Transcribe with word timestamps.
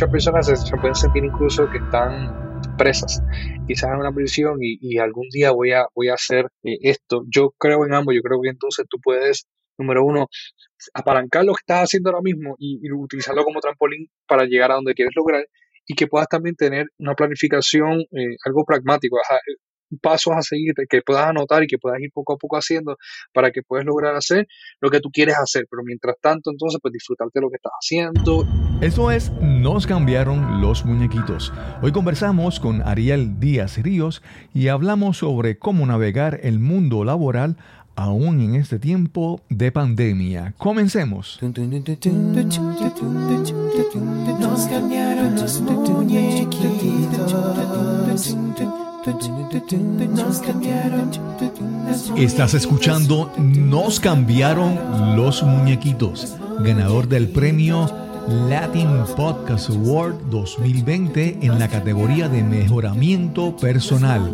muchas 0.00 0.12
personas 0.12 0.46
se, 0.46 0.76
pueden 0.78 0.94
sentir 0.94 1.24
incluso 1.24 1.68
que 1.70 1.76
están 1.76 2.60
presas, 2.78 3.22
quizás 3.66 3.90
en 3.90 3.98
una 3.98 4.12
prisión 4.12 4.56
y, 4.60 4.96
algún 4.96 5.28
día 5.30 5.50
voy 5.50 5.72
a, 5.72 5.88
voy 5.94 6.08
a 6.08 6.14
hacer 6.14 6.46
eh, 6.62 6.78
esto. 6.80 7.24
Yo 7.28 7.50
creo 7.58 7.84
en 7.84 7.92
ambos, 7.92 8.14
yo 8.14 8.22
creo 8.22 8.40
que 8.40 8.48
entonces 8.48 8.86
tú 8.88 8.98
puedes, 9.02 9.46
número 9.76 10.02
uno, 10.02 10.28
apalancar 10.94 11.44
lo 11.44 11.52
que 11.52 11.60
estás 11.60 11.84
haciendo 11.84 12.08
ahora 12.08 12.22
mismo 12.22 12.54
y, 12.58 12.80
utilizarlo 12.90 13.44
como 13.44 13.60
trampolín 13.60 14.06
para 14.26 14.44
llegar 14.46 14.70
a 14.70 14.76
donde 14.76 14.94
quieres 14.94 15.12
lograr 15.14 15.44
y 15.86 15.94
que 15.94 16.06
puedas 16.06 16.28
también 16.28 16.56
tener 16.56 16.86
una 16.98 17.14
planificación, 17.14 18.00
eh, 18.00 18.36
algo 18.46 18.64
pragmático, 18.64 19.18
pasos 20.00 20.34
a 20.36 20.42
seguir 20.42 20.74
que 20.88 21.02
puedas 21.02 21.26
anotar 21.26 21.62
y 21.62 21.66
que 21.66 21.78
puedas 21.78 22.00
ir 22.00 22.10
poco 22.12 22.34
a 22.34 22.36
poco 22.36 22.56
haciendo 22.56 22.96
para 23.32 23.50
que 23.50 23.62
puedas 23.62 23.84
lograr 23.84 24.14
hacer 24.14 24.46
lo 24.80 24.90
que 24.90 25.00
tú 25.00 25.10
quieres 25.10 25.36
hacer. 25.36 25.66
Pero 25.70 25.82
mientras 25.84 26.16
tanto, 26.20 26.50
entonces, 26.50 26.78
pues 26.82 26.92
disfrutarte 26.92 27.38
de 27.38 27.42
lo 27.42 27.50
que 27.50 27.56
estás 27.56 27.72
haciendo. 27.80 28.46
Eso 28.80 29.10
es, 29.10 29.30
nos 29.40 29.86
cambiaron 29.86 30.60
los 30.60 30.84
muñequitos. 30.84 31.52
Hoy 31.82 31.92
conversamos 31.92 32.60
con 32.60 32.82
Ariel 32.82 33.38
Díaz 33.40 33.78
Ríos 33.78 34.22
y 34.54 34.68
hablamos 34.68 35.18
sobre 35.18 35.58
cómo 35.58 35.86
navegar 35.86 36.40
el 36.42 36.58
mundo 36.58 37.04
laboral 37.04 37.56
aún 37.96 38.40
en 38.40 38.54
este 38.54 38.78
tiempo 38.78 39.42
de 39.50 39.72
pandemia. 39.72 40.54
Comencemos. 40.56 41.38
Estás 52.16 52.54
escuchando 52.54 53.32
Nos 53.38 53.98
cambiaron 53.98 55.16
los 55.16 55.42
muñequitos, 55.42 56.36
ganador 56.62 57.08
del 57.08 57.28
premio 57.28 57.90
Latin 58.28 58.88
Podcast 59.16 59.70
Award 59.70 60.16
2020 60.30 61.38
en 61.40 61.58
la 61.58 61.68
categoría 61.68 62.28
de 62.28 62.42
mejoramiento 62.42 63.56
personal. 63.56 64.32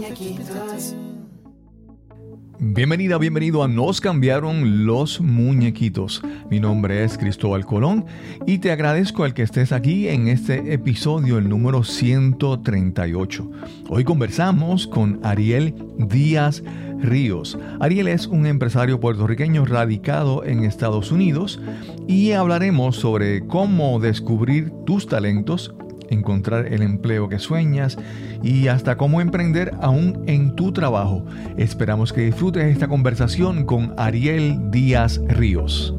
Bienvenida, 2.59 3.19
bienvenido 3.19 3.62
a 3.62 3.69
Nos 3.69 4.01
cambiaron 4.01 4.87
los 4.87 5.21
muñequitos. 5.21 6.23
Mi 6.51 6.59
nombre 6.59 7.05
es 7.05 7.19
Cristóbal 7.19 7.67
Colón 7.67 8.07
y 8.47 8.59
te 8.59 8.73
agradezco 8.73 9.27
el 9.27 9.35
que 9.35 9.43
estés 9.43 9.73
aquí 9.73 10.09
en 10.09 10.29
este 10.29 10.73
episodio, 10.73 11.37
el 11.37 11.51
número 11.51 11.84
138. 11.84 13.51
Hoy 13.91 14.05
conversamos 14.05 14.87
con 14.87 15.21
Ariel 15.23 15.75
Díaz 15.99 16.62
Ríos. 16.99 17.59
Ariel 17.79 18.09
es 18.09 18.27
un 18.27 18.47
empresario 18.47 19.01
puertorriqueño 19.01 19.67
radicado 19.67 20.43
en 20.43 20.65
Estados 20.65 21.12
Unidos 21.12 21.61
y 22.09 22.33
hablaremos 22.33 22.97
sobre 22.97 23.47
cómo 23.47 24.01
descubrir 24.01 24.73
tus 24.87 25.07
talentos 25.07 25.75
encontrar 26.11 26.73
el 26.73 26.83
empleo 26.83 27.29
que 27.29 27.39
sueñas 27.39 27.99
y 28.43 28.69
hasta 28.69 28.97
cómo 28.97 29.21
emprender 29.21 29.73
aún 29.81 30.25
en 30.27 30.55
tu 30.57 30.73
trabajo. 30.73 31.25
Esperamos 31.57 32.12
que 32.12 32.23
disfrutes 32.23 32.65
esta 32.65 32.89
conversación 32.89 33.65
con 33.65 33.95
Ariel 33.97 34.71
Díaz 34.71 35.21
Ríos. 35.29 35.95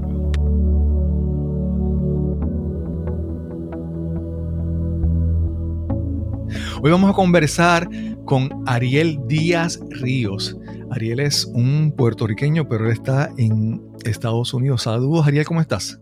Hoy 6.82 6.92
vamos 6.92 7.10
a 7.10 7.14
conversar 7.14 7.90
con 8.26 8.64
Ariel 8.68 9.20
Díaz 9.26 9.80
Ríos. 9.90 10.58
Ariel 10.92 11.20
es 11.20 11.46
un 11.46 11.92
puertorriqueño, 11.92 12.68
pero 12.70 12.86
él 12.86 12.92
está 12.92 13.30
en 13.38 13.82
Estados 14.06 14.54
Unidos. 14.54 14.84
Saludos, 14.84 15.28
Ariel, 15.28 15.46
¿cómo 15.46 15.60
estás? 15.60 16.00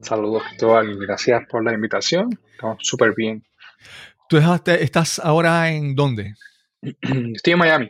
Saludos, 0.00 0.42
Cristóbal. 0.48 0.96
Gracias 0.98 1.46
por 1.50 1.62
la 1.62 1.74
invitación. 1.74 2.38
Estamos 2.58 2.78
súper 2.80 3.14
bien. 3.14 3.44
¿Tú 4.28 4.36
estás 4.36 5.20
ahora 5.20 5.70
en 5.70 5.94
dónde? 5.94 6.34
Estoy 6.82 7.52
en 7.52 7.58
Miami. 7.60 7.88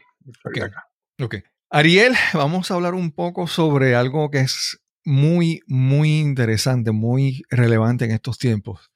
ok. 1.19 1.37
Ariel, 1.71 2.13
vamos 2.35 2.71
a 2.71 2.75
hablar 2.75 2.93
un 2.93 3.11
poco 3.13 3.47
sobre 3.47 3.95
algo 3.95 4.31
que 4.31 4.41
es 4.41 4.79
muy, 5.07 5.63
muy 5.67 6.19
interesante, 6.19 6.93
muy 6.93 7.45
relevante 7.49 8.05
en 8.05 8.11
estos 8.11 8.37
tiempos. 8.37 8.91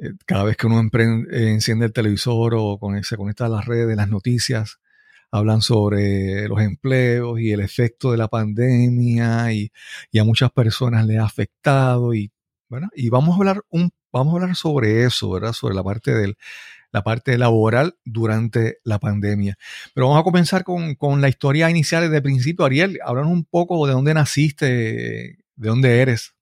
Eh, 0.00 0.14
cada 0.26 0.42
vez 0.42 0.56
que 0.56 0.66
uno 0.66 0.80
enciende 1.30 1.86
el 1.86 1.92
televisor 1.92 2.54
o 2.56 2.80
se 3.04 3.16
conecta 3.16 3.46
a 3.46 3.50
las 3.50 3.66
redes, 3.66 3.96
las 3.96 4.08
noticias, 4.08 4.80
hablan 5.30 5.62
sobre 5.62 6.48
los 6.48 6.60
empleos 6.60 7.38
y 7.38 7.52
el 7.52 7.60
efecto 7.60 8.10
de 8.10 8.18
la 8.18 8.26
pandemia 8.26 9.52
y, 9.52 9.70
y 10.10 10.18
a 10.18 10.24
muchas 10.24 10.50
personas 10.50 11.06
le 11.06 11.18
ha 11.18 11.24
afectado 11.24 12.14
y 12.14 12.32
bueno, 12.68 12.88
y 12.94 13.08
vamos 13.08 13.34
a 13.34 13.38
hablar 13.38 13.62
un 13.70 13.90
vamos 14.12 14.32
a 14.32 14.36
hablar 14.36 14.56
sobre 14.56 15.04
eso, 15.04 15.30
¿verdad? 15.30 15.52
Sobre 15.52 15.74
la 15.74 15.82
parte 15.82 16.14
del 16.14 16.36
la 16.90 17.02
parte 17.02 17.36
laboral 17.36 17.96
durante 18.04 18.78
la 18.84 18.98
pandemia. 18.98 19.58
Pero 19.94 20.08
vamos 20.08 20.20
a 20.20 20.24
comenzar 20.24 20.64
con, 20.64 20.94
con 20.94 21.20
la 21.20 21.28
historia 21.28 21.68
inicial 21.68 22.02
desde 22.04 22.16
el 22.16 22.22
principio. 22.22 22.64
Ariel, 22.64 22.98
háblanos 23.04 23.32
un 23.32 23.44
poco 23.44 23.86
de 23.86 23.92
dónde 23.92 24.14
naciste, 24.14 24.66
de 24.66 25.68
dónde 25.68 26.00
eres. 26.00 26.34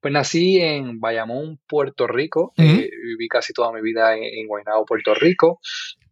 Pues 0.00 0.12
nací 0.12 0.60
en 0.60 1.00
Bayamón, 1.00 1.58
Puerto 1.66 2.06
Rico. 2.06 2.52
Eh, 2.56 2.90
viví 3.04 3.28
casi 3.28 3.52
toda 3.52 3.72
mi 3.72 3.80
vida 3.80 4.14
en, 4.16 4.24
en 4.24 4.46
Puerto 4.86 5.14
Rico. 5.14 5.60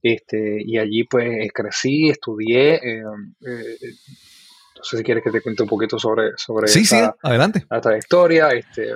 Este, 0.02 0.62
y 0.64 0.78
allí 0.78 1.04
pues 1.04 1.50
crecí, 1.52 2.08
estudié. 2.08 2.74
Eh, 2.76 3.02
eh, 3.46 3.76
no 4.78 4.84
sé 4.84 4.96
si 4.98 5.02
quieres 5.02 5.24
que 5.24 5.30
te 5.30 5.40
cuente 5.40 5.62
un 5.62 5.68
poquito 5.68 5.98
sobre, 5.98 6.32
sobre 6.36 6.68
sí, 6.68 6.84
sí, 6.84 6.96
adelante. 7.22 7.66
la 7.68 7.80
trayectoria. 7.80 8.48
Este, 8.50 8.92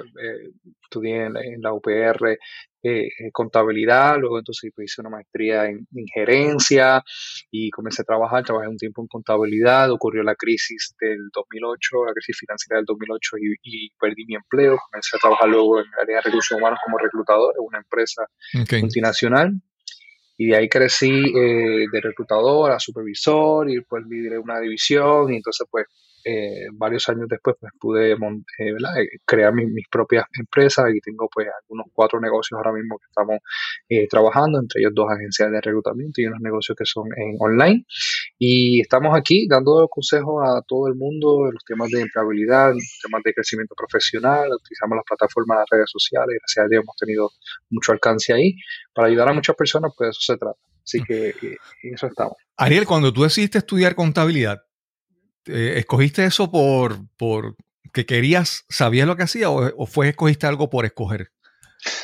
estudié 0.83 1.25
en, 1.25 1.63
la 1.63 1.73
UPR 1.73 2.39
eh, 2.85 3.09
contabilidad, 3.33 4.19
luego 4.19 4.39
entonces 4.39 4.71
pues, 4.75 4.87
hice 4.91 5.01
una 5.01 5.11
maestría 5.11 5.67
en, 5.67 5.87
gerencia 6.13 7.03
y 7.51 7.71
comencé 7.71 8.03
a 8.03 8.05
trabajar, 8.05 8.45
trabajé 8.45 8.69
un 8.69 8.77
tiempo 8.77 9.03
en 9.03 9.09
contabilidad, 9.09 9.91
ocurrió 9.91 10.23
la 10.23 10.35
crisis 10.35 10.95
del 11.01 11.19
2008, 11.33 12.05
la 12.07 12.13
crisis 12.13 12.37
financiera 12.39 12.77
del 12.79 12.85
2008 12.87 13.37
y, 13.63 13.91
perdí 13.99 14.27
mi 14.27 14.35
empleo, 14.35 14.79
comencé 14.91 15.17
a 15.17 15.21
trabajar 15.21 15.49
luego 15.49 15.81
en 15.81 15.87
el 15.87 16.03
área 16.03 16.17
de 16.17 16.23
recursos 16.23 16.59
humanos 16.59 16.79
como 16.85 16.99
reclutador 16.99 17.55
en 17.57 17.65
una 17.67 17.79
empresa 17.79 18.27
multinacional 18.81 19.53
y 20.43 20.47
de 20.47 20.57
ahí 20.57 20.69
crecí 20.69 21.09
eh, 21.09 21.87
de 21.91 22.01
reclutador 22.01 22.73
a 22.73 22.81
supervisor 22.81 23.71
y 23.71 23.77
después 23.77 24.05
lideré 24.09 24.39
una 24.39 24.59
división 24.59 25.33
y 25.33 25.37
entonces 25.37 25.69
pues 25.71 25.87
eh, 26.25 26.67
varios 26.73 27.09
años 27.09 27.27
después 27.29 27.57
pues 27.59 27.73
pude 27.81 28.13
eh, 28.13 28.17
eh, 28.59 29.09
crear 29.25 29.53
mis, 29.53 29.89
propias 29.91 30.25
empresas 30.39 30.87
y 30.95 31.01
tengo 31.01 31.29
pues 31.33 31.49
algunos 31.63 31.87
cuatro 31.93 32.21
negocios 32.21 32.57
ahora 32.57 32.73
mismo 32.73 32.99
que 32.99 33.07
estamos 33.07 33.39
trabajando, 34.09 34.59
entre 34.61 34.81
ellos 34.81 34.93
dos 34.95 35.11
agencias 35.11 35.51
de 35.51 35.61
reclutamiento 35.61 36.21
y 36.21 36.27
unos 36.27 36.41
negocios 36.41 36.77
que 36.77 36.85
son 36.85 37.09
en 37.17 37.37
online. 37.39 37.85
Y 38.39 38.81
estamos 38.81 39.17
aquí 39.17 39.47
dando 39.49 39.87
consejos 39.89 40.43
a 40.47 40.63
todo 40.67 40.89
el 40.89 40.95
mundo 40.95 41.47
de 41.47 41.53
los 41.53 41.65
temas 41.65 41.91
de 41.91 42.01
empleabilidad, 42.01 42.73
los 42.73 43.01
temas 43.03 43.23
de 43.25 43.35
crecimiento 43.35 43.75
profesional, 43.77 44.49
utilizamos 44.53 44.97
las 44.97 45.05
plataformas 45.05 45.57
de 45.57 45.61
las 45.61 45.71
redes 45.71 45.91
sociales, 45.91 46.39
gracias 46.41 46.65
a 46.65 46.69
Dios 46.69 46.83
hemos 46.83 46.97
tenido 46.97 47.31
mucho 47.71 47.93
alcance 47.93 48.33
ahí. 48.33 48.55
Para 48.95 49.09
ayudar 49.09 49.29
a 49.29 49.33
muchas 49.33 49.57
personas, 49.57 49.93
pues 49.97 50.11
eso 50.11 50.33
se 50.33 50.39
trata. 50.39 50.59
Así 50.85 51.03
que 51.03 51.35
en 51.83 51.95
eso 51.95 52.07
estamos. 52.07 52.37
Ariel, 52.57 52.87
cuando 52.87 53.13
tú 53.13 53.23
decidiste 53.23 53.59
estudiar 53.59 53.95
contabilidad, 53.95 54.63
eh, 55.47 55.75
¿escogiste 55.77 56.25
eso 56.25 56.51
por, 56.51 56.99
por 57.17 57.57
que 57.93 58.07
querías, 58.07 58.65
sabías 58.69 59.07
lo 59.07 59.17
que 59.17 59.25
hacía 59.25 59.51
o, 59.51 59.73
o 59.77 59.87
fue 59.87 60.09
escogiste 60.09 60.47
algo 60.47 60.71
por 60.71 60.85
escoger? 60.85 61.31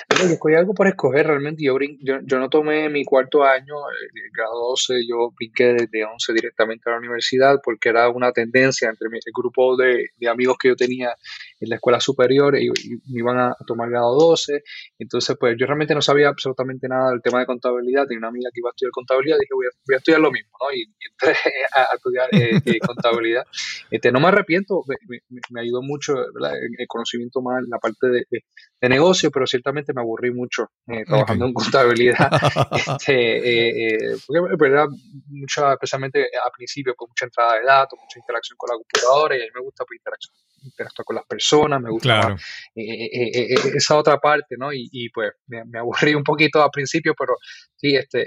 Yo 0.09 0.25
escogí 0.27 0.55
algo 0.55 0.75
por 0.75 0.89
escoger 0.89 1.27
realmente. 1.27 1.63
Yo, 1.63 1.77
yo, 2.01 2.39
no 2.39 2.49
tomé 2.49 2.89
mi 2.89 3.05
cuarto 3.05 3.45
año, 3.45 3.75
el 3.91 4.19
eh, 4.19 4.31
grado 4.37 4.71
12, 4.71 5.07
yo 5.09 5.31
brinqué 5.37 5.75
desde 5.75 6.05
11 6.05 6.33
directamente 6.33 6.89
a 6.89 6.93
la 6.93 6.99
universidad 6.99 7.61
porque 7.63 7.91
era 7.91 8.09
una 8.09 8.33
tendencia 8.33 8.89
entre 8.89 9.07
el 9.09 9.33
grupo 9.33 9.77
de, 9.77 10.09
de 10.17 10.29
amigos 10.29 10.57
que 10.59 10.69
yo 10.69 10.77
tenía 10.77 11.15
en 11.61 11.69
la 11.69 11.77
escuela 11.77 12.01
superior 12.01 12.57
y, 12.57 12.69
me 12.69 13.21
iban 13.21 13.39
a 13.39 13.57
tomar 13.67 13.91
grado 13.91 14.15
12. 14.15 14.63
Entonces, 14.99 15.37
pues 15.39 15.57
yo 15.59 15.67
realmente 15.67 15.95
no 15.95 16.03
sabía 16.03 16.29
absolutamente 16.29 16.89
nada 16.89 17.11
del 17.11 17.23
tema 17.23 17.41
de 17.41 17.47
contabilidad. 17.47 18.07
Tenía 18.07 18.19
una 18.19 18.29
amiga 18.29 18.51
que 18.53 18.61
iba 18.61 18.69
a 18.69 18.73
estudiar 18.73 18.93
contabilidad 18.93 19.37
y 19.37 19.41
dije, 19.41 19.55
voy 19.55 19.67
a, 19.67 19.71
voy 19.87 19.95
a 19.95 19.99
estudiar 19.99 20.21
lo 20.21 20.31
mismo, 20.31 20.51
¿no? 20.61 20.77
Y, 20.77 20.83
entré 20.83 21.35
a, 21.75 21.95
estudiar 21.95 22.29
eh, 22.33 22.61
eh, 22.65 22.79
contabilidad. 22.87 23.45
Este, 23.91 24.13
no 24.13 24.21
me 24.21 24.29
arrepiento, 24.29 24.85
me, 24.87 25.21
me, 25.51 25.61
ayudó 25.61 25.83
mucho 25.83 26.15
¿verdad? 26.35 26.55
el 26.57 26.87
conocimiento 26.87 27.41
más 27.41 27.63
en 27.65 27.71
la 27.71 27.79
parte 27.79 28.09
de, 28.09 28.25
de, 28.31 28.89
negocio, 28.89 29.31
pero 29.31 29.47
ciertamente 29.47 29.93
me 29.93 30.01
aburrí 30.01 30.31
mucho 30.31 30.71
eh, 30.87 31.05
trabajando 31.05 31.47
en 31.47 31.53
contabilidad. 31.53 32.31
este, 33.09 34.17
porque 34.27 34.67
era 34.67 34.87
mucha, 35.29 35.73
especialmente 35.73 36.21
al 36.23 36.53
principio, 36.57 36.95
con 36.95 37.09
mucha 37.09 37.27
entrada 37.27 37.59
de 37.59 37.65
datos, 37.65 37.99
mucha 38.01 38.19
interacción 38.19 38.57
con 38.57 38.69
la 38.69 38.77
computadora 38.77 39.37
y 39.37 39.41
a 39.41 39.45
mí 39.45 39.51
me 39.55 39.63
gusta 39.63 39.85
pues, 39.85 39.99
interacción 39.99 40.35
interactuar 40.63 41.05
con 41.05 41.17
las 41.17 41.27
personas, 41.27 41.81
me 41.81 41.91
gusta 41.91 42.37
eh, 42.75 42.83
eh, 42.83 43.31
eh, 43.33 43.55
esa 43.75 43.97
otra 43.97 44.19
parte, 44.19 44.57
¿no? 44.59 44.73
Y, 44.73 45.09
pues 45.11 45.33
me, 45.47 45.79
aburrí 45.79 46.15
un 46.15 46.25
poquito 46.25 46.63
al 46.63 46.71
principio, 46.71 47.15
pero 47.19 47.37
sí, 47.77 47.97
este, 47.97 48.27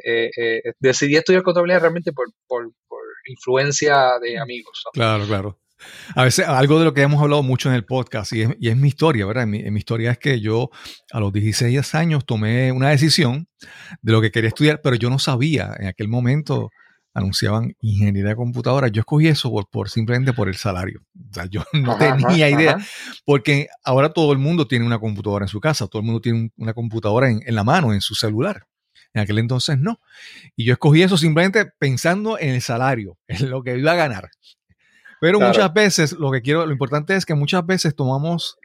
decidí 0.79 1.15
estudiar 1.15 1.43
contabilidad 1.43 1.81
realmente 1.81 2.11
por, 2.11 2.27
por, 2.47 2.71
influencia 3.27 4.19
de 4.19 4.39
amigos. 4.39 4.83
Claro, 4.93 5.27
claro. 5.27 5.59
A 6.15 6.23
veces, 6.23 6.47
algo 6.47 6.79
de 6.79 6.85
lo 6.85 6.93
que 6.93 7.01
hemos 7.01 7.21
hablado 7.21 7.43
mucho 7.43 7.69
en 7.69 7.75
el 7.75 7.85
podcast, 7.85 8.33
y 8.33 8.41
es, 8.41 8.77
mi 8.77 8.87
historia, 8.87 9.25
¿verdad? 9.27 9.45
Mi, 9.45 9.61
mi, 9.69 9.77
historia 9.77 10.11
es 10.11 10.17
que 10.17 10.39
yo 10.39 10.69
a 11.11 11.19
los 11.19 11.31
16 11.31 11.95
años 11.95 12.25
tomé 12.25 12.71
una 12.71 12.89
decisión 12.89 13.47
de 14.01 14.11
lo 14.11 14.21
que 14.21 14.31
quería 14.31 14.49
estudiar, 14.49 14.81
pero 14.81 14.95
yo 14.95 15.09
no 15.09 15.19
sabía, 15.19 15.75
en 15.77 15.87
aquel 15.87 16.07
momento 16.07 16.71
anunciaban 17.13 17.75
ingeniería 17.81 18.29
de 18.29 18.35
computadora, 18.35 18.87
yo 18.87 19.01
escogí 19.01 19.27
eso 19.27 19.51
por, 19.69 19.89
simplemente 19.89 20.33
por 20.33 20.47
el 20.47 20.55
salario. 20.55 21.01
O 21.29 21.33
sea, 21.33 21.45
yo 21.45 21.63
no 21.73 21.97
tenía 21.97 22.49
idea, 22.49 22.77
porque 23.25 23.67
ahora 23.83 24.13
todo 24.13 24.31
el 24.31 24.39
mundo 24.39 24.67
tiene 24.67 24.85
una 24.85 24.99
computadora 24.99 25.45
en 25.45 25.49
su 25.49 25.59
casa, 25.59 25.87
todo 25.87 26.01
el 26.01 26.05
mundo 26.05 26.21
tiene 26.21 26.51
una 26.57 26.73
computadora 26.73 27.29
en, 27.29 27.41
en 27.45 27.55
la 27.55 27.63
mano, 27.63 27.93
en 27.93 28.01
su 28.01 28.15
celular. 28.15 28.65
En 29.13 29.21
aquel 29.21 29.39
entonces 29.39 29.77
no. 29.77 29.99
Y 30.55 30.65
yo 30.65 30.73
escogí 30.73 31.01
eso 31.01 31.17
simplemente 31.17 31.65
pensando 31.77 32.39
en 32.39 32.51
el 32.51 32.61
salario, 32.61 33.17
en 33.27 33.49
lo 33.49 33.63
que 33.63 33.77
iba 33.77 33.91
a 33.91 33.95
ganar. 33.95 34.29
Pero 35.19 35.39
muchas 35.39 35.71
veces, 35.71 36.13
lo 36.13 36.31
que 36.31 36.41
quiero, 36.41 36.65
lo 36.65 36.71
importante 36.71 37.15
es 37.15 37.27
que 37.27 37.35
muchas 37.35 37.63
veces 37.63 37.95
tomamos, 37.95 38.57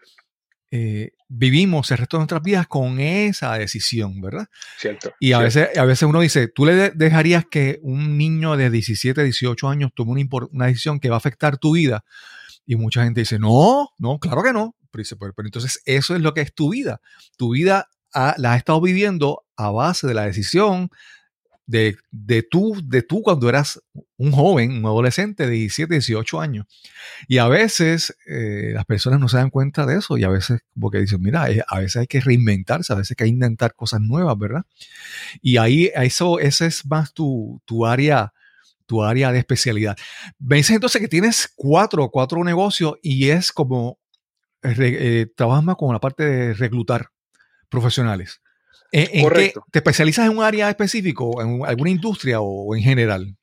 eh, 0.71 1.11
vivimos 1.29 1.91
el 1.91 1.99
resto 1.99 2.17
de 2.17 2.21
nuestras 2.21 2.43
vidas 2.43 2.67
con 2.67 2.99
esa 3.01 3.55
decisión, 3.55 4.21
¿verdad? 4.21 4.47
Cierto. 4.79 5.13
Y 5.21 5.33
a, 5.33 5.39
Veces, 5.39 5.77
a 5.77 5.85
veces 5.85 6.03
uno 6.03 6.21
dice, 6.21 6.49
¿tú 6.49 6.67
le 6.67 6.91
dejarías 6.91 7.45
que 7.51 7.79
un 7.83 8.19
niño 8.19 8.57
de 8.57 8.71
17, 8.71 9.23
18 9.23 9.69
años 9.69 9.91
tome 9.95 10.13
una, 10.13 10.47
una, 10.51 10.67
decisión 10.67 10.99
que 10.99 11.09
va 11.09 11.17
a 11.17 11.19
afectar 11.19 11.59
tu 11.59 11.75
vida? 11.75 12.05
Y 12.67 12.77
mucha 12.77 13.05
gente 13.05 13.21
dice, 13.21 13.39
no, 13.39 13.91
no, 13.99 14.19
claro 14.19 14.43
que 14.43 14.53
no. 14.53 14.75
Pero, 14.91 15.03
dice, 15.03 15.17
pero, 15.17 15.33
pero 15.35 15.47
entonces 15.47 15.81
eso 15.85 16.15
es 16.17 16.21
lo 16.21 16.35
que 16.35 16.41
es 16.41 16.55
tu 16.55 16.71
vida. 16.71 17.01
Tu 17.37 17.51
vida 17.53 17.89
la 18.39 18.53
has 18.53 18.59
estado 18.59 18.81
viviendo 18.81 19.45
a 19.57 19.71
base 19.71 20.07
de 20.07 20.15
la 20.15 20.25
decisión 20.25 20.91
de, 21.67 21.97
de, 22.11 22.43
tú, 22.43 22.81
de 22.85 23.03
tú 23.03 23.23
cuando 23.23 23.49
eras 23.49 23.83
un 24.17 24.33
joven, 24.33 24.79
un 24.79 24.87
adolescente 24.87 25.47
de 25.47 25.53
17, 25.53 25.95
18 25.95 26.41
años. 26.41 26.67
Y 27.29 27.39
a 27.39 27.49
veces 27.49 28.17
eh, 28.27 28.71
las 28.73 28.85
personas 28.85 29.21
no 29.21 29.29
se 29.29 29.37
dan 29.37 29.51
cuenta 29.51 29.85
de 29.85 29.99
eso 29.99 30.17
y 30.17 30.25
a 30.25 30.29
veces 30.29 30.61
porque 30.79 30.99
dicen, 30.99 31.21
mira, 31.21 31.51
eh, 31.51 31.63
a 31.67 31.81
veces 31.81 31.97
hay 31.97 32.07
que 32.07 32.21
reinventarse, 32.21 32.93
a 32.93 32.97
veces 32.97 33.11
hay 33.13 33.17
que 33.17 33.27
intentar 33.27 33.75
cosas 33.75 34.01
nuevas, 34.01 34.39
¿verdad? 34.39 34.65
Y 35.43 35.57
ahí 35.57 35.91
eso, 35.95 36.39
ese 36.39 36.67
es 36.67 36.87
más 36.87 37.13
tu, 37.13 37.61
tu 37.65 37.85
área 37.85 38.33
tu 38.87 39.03
área 39.03 39.33
de 39.33 39.41
especialidad. 39.41 39.97
Me 40.39 40.57
dices 40.57 40.77
entonces 40.77 41.01
que 41.01 41.09
tienes 41.09 41.53
cuatro, 41.57 42.09
cuatro 42.11 42.45
negocios 42.45 42.95
y 43.03 43.31
es 43.31 43.51
como, 43.51 43.99
eh, 44.63 45.27
trabajas 45.37 45.65
más 45.65 45.77
con 45.77 45.93
la 45.93 45.99
parte 45.99 46.25
de 46.25 46.55
reclutar 46.55 47.11
profesionales. 47.69 48.41
¿En, 48.97 49.23
Correcto. 49.23 49.63
¿Te 49.71 49.81
especializas 49.81 50.27
en 50.27 50.39
un 50.39 50.43
área 50.43 50.71
específico, 50.71 51.43
en 51.43 51.67
alguna 51.67 51.91
industria 51.91 52.41
o, 52.41 52.75
en 52.75 52.83
general? 52.83 53.37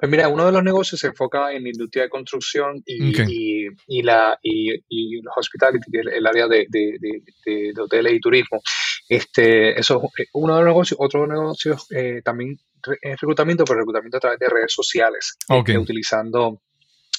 Pues 0.00 0.10
mira, 0.10 0.28
uno 0.28 0.44
de 0.44 0.52
los 0.52 0.64
negocios 0.64 1.00
se 1.00 1.08
enfoca 1.08 1.52
en 1.52 1.62
la 1.62 1.68
industria 1.68 2.04
de 2.04 2.08
construcción 2.08 2.82
y, 2.84 3.66
y, 3.86 4.02
la, 4.02 4.36
y, 4.42 5.20
los 5.20 5.34
hospitality, 5.36 5.84
el 5.92 6.26
área 6.26 6.48
de, 6.48 6.66
de, 6.68 6.98
de, 7.44 7.80
hoteles 7.80 8.14
y 8.14 8.20
turismo. 8.20 8.60
Este, 9.08 9.78
eso 9.78 10.02
es 10.16 10.28
uno 10.32 10.54
de 10.54 10.62
los 10.62 10.68
negocios. 10.70 10.98
Otro 11.00 11.26
negocio 11.28 11.76
eh, 11.94 12.22
también 12.24 12.58
es 13.02 13.20
reclutamiento, 13.20 13.64
pero 13.64 13.80
reclutamiento 13.80 14.16
a 14.16 14.20
través 14.20 14.38
de 14.40 14.48
redes 14.48 14.72
sociales, 14.72 15.36
este, 15.48 15.78
utilizando 15.78 16.60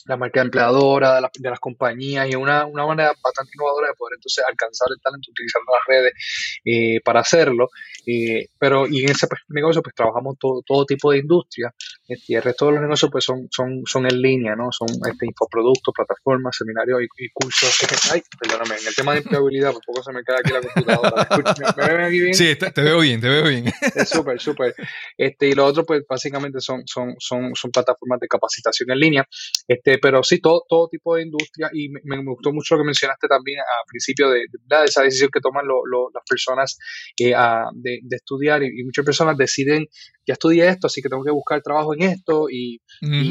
la 0.06 0.18
marca 0.18 0.42
empleadora 0.42 1.16
de, 1.16 1.28
de, 1.40 1.50
las 1.50 1.60
compañías 1.60 2.30
y 2.30 2.36
una, 2.36 2.66
una 2.66 2.86
manera 2.86 3.14
bastante 3.24 3.52
innovadora 3.56 3.88
de 3.90 3.94
poder 3.96 4.16
entonces 4.16 4.44
alcanzar 4.48 4.88
el 4.92 5.02
talento 5.02 5.32
utilizando 5.32 5.72
las 5.74 5.86
redes 5.88 6.14
eh, 6.66 7.00
para 7.04 7.22
hacerlo. 7.22 7.70
Eh, 8.06 8.48
pero 8.58 8.88
y 8.88 9.04
en 9.04 9.12
ese 9.12 9.28
pues, 9.28 9.42
negocio 9.50 9.82
pues 9.82 9.94
trabajamos 9.94 10.38
todo, 10.40 10.62
todo 10.66 10.86
tipo 10.86 11.12
de 11.12 11.20
industria 11.20 11.74
este, 12.08 12.34
y 12.34 12.36
el 12.36 12.44
resto 12.44 12.68
de 12.68 12.74
los 12.74 12.82
negocios 12.82 13.12
pues 13.12 13.26
son, 13.26 13.48
son, 13.52 13.82
son 13.86 14.06
en 14.06 14.22
línea, 14.22 14.56
¿no? 14.56 14.70
Son 14.72 14.88
este, 14.88 15.26
infoproductos, 15.26 15.94
plataformas, 15.94 16.56
seminarios 16.56 17.02
y, 17.18 17.30
cursos. 17.34 17.76
Ay, 18.12 18.22
perdóname, 18.40 18.80
en 18.80 18.88
el 18.88 18.96
tema 18.96 19.12
de 19.14 19.20
empleabilidad, 19.20 19.74
por 19.74 19.82
poco 19.86 20.04
se 20.04 20.14
me 20.14 20.24
cae 20.24 20.38
aquí 20.40 20.54
la 20.54 20.62
computadora. 20.62 21.28
¿Me, 21.78 21.88
ven 21.88 22.02
aquí 22.02 22.20
bien? 22.20 22.34
Sí, 22.34 22.56
te, 22.56 22.82
veo 22.82 23.00
bien, 23.00 23.20
te 23.20 23.28
veo 23.28 23.44
bien. 23.44 23.66
Es 23.96 24.10
súper, 24.10 24.40
súper. 24.40 24.74
Este, 25.18 25.50
y 25.50 25.54
lo 25.54 25.66
otro 25.66 25.86
pues 25.86 26.04
básicamente 26.08 26.62
son, 26.62 26.84
son, 26.86 27.16
son, 27.20 27.54
son 27.56 27.72
plataformas 27.72 28.20
de 28.20 28.28
capacitación 28.28 28.92
en 28.92 29.00
línea. 29.00 29.28
Este, 29.68 29.97
pero 30.02 30.24
sí, 30.24 30.40
todo, 30.40 30.64
todo 30.68 30.88
tipo 30.90 31.16
de 31.16 31.24
industria 31.24 31.70
y 31.74 31.90
me, 31.90 32.24
gustó 32.24 32.52
mucho 32.52 32.76
lo 32.76 32.82
que 32.82 32.86
mencionaste 32.88 33.28
también 33.28 33.60
al 33.60 33.86
principio 33.88 34.30
de, 34.30 34.46
de, 34.52 34.86
esa 34.86 35.04
decisión 35.04 35.30
que 35.32 35.40
toman 35.40 35.66
las 35.68 36.24
personas 36.28 36.78
eh, 37.20 37.34
de, 37.74 38.00
estudiar 38.10 38.64
y, 38.64 38.84
muchas 38.84 39.06
personas 39.06 39.38
deciden, 39.38 39.86
ya 40.26 40.34
estudié 40.34 40.68
esto, 40.68 40.88
así 40.88 41.02
que 41.02 41.10
tengo 41.10 41.24
que 41.24 41.32
buscar 41.32 41.62
trabajo 41.62 41.94
en 41.94 42.04
esto 42.04 42.48
y, 42.50 42.80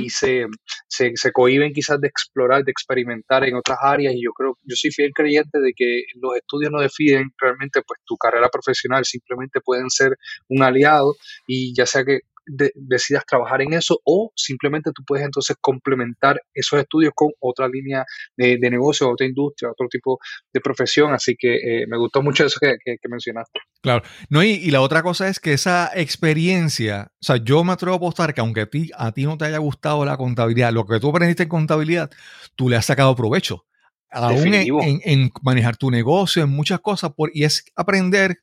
se, 0.09 0.47
se, 0.89 1.13
se, 1.15 1.33
cohiben 1.33 1.73
quizás 1.73 2.01
de 2.01 2.09
explorar, 2.09 2.65
de 2.65 2.71
experimentar 2.71 3.45
en 3.45 3.57
otras 3.57 3.79
áreas 3.83 4.15
y 4.15 4.25
yo 4.25 4.33
creo, 4.33 4.59
yo 4.63 4.77
soy 4.77 4.91
fiel 4.91 5.13
creyente 5.15 5.59
de 5.61 5.73
que 5.75 6.03
los 6.21 6.37
estudios 6.37 6.71
no 6.71 6.81
definen 6.81 7.31
realmente 7.39 7.83
pues 7.87 8.01
tu 8.05 8.17
carrera 8.17 8.49
profesional, 8.49 9.05
simplemente 9.05 9.61
pueden 9.61 9.91
ser 9.91 10.17
un 10.49 10.63
aliado 10.63 11.15
y 11.47 11.75
ya 11.75 11.87
sea 11.87 12.05
que 12.05 12.21
decidas 12.47 13.25
trabajar 13.27 13.63
en 13.63 13.73
eso 13.73 14.01
o 14.05 14.33
simplemente 14.37 14.93
tú 14.95 15.03
puedes 15.05 15.25
entonces 15.25 15.57
complementar 15.61 16.41
esos 16.55 16.79
estudios 16.79 17.13
con 17.15 17.31
otra 17.41 17.69
línea 17.69 18.05
de, 18.37 18.59
negocio, 18.71 19.11
otra 19.11 19.27
industria, 19.27 19.71
otro 19.71 19.89
tipo 19.89 20.19
de 20.53 20.61
profesión. 20.61 21.13
Así 21.13 21.37
que 21.39 21.57
eh, 21.57 21.87
me 21.89 21.99
gustó 21.99 22.23
mucho 22.23 22.45
eso 22.45 22.59
que, 22.61 22.77
mencionaste. 23.09 23.61
Claro. 23.83 24.03
No, 24.31 24.43
y, 24.43 24.71
la 24.71 24.81
otra 24.81 25.03
cosa 25.03 25.29
es 25.29 25.39
que 25.41 25.53
esa 25.53 25.91
experiencia, 25.95 27.09
o 27.13 27.25
sea, 27.25 27.37
yo 27.37 27.65
me 27.65 27.73
atrevo 27.73 27.95
a 27.95 27.99
apostar 27.99 28.35
que 28.35 28.41
aunque 28.41 28.63
a 28.63 28.67
ti, 28.67 28.91
a 28.97 29.13
ti 29.13 29.25
no 29.25 29.37
te 29.37 29.45
haya 29.45 29.59
gustado 29.59 30.05
la 30.05 30.17
contabilidad, 30.17 30.73
lo 30.73 30.87
que 30.87 31.01
tú 31.01 31.11
aprendiste 31.11 31.45
en 31.45 31.49
contabilidad, 31.49 32.11
tú 32.55 32.69
le 32.69 32.77
has 32.77 32.87
sacado 32.87 33.15
provecho. 33.15 33.65
Aún 34.11 34.55
en, 34.55 35.31
manejar 35.43 35.77
tu 35.77 35.91
negocio, 35.91 36.43
en 36.43 36.51
muchas 36.51 36.81
cosas, 36.81 37.13
por, 37.15 37.31
y 37.35 37.45
es 37.45 37.65
aprender 37.75 38.39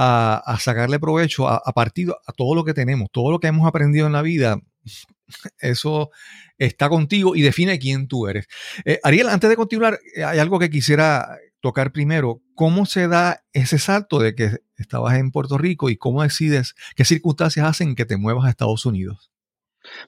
a, 0.00 0.58
sacarle 0.60 1.00
provecho 1.00 1.48
a, 1.48 1.72
partir 1.72 2.10
a 2.10 2.32
todo 2.32 2.54
lo 2.54 2.64
que 2.64 2.72
tenemos, 2.72 3.08
todo 3.10 3.32
lo 3.32 3.40
que 3.40 3.48
hemos 3.48 3.66
aprendido 3.66 4.06
en 4.06 4.12
la 4.12 4.22
vida, 4.22 4.60
eso 5.58 6.10
está 6.56 6.88
contigo 6.88 7.34
y 7.34 7.42
define 7.42 7.78
quién 7.80 8.06
tú 8.06 8.28
eres. 8.28 8.46
Eh, 8.84 9.00
Ariel, 9.02 9.28
antes 9.28 9.50
de 9.50 9.56
continuar, 9.56 9.98
eh, 10.14 10.22
hay 10.22 10.38
algo 10.38 10.60
que 10.60 10.70
quisiera 10.70 11.36
tocar 11.60 11.90
primero. 11.90 12.40
¿Cómo 12.54 12.86
se 12.86 13.08
da 13.08 13.44
ese 13.52 13.80
salto 13.80 14.20
de 14.20 14.36
que 14.36 14.58
estabas 14.76 15.18
en 15.18 15.32
Puerto 15.32 15.58
Rico 15.58 15.90
y 15.90 15.96
cómo 15.96 16.22
decides, 16.22 16.76
qué 16.94 17.04
circunstancias 17.04 17.66
hacen 17.66 17.96
que 17.96 18.04
te 18.04 18.16
muevas 18.16 18.46
a 18.46 18.50
Estados 18.50 18.86
Unidos? 18.86 19.32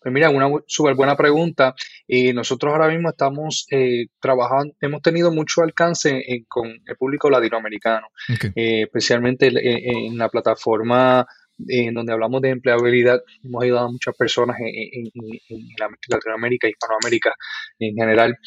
Pues 0.02 0.12
mira, 0.12 0.30
una 0.30 0.48
súper 0.66 0.94
buena 0.94 1.16
pregunta. 1.16 1.74
y 2.06 2.32
nosotros 2.32 2.72
ahora 2.72 2.88
mismo 2.88 3.10
estamos 3.10 3.66
eh, 3.70 4.06
trabajando, 4.20 4.74
hemos 4.80 5.02
tenido 5.02 5.32
mucho 5.32 5.62
alcance 5.62 6.22
con 6.48 6.68
el 6.68 6.96
público 6.96 7.30
latinoamericano, 7.30 8.08
eh, 8.54 8.82
especialmente 8.82 9.50
en 9.52 10.16
la 10.18 10.28
plataforma 10.28 11.26
en 11.68 11.94
donde 11.94 12.12
hablamos 12.12 12.40
de 12.40 12.50
empleabilidad. 12.50 13.20
Hemos 13.44 13.62
ayudado 13.62 13.88
a 13.88 13.92
muchas 13.92 14.16
personas 14.16 14.56
en, 14.60 15.10
en 15.14 15.68
Latinoamérica, 16.08 16.68
Hispanoamérica 16.68 17.34
en 17.78 17.94
general. 17.94 18.38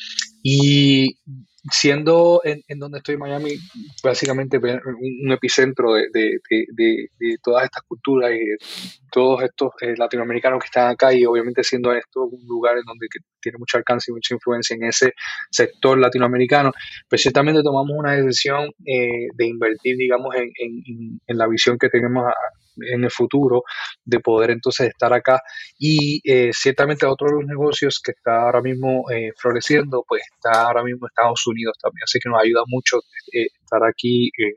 Y 0.42 1.18
siendo 1.72 2.42
en, 2.44 2.80
donde 2.80 2.98
estoy, 2.98 3.18
Miami, 3.18 3.56
básicamente 4.04 4.58
un, 4.58 5.32
epicentro 5.32 5.94
de, 5.94 6.40
todas 7.42 7.66
estas 7.66 7.84
culturas 7.84 8.32
y 8.32 8.46
todos 9.12 9.44
estos 9.44 9.72
eh, 9.82 9.94
latinoamericanos 9.98 10.60
que 10.60 10.66
están 10.66 10.90
acá 10.90 11.14
y 11.14 11.26
obviamente 11.26 11.64
siendo 11.64 11.94
esto 11.94 12.24
un 12.24 12.46
lugar 12.48 12.78
en 12.78 12.84
donde 12.86 13.08
tiene 13.40 13.58
mucho 13.58 13.78
alcance 13.78 14.12
y 14.12 14.14
mucha 14.14 14.34
influencia 14.34 14.76
en 14.76 14.84
ese 14.84 15.14
sector 15.50 15.98
latinoamericano, 15.98 16.72
pues 17.10 17.22
ciertamente 17.22 17.62
tomamos 17.64 17.96
una 17.98 18.14
decisión 18.14 18.70
eh, 18.86 19.28
de 19.34 19.46
invertir, 19.46 19.98
digamos, 19.98 20.36
en, 20.36 20.52
en, 21.28 21.38
la 21.38 21.48
visión 21.48 21.78
que 21.78 21.90
tenemos 21.90 22.26
en 22.78 23.04
el 23.04 23.12
futuro 23.12 23.64
de 24.04 24.20
poder 24.20 24.52
entonces 24.52 24.90
estar 24.90 25.14
acá 25.14 25.42
y 25.78 26.22
eh, 26.24 26.52
ciertamente 26.54 27.06
otro 27.06 27.28
de 27.28 27.36
los 27.36 27.46
negocios 27.46 28.00
que 28.04 28.12
está 28.12 28.44
ahora 28.44 28.62
mismo 28.62 29.06
floreciendo 29.38 30.04
pues 30.08 30.24
está 30.36 30.64
ahora 30.64 30.84
mismo 30.84 31.06
en 31.06 31.10
Estados 31.10 31.48
Unidos 31.48 31.78
también. 31.82 32.04
Así 32.04 32.20
que 32.20 32.30
nos 32.30 32.42
ayuda 32.42 32.64
mucho 32.68 32.98
eh, 33.32 33.48
estar 33.62 33.84
aquí 33.84 34.32
eh, 34.38 34.56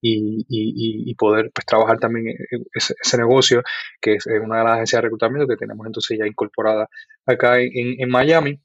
y, 0.00 1.14
poder 1.14 1.50
pues, 1.54 1.66
trabajar 1.66 1.98
también 1.98 2.34
ese, 2.74 2.94
ese, 3.00 3.18
negocio, 3.18 3.62
que 4.00 4.14
es 4.14 4.26
una 4.26 4.58
de 4.58 4.64
las 4.64 4.72
agencias 4.74 4.98
de 4.98 5.02
reclutamiento 5.02 5.46
que 5.46 5.56
tenemos 5.56 5.86
entonces 5.86 6.18
ya 6.18 6.26
incorporada 6.26 6.88
acá 7.26 7.60
en, 7.60 8.08
Miami. 8.08 8.60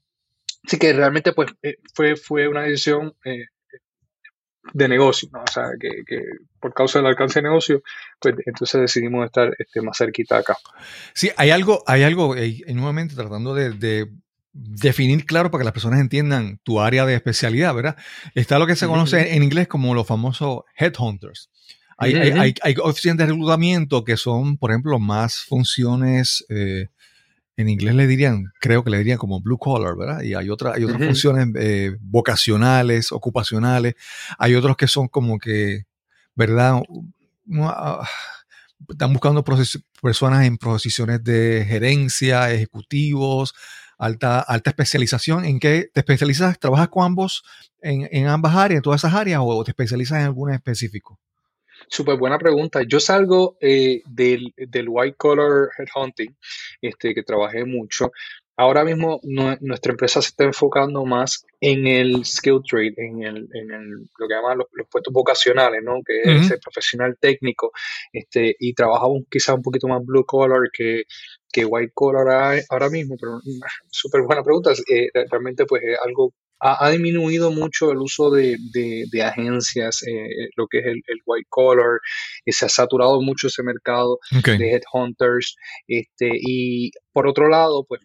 Así 0.64 0.78
que 0.78 0.92
realmente 0.92 1.32
pues 1.32 1.48
eh, 1.62 1.76
fue, 1.94 2.16
fue 2.16 2.48
una 2.48 2.62
decisión 2.62 3.14
de 4.72 4.88
negocio, 4.88 5.28
o 5.32 5.50
sea, 5.50 5.70
que, 5.80 6.22
por 6.60 6.74
causa 6.74 6.98
del 6.98 7.06
alcance 7.06 7.40
de 7.40 7.44
negocio, 7.44 7.82
pues 8.20 8.34
entonces 8.46 8.80
decidimos 8.80 9.24
estar 9.26 9.54
este, 9.58 9.80
más 9.80 9.96
cerquita 9.98 10.38
acá. 10.38 10.56
Sí, 11.14 11.30
hay 11.36 11.50
algo, 11.50 11.82
hay 11.86 12.02
algo, 12.02 12.34
nuevamente 12.68 13.14
tratando 13.14 13.54
de 13.54 14.08
definir 14.58 15.24
claro 15.24 15.50
para 15.50 15.60
que 15.60 15.66
las 15.66 15.72
personas 15.72 16.00
entiendan 16.00 16.58
tu 16.64 16.80
área 16.80 17.06
de 17.06 17.14
especialidad, 17.14 17.74
¿verdad? 17.74 17.96
Está 18.34 18.58
lo 18.58 18.66
que 18.66 18.76
se 18.76 18.86
conoce 18.86 19.34
en 19.36 19.42
inglés 19.42 19.68
como 19.68 19.94
los 19.94 20.06
famosos 20.06 20.62
headhunters. 20.76 21.50
Hay, 21.96 22.14
hay, 22.14 22.54
hay, 22.62 22.74
oficinas 22.80 23.18
de 23.18 23.26
reclutamiento 23.26 24.04
que 24.04 24.16
son, 24.16 24.56
por 24.56 24.70
ejemplo, 24.70 24.98
más 25.00 25.40
funciones 25.40 26.44
eh, 26.48 26.86
en 27.58 27.68
inglés 27.68 27.96
le 27.96 28.06
dirían, 28.06 28.52
creo 28.60 28.84
que 28.84 28.90
le 28.90 28.98
dirían 28.98 29.18
como 29.18 29.40
blue 29.40 29.58
collar, 29.58 29.96
¿verdad? 29.96 30.22
Y 30.22 30.34
hay, 30.34 30.48
otra, 30.48 30.74
hay 30.74 30.84
otras 30.84 31.04
funciones 31.04 31.48
eh, 31.56 31.96
vocacionales, 32.00 33.10
ocupacionales, 33.10 33.96
hay 34.38 34.54
otros 34.54 34.76
que 34.76 34.86
son 34.86 35.08
como 35.08 35.40
que, 35.40 35.86
¿verdad? 36.36 36.80
Ah, 37.62 38.08
están 38.88 39.12
buscando 39.12 39.44
personas 40.00 40.46
en 40.46 40.56
posiciones 40.56 41.24
de 41.24 41.66
gerencia, 41.68 42.52
ejecutivos, 42.52 43.54
alta, 43.98 44.38
alta 44.38 44.70
especialización. 44.70 45.44
¿En 45.44 45.58
qué 45.58 45.90
te 45.92 45.98
especializas? 45.98 46.60
¿Trabajas 46.60 46.88
con 46.88 47.04
ambos 47.04 47.42
en, 47.82 48.28
ambas 48.28 48.54
áreas, 48.54 48.78
en 48.78 48.82
todas 48.82 49.00
esas 49.00 49.14
áreas, 49.14 49.40
o 49.42 49.64
te 49.64 49.72
especializas 49.72 50.20
en 50.20 50.26
alguna 50.26 50.54
específico? 50.54 51.18
Súper 51.86 52.16
buena 52.16 52.38
pregunta. 52.38 52.82
Yo 52.86 53.00
salgo 53.00 53.56
eh, 53.60 54.02
del, 54.06 54.52
del, 54.56 54.86
white 54.88 55.16
collar 55.16 55.68
headhunting, 55.78 56.36
este, 56.82 57.14
que 57.14 57.22
trabajé 57.22 57.64
mucho. 57.64 58.10
Ahora 58.60 58.84
mismo 58.84 59.20
nuestra 59.22 59.92
empresa 59.92 60.20
se 60.20 60.30
está 60.30 60.42
enfocando 60.42 61.04
más 61.04 61.46
en 61.60 61.86
el 61.86 62.24
skill 62.24 62.60
trade, 62.68 62.94
en, 62.96 63.22
el, 63.22 63.48
en 63.54 63.70
el, 63.70 63.90
lo 64.18 64.26
que 64.26 64.34
llaman 64.34 64.58
los, 64.58 64.66
puestos 64.90 65.12
vocacionales, 65.12 65.80
¿no? 65.84 66.00
Que 66.04 66.22
es 66.24 66.50
el 66.50 66.58
profesional 66.58 67.16
técnico, 67.20 67.70
este, 68.12 68.56
y 68.58 68.74
trabajamos 68.74 69.22
quizás 69.30 69.54
un 69.54 69.62
poquito 69.62 69.86
más 69.86 70.04
blue 70.04 70.26
collar 70.26 70.70
que, 70.72 71.04
que 71.52 71.64
white 71.64 71.92
collar 71.94 72.60
ahora 72.68 72.90
mismo, 72.90 73.14
pero 73.16 73.38
súper 73.90 74.22
buena 74.22 74.42
pregunta. 74.42 74.72
Eh, 74.90 75.08
realmente 75.30 75.64
pues 75.64 75.84
es 75.84 75.96
algo 76.04 76.34
ha, 76.60 76.90
disminuido 76.90 77.50
mucho 77.50 77.90
el 77.92 77.98
uso 77.98 78.30
de, 78.30 78.56
de, 78.72 79.22
agencias, 79.22 80.02
eh, 80.02 80.48
lo 80.56 80.66
que 80.66 80.78
es 80.78 80.86
el, 80.86 81.02
white 81.24 81.46
collar, 81.48 82.00
y 82.44 82.52
se 82.52 82.66
ha 82.66 82.68
saturado 82.68 83.20
mucho 83.20 83.48
ese 83.48 83.62
mercado 83.62 84.18
de 84.44 84.72
headhunters. 84.72 85.56
Este, 85.86 86.30
y 86.32 86.90
por 87.12 87.26
otro 87.26 87.48
lado, 87.48 87.84
pues 87.88 88.00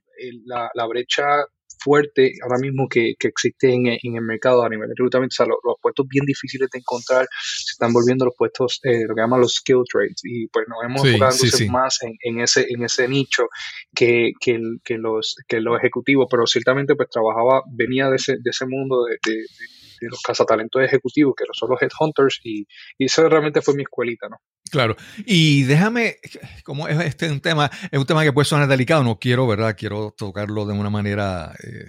la, 0.45 0.69
la 0.73 0.85
brecha 0.85 1.45
fuerte 1.83 2.33
ahora 2.43 2.57
mismo 2.59 2.87
que, 2.87 3.13
que 3.19 3.27
existe 3.27 3.71
en, 3.71 3.87
en, 3.87 4.15
el 4.15 4.21
mercado 4.21 4.63
a 4.63 4.69
nivel 4.69 4.87
de 4.87 4.93
reclutamiento. 4.93 5.33
O 5.33 5.37
sea, 5.37 5.45
los, 5.45 5.75
puestos 5.81 6.07
bien 6.07 6.25
difíciles 6.25 6.69
de 6.71 6.79
encontrar 6.79 7.27
se 7.43 7.73
están 7.73 7.91
volviendo 7.91 8.25
los 8.25 8.35
puestos, 8.37 8.79
eh, 8.83 9.03
lo 9.07 9.15
que 9.15 9.21
llaman 9.21 9.41
los 9.41 9.55
skill 9.55 9.83
trades. 9.91 10.21
Y 10.23 10.47
pues 10.47 10.65
nos 10.67 10.83
hemos 10.83 11.05
enfocado 11.05 11.71
más 11.71 12.01
en, 12.03 12.13
en, 12.21 12.41
ese, 12.41 12.65
en 12.69 12.83
ese 12.83 13.07
nicho 13.07 13.43
que, 13.93 14.31
que, 14.39 14.59
que, 14.83 14.97
los, 14.97 15.35
que 15.47 15.59
los 15.59 15.77
ejecutivos, 15.77 16.27
pero 16.29 16.47
ciertamente 16.47 16.95
pues 16.95 17.09
trabajaba, 17.09 17.63
venía 17.71 18.09
de 18.09 18.15
ese, 18.15 18.33
de 18.33 18.49
ese 18.49 18.65
mundo 18.65 19.03
de, 19.05 19.17
de, 19.25 19.37
de 19.37 19.82
los 20.09 20.21
cazatalentos 20.21 20.83
ejecutivos, 20.83 21.33
que 21.37 21.45
son 21.53 21.69
los 21.69 21.81
headhunters, 21.81 22.39
y, 22.43 22.65
y 22.97 23.05
eso 23.05 23.27
realmente 23.29 23.61
fue 23.61 23.75
mi 23.75 23.83
escuelita, 23.83 24.29
¿no? 24.29 24.37
Claro. 24.71 24.95
Y 25.25 25.63
déjame, 25.63 26.17
como 26.63 26.87
es 26.87 26.99
este 27.01 27.29
un 27.29 27.41
tema, 27.41 27.69
es 27.91 27.99
un 27.99 28.05
tema 28.05 28.23
que 28.23 28.33
puede 28.33 28.45
sonar 28.45 28.67
delicado, 28.67 29.03
no 29.03 29.19
quiero, 29.19 29.45
¿verdad? 29.45 29.75
Quiero 29.77 30.13
tocarlo 30.17 30.65
de 30.65 30.73
una 30.73 30.89
manera 30.89 31.53
eh, 31.63 31.85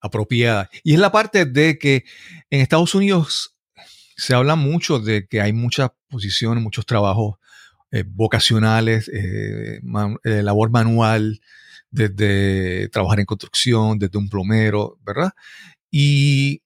apropiada. 0.00 0.70
Y 0.82 0.94
es 0.94 0.98
la 0.98 1.12
parte 1.12 1.44
de 1.44 1.78
que 1.78 2.04
en 2.50 2.60
Estados 2.60 2.94
Unidos 2.94 3.56
se 4.16 4.34
habla 4.34 4.56
mucho 4.56 4.98
de 4.98 5.26
que 5.26 5.40
hay 5.40 5.52
muchas 5.52 5.90
posiciones, 6.08 6.62
muchos 6.62 6.86
trabajos 6.86 7.36
eh, 7.90 8.04
vocacionales, 8.06 9.10
eh, 9.12 9.80
labor 10.22 10.70
manual, 10.70 11.40
desde 11.90 12.88
trabajar 12.88 13.20
en 13.20 13.26
construcción, 13.26 13.98
desde 13.98 14.18
un 14.18 14.28
plomero, 14.28 14.98
¿verdad? 15.02 15.32
Y 15.90 16.63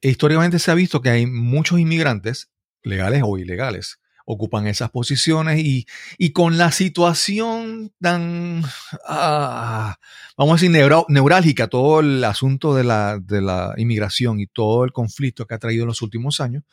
históricamente 0.00 0.58
se 0.58 0.70
ha 0.70 0.74
visto 0.74 1.00
que 1.00 1.10
hay 1.10 1.26
muchos 1.26 1.78
inmigrantes, 1.78 2.50
legales 2.82 3.22
o 3.24 3.38
ilegales, 3.38 3.98
ocupan 4.24 4.66
esas 4.66 4.90
posiciones 4.90 5.60
y, 5.60 6.32
con 6.32 6.58
la 6.58 6.72
situación 6.72 7.92
tan, 8.00 8.62
ah, 9.06 9.96
vamos 10.36 10.52
a 10.52 10.64
decir, 10.64 10.90
neurálgica, 11.08 11.68
todo 11.68 12.00
el 12.00 12.22
asunto 12.24 12.74
de 12.74 12.84
la, 12.84 13.18
de 13.18 13.42
la 13.42 13.74
inmigración 13.76 14.40
y 14.40 14.46
todo 14.46 14.84
el 14.84 14.92
conflicto 14.92 15.46
que 15.46 15.54
ha 15.54 15.58
traído 15.58 15.82
en 15.82 15.88
los 15.88 16.02
últimos 16.02 16.40
años, 16.40 16.64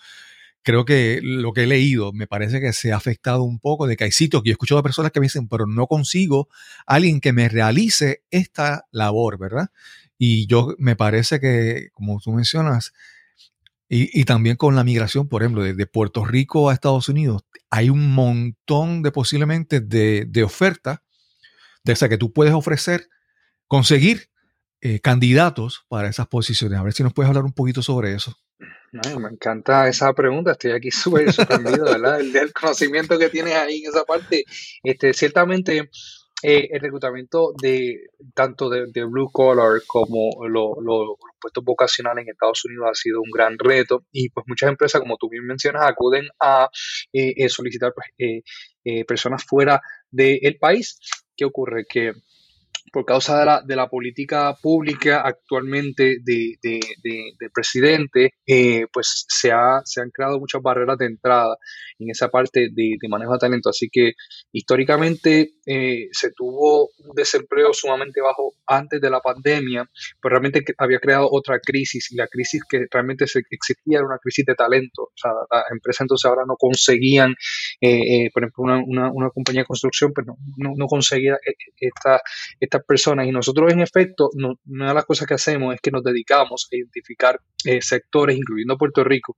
creo 0.62 0.86
que 0.86 1.20
lo 1.24 1.54
que 1.54 1.64
he 1.64 1.68
leído 1.68 2.14
me 2.14 2.28
parece 2.28 2.60
que 2.60 2.74
se 2.74 2.92
ha 2.92 2.98
afectado 2.98 3.44
un 3.44 3.60
poco 3.60 3.88
de 3.88 3.98
que 3.98 4.04
hay 4.04 4.12
sitios 4.12 4.44
que 4.44 4.50
he 4.50 4.52
escuchado 4.52 4.80
a 4.80 4.84
personas 4.84 5.12
que 5.12 5.20
me 5.20 5.26
dicen, 5.26 5.48
pero 5.48 5.66
no 5.66 5.88
consigo 5.88 6.50
alguien 6.86 7.22
que 7.22 7.34
me 7.34 7.50
realice 7.50 8.24
esta 8.30 8.86
labor, 8.92 9.38
¿verdad? 9.40 9.70
Y 10.20 10.46
yo 10.46 10.76
me 10.78 10.96
parece 10.96 11.40
que, 11.40 11.90
como 11.94 12.20
tú 12.20 12.32
mencionas, 12.34 12.94
y, 13.92 14.24
también 14.26 14.56
con 14.56 14.76
la 14.76 14.84
migración, 14.84 15.28
por 15.28 15.42
ejemplo, 15.42 15.64
desde 15.64 15.88
Puerto 15.88 16.24
Rico 16.24 16.70
a 16.70 16.74
Estados 16.74 17.10
Unidos, 17.10 17.44
hay 17.72 17.90
un 17.90 18.14
montón 18.14 19.02
de 19.02 19.12
posiblemente 19.12 19.80
de, 19.80 20.26
de 20.28 20.44
ofertas 20.44 21.00
de 21.84 21.94
esa 21.94 22.08
que 22.08 22.20
tú 22.20 22.32
puedes 22.32 22.54
ofrecer, 22.54 23.10
conseguir 23.68 24.30
eh, 24.82 25.00
candidatos 25.00 25.86
para 25.88 26.08
esas 26.08 26.28
posiciones. 26.28 26.80
A 26.80 26.84
ver 26.84 26.94
si 26.94 27.04
nos 27.04 27.14
puedes 27.14 27.28
hablar 27.28 27.46
un 27.46 27.54
poquito 27.54 27.82
sobre 27.82 28.14
eso. 28.14 28.38
me 28.92 29.30
encanta 29.30 29.88
esa 29.88 30.14
pregunta, 30.14 30.52
estoy 30.52 30.72
aquí 30.72 30.92
súper 30.92 31.34
sorprendido, 31.34 31.86
¿verdad? 31.86 32.20
El, 32.20 32.32
del 32.32 32.54
conocimiento 32.54 33.18
que 33.18 33.30
tienes 33.30 33.56
ahí 33.56 33.84
en 33.84 33.90
esa 33.90 34.04
parte. 34.04 34.46
Este, 34.84 35.14
ciertamente, 35.14 35.90
eh, 36.42 36.70
el 36.72 36.80
reclutamiento 36.80 37.54
de 37.62 38.08
tanto 38.34 38.70
de, 38.70 38.86
blue 39.06 39.30
collar 39.32 39.82
como 39.86 40.48
los 40.48 41.18
puestos 41.40 41.64
vocacionales 41.64 42.24
en 42.24 42.32
Estados 42.32 42.64
Unidos 42.66 42.88
ha 42.92 42.96
sido 42.96 43.22
un 43.22 43.30
gran 43.32 43.58
reto 43.60 44.06
y 44.12 44.30
pues 44.30 44.46
muchas 44.48 44.70
empresas, 44.70 45.02
como 45.02 45.18
tú 45.18 45.30
bien 45.30 45.46
mencionas, 45.46 45.84
acuden 45.86 46.28
a 46.40 46.70
eh, 47.12 47.34
eh, 47.36 47.50
solicitar 47.50 47.94
pues, 47.94 48.08
personas 49.06 49.44
fuera 49.44 49.82
del 50.10 50.58
país. 50.60 51.00
¿Qué 51.36 51.46
ocurre? 51.46 51.86
Que 51.88 52.14
por 52.92 53.06
causa 53.06 53.40
de 53.40 53.46
la, 53.46 53.62
de 53.62 53.76
la 53.76 53.88
política 53.88 54.56
pública 54.62 55.22
actualmente 55.22 56.18
de, 56.24 56.58
de, 56.62 56.80
del 57.04 57.52
presidente, 57.54 58.34
eh, 58.46 58.86
pues 58.92 59.26
se, 59.28 59.52
ha, 59.52 59.82
se 59.86 60.02
han 60.02 60.10
creado 60.10 60.40
muchas 60.40 60.62
barreras 60.62 60.98
de 60.98 61.06
entrada 61.06 61.56
en 62.00 62.10
esa 62.10 62.30
parte 62.30 62.70
de, 62.72 62.98
manejo 63.10 63.34
de 63.34 63.40
talento. 63.40 63.70
Así 63.70 63.90
que 63.92 64.14
históricamente 64.52 65.54
eh, 65.66 66.08
se 66.12 66.32
tuvo 66.32 66.90
un 67.00 67.16
desempleo 67.16 67.74
sumamente 67.74 68.22
bajo 68.22 68.56
antes 68.66 69.02
de 69.02 69.10
la 69.10 69.20
pandemia, 69.20 69.90
pero 70.22 70.34
realmente 70.34 70.64
había 70.78 71.00
creado 71.00 71.28
otra 71.32 71.60
crisis 71.60 72.12
y 72.12 72.16
la 72.16 72.28
crisis 72.28 72.62
que 72.68 72.86
realmente 72.92 73.26
existía 73.26 73.98
era 73.98 74.06
una 74.06 74.18
crisis 74.18 74.46
de 74.46 74.56
talento. 74.56 75.04
O 75.04 75.14
sea, 75.16 75.32
las 75.52 75.72
empresas 75.72 76.02
entonces 76.02 76.26
ahora 76.26 76.44
no 76.48 76.56
conseguían, 76.58 77.36
eh, 77.82 78.30
por 78.34 78.44
ejemplo, 78.44 78.64
una, 78.64 78.84
una, 78.86 79.12
una, 79.12 79.30
compañía 79.30 79.62
de 79.62 79.68
construcción, 79.68 80.12
pero 80.14 80.36
pues 80.36 80.38
no, 80.58 80.70
no, 80.70 80.76
no 80.76 80.88
conseguía 80.88 81.38
esta, 81.80 82.22
esta 82.60 82.79
personas 82.88 83.28
y 83.28 83.32
nosotros 83.32 83.72
en 83.72 83.82
efecto, 83.82 84.30
una 84.34 84.90
de 84.90 84.94
las 84.94 85.06
cosas 85.06 85.28
que 85.28 85.36
hacemos 85.36 85.76
es 85.76 85.82
que 85.82 85.92
nos 85.92 86.04
dedicamos 86.04 86.68
a 86.72 86.76
identificar 86.76 87.40
eh, 87.66 87.82
sectores, 87.82 88.38
incluyendo 88.38 88.78
Puerto 88.78 89.04
Rico, 89.04 89.38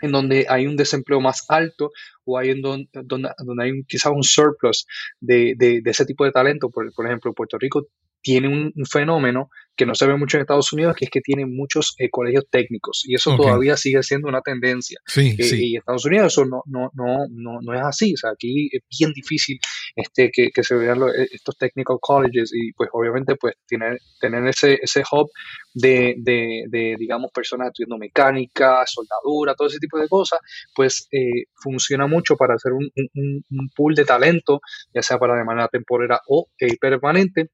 en 0.00 0.12
donde 0.12 0.46
hay 0.48 0.66
un 0.66 0.76
desempleo 0.76 1.20
más 1.20 1.44
alto 1.48 1.92
o 2.24 2.38
hay 2.38 2.50
en 2.50 2.60
donde, 2.60 2.88
donde, 3.04 3.30
hay 3.60 3.84
quizás 3.84 4.12
un 4.12 4.22
surplus 4.22 4.86
de, 5.20 5.54
de, 5.56 5.82
ese 5.84 6.04
tipo 6.04 6.24
de 6.24 6.32
talento. 6.32 6.70
Por, 6.70 6.92
por 6.92 7.06
ejemplo, 7.06 7.32
Puerto 7.32 7.56
Rico 7.58 7.86
tiene 8.22 8.48
un, 8.48 8.72
fenómeno 8.86 9.50
que 9.74 9.86
no 9.86 9.94
se 9.94 10.06
ve 10.06 10.16
mucho 10.16 10.36
en 10.36 10.42
Estados 10.42 10.72
Unidos, 10.72 10.94
que 10.96 11.06
es 11.06 11.10
que 11.10 11.20
tiene 11.20 11.46
muchos 11.46 11.94
eh, 11.98 12.10
colegios 12.10 12.44
técnicos 12.50 13.02
y 13.06 13.14
eso 13.14 13.36
todavía 13.36 13.76
sigue 13.76 14.02
siendo 14.02 14.28
una 14.28 14.42
tendencia. 14.42 14.98
Sí, 15.06 15.34
eh, 15.38 15.42
sí. 15.42 15.70
Y 15.70 15.74
en 15.74 15.78
Estados 15.78 16.04
Unidos 16.04 16.32
eso 16.32 16.44
no, 16.44 16.62
no, 16.66 16.90
no, 16.92 17.26
no, 17.30 17.58
no 17.62 17.74
es 17.74 17.80
así. 17.82 18.12
O 18.12 18.16
sea, 18.16 18.30
aquí 18.30 18.68
es 18.70 18.82
bien 18.98 19.12
difícil 19.12 19.58
este, 19.96 20.30
que, 20.30 20.50
que 20.50 20.62
se 20.62 20.74
vean 20.74 21.00
eh, 21.02 21.28
estos 21.32 21.56
technical 21.56 21.96
colleges 22.00 22.52
y 22.54 22.72
pues 22.72 22.90
obviamente 22.92 23.36
pues 23.36 23.54
tener, 23.66 23.98
tener 24.20 24.46
ese, 24.46 24.78
ese 24.82 25.02
hub 25.10 25.30
de, 25.72 26.16
de, 26.18 26.64
de, 26.68 26.96
digamos, 26.98 27.30
personas 27.32 27.68
estudiando 27.68 27.96
mecánica, 27.96 28.84
soldadura, 28.86 29.54
todo 29.54 29.68
ese 29.68 29.78
tipo 29.78 29.98
de 29.98 30.08
cosas, 30.08 30.38
pues 30.74 31.08
funciona 31.54 32.06
mucho 32.06 32.36
para 32.36 32.54
hacer 32.54 32.72
un, 32.72 32.90
un, 33.14 33.44
un, 33.50 33.70
pool 33.74 33.94
de 33.94 34.04
talento, 34.04 34.60
ya 34.94 35.02
sea 35.02 35.18
para 35.18 35.34
de 35.34 35.44
manera 35.44 35.68
temporera 35.68 36.20
o 36.28 36.48
permanente, 36.78 37.48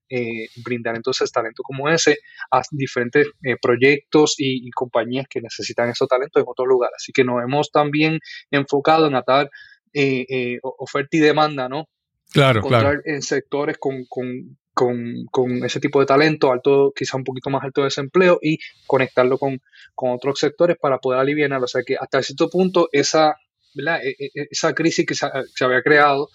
brindar 0.65 0.97
entonces 0.97 1.31
talento 1.31 1.63
como 1.63 1.89
ese 1.89 2.08
a 2.51 2.63
diferentes 2.71 3.27
eh, 3.43 3.57
proyectos 3.61 4.35
y, 4.39 4.71
compañías 4.71 5.27
que 5.29 5.41
necesitan 5.41 5.91
esos 5.91 6.09
talentos 6.09 6.43
en 6.43 6.49
otros 6.49 6.69
lugares. 6.69 6.95
Así 6.97 7.13
que 7.13 7.25
nos 7.25 7.43
hemos 7.43 7.71
también 7.71 8.21
enfocado 8.51 9.07
en 9.07 9.15
atar 9.15 9.51
eh, 9.93 10.27
eh, 10.29 10.59
oferta 10.63 11.17
y 11.17 11.21
demanda, 11.21 11.69
¿no? 11.69 11.89
Claro, 12.33 12.63
claro. 12.63 13.01
En 13.05 13.23
sectores 13.23 13.79
con, 13.79 14.05
con, 14.09 14.59
con, 14.75 15.27
con, 15.31 15.65
ese 15.65 15.81
tipo 15.81 16.01
de 16.01 16.07
talento, 16.07 16.53
alto, 16.53 16.93
quizá 16.95 17.17
un 17.17 17.25
poquito 17.25 17.51
más 17.51 17.65
alto 17.65 17.85
desempleo, 17.85 18.39
y 18.43 18.59
conectarlo 18.87 19.39
con, 19.39 19.61
con 19.95 20.11
otros 20.11 20.39
sectores 20.39 20.77
para 20.81 20.99
poder 20.99 21.21
aliviar. 21.21 21.53
O 21.53 21.67
sea 21.67 21.83
que 21.87 21.97
hasta 21.97 22.23
cierto 22.23 22.49
punto 22.51 22.89
esa, 22.93 23.37
¿verdad? 23.75 24.01
E, 24.05 24.11
e, 24.19 24.47
esa 24.51 24.75
crisis 24.75 25.07
que 25.07 25.15
se, 25.15 25.27
se 25.55 25.65
había 25.65 25.83
creado 25.83 26.29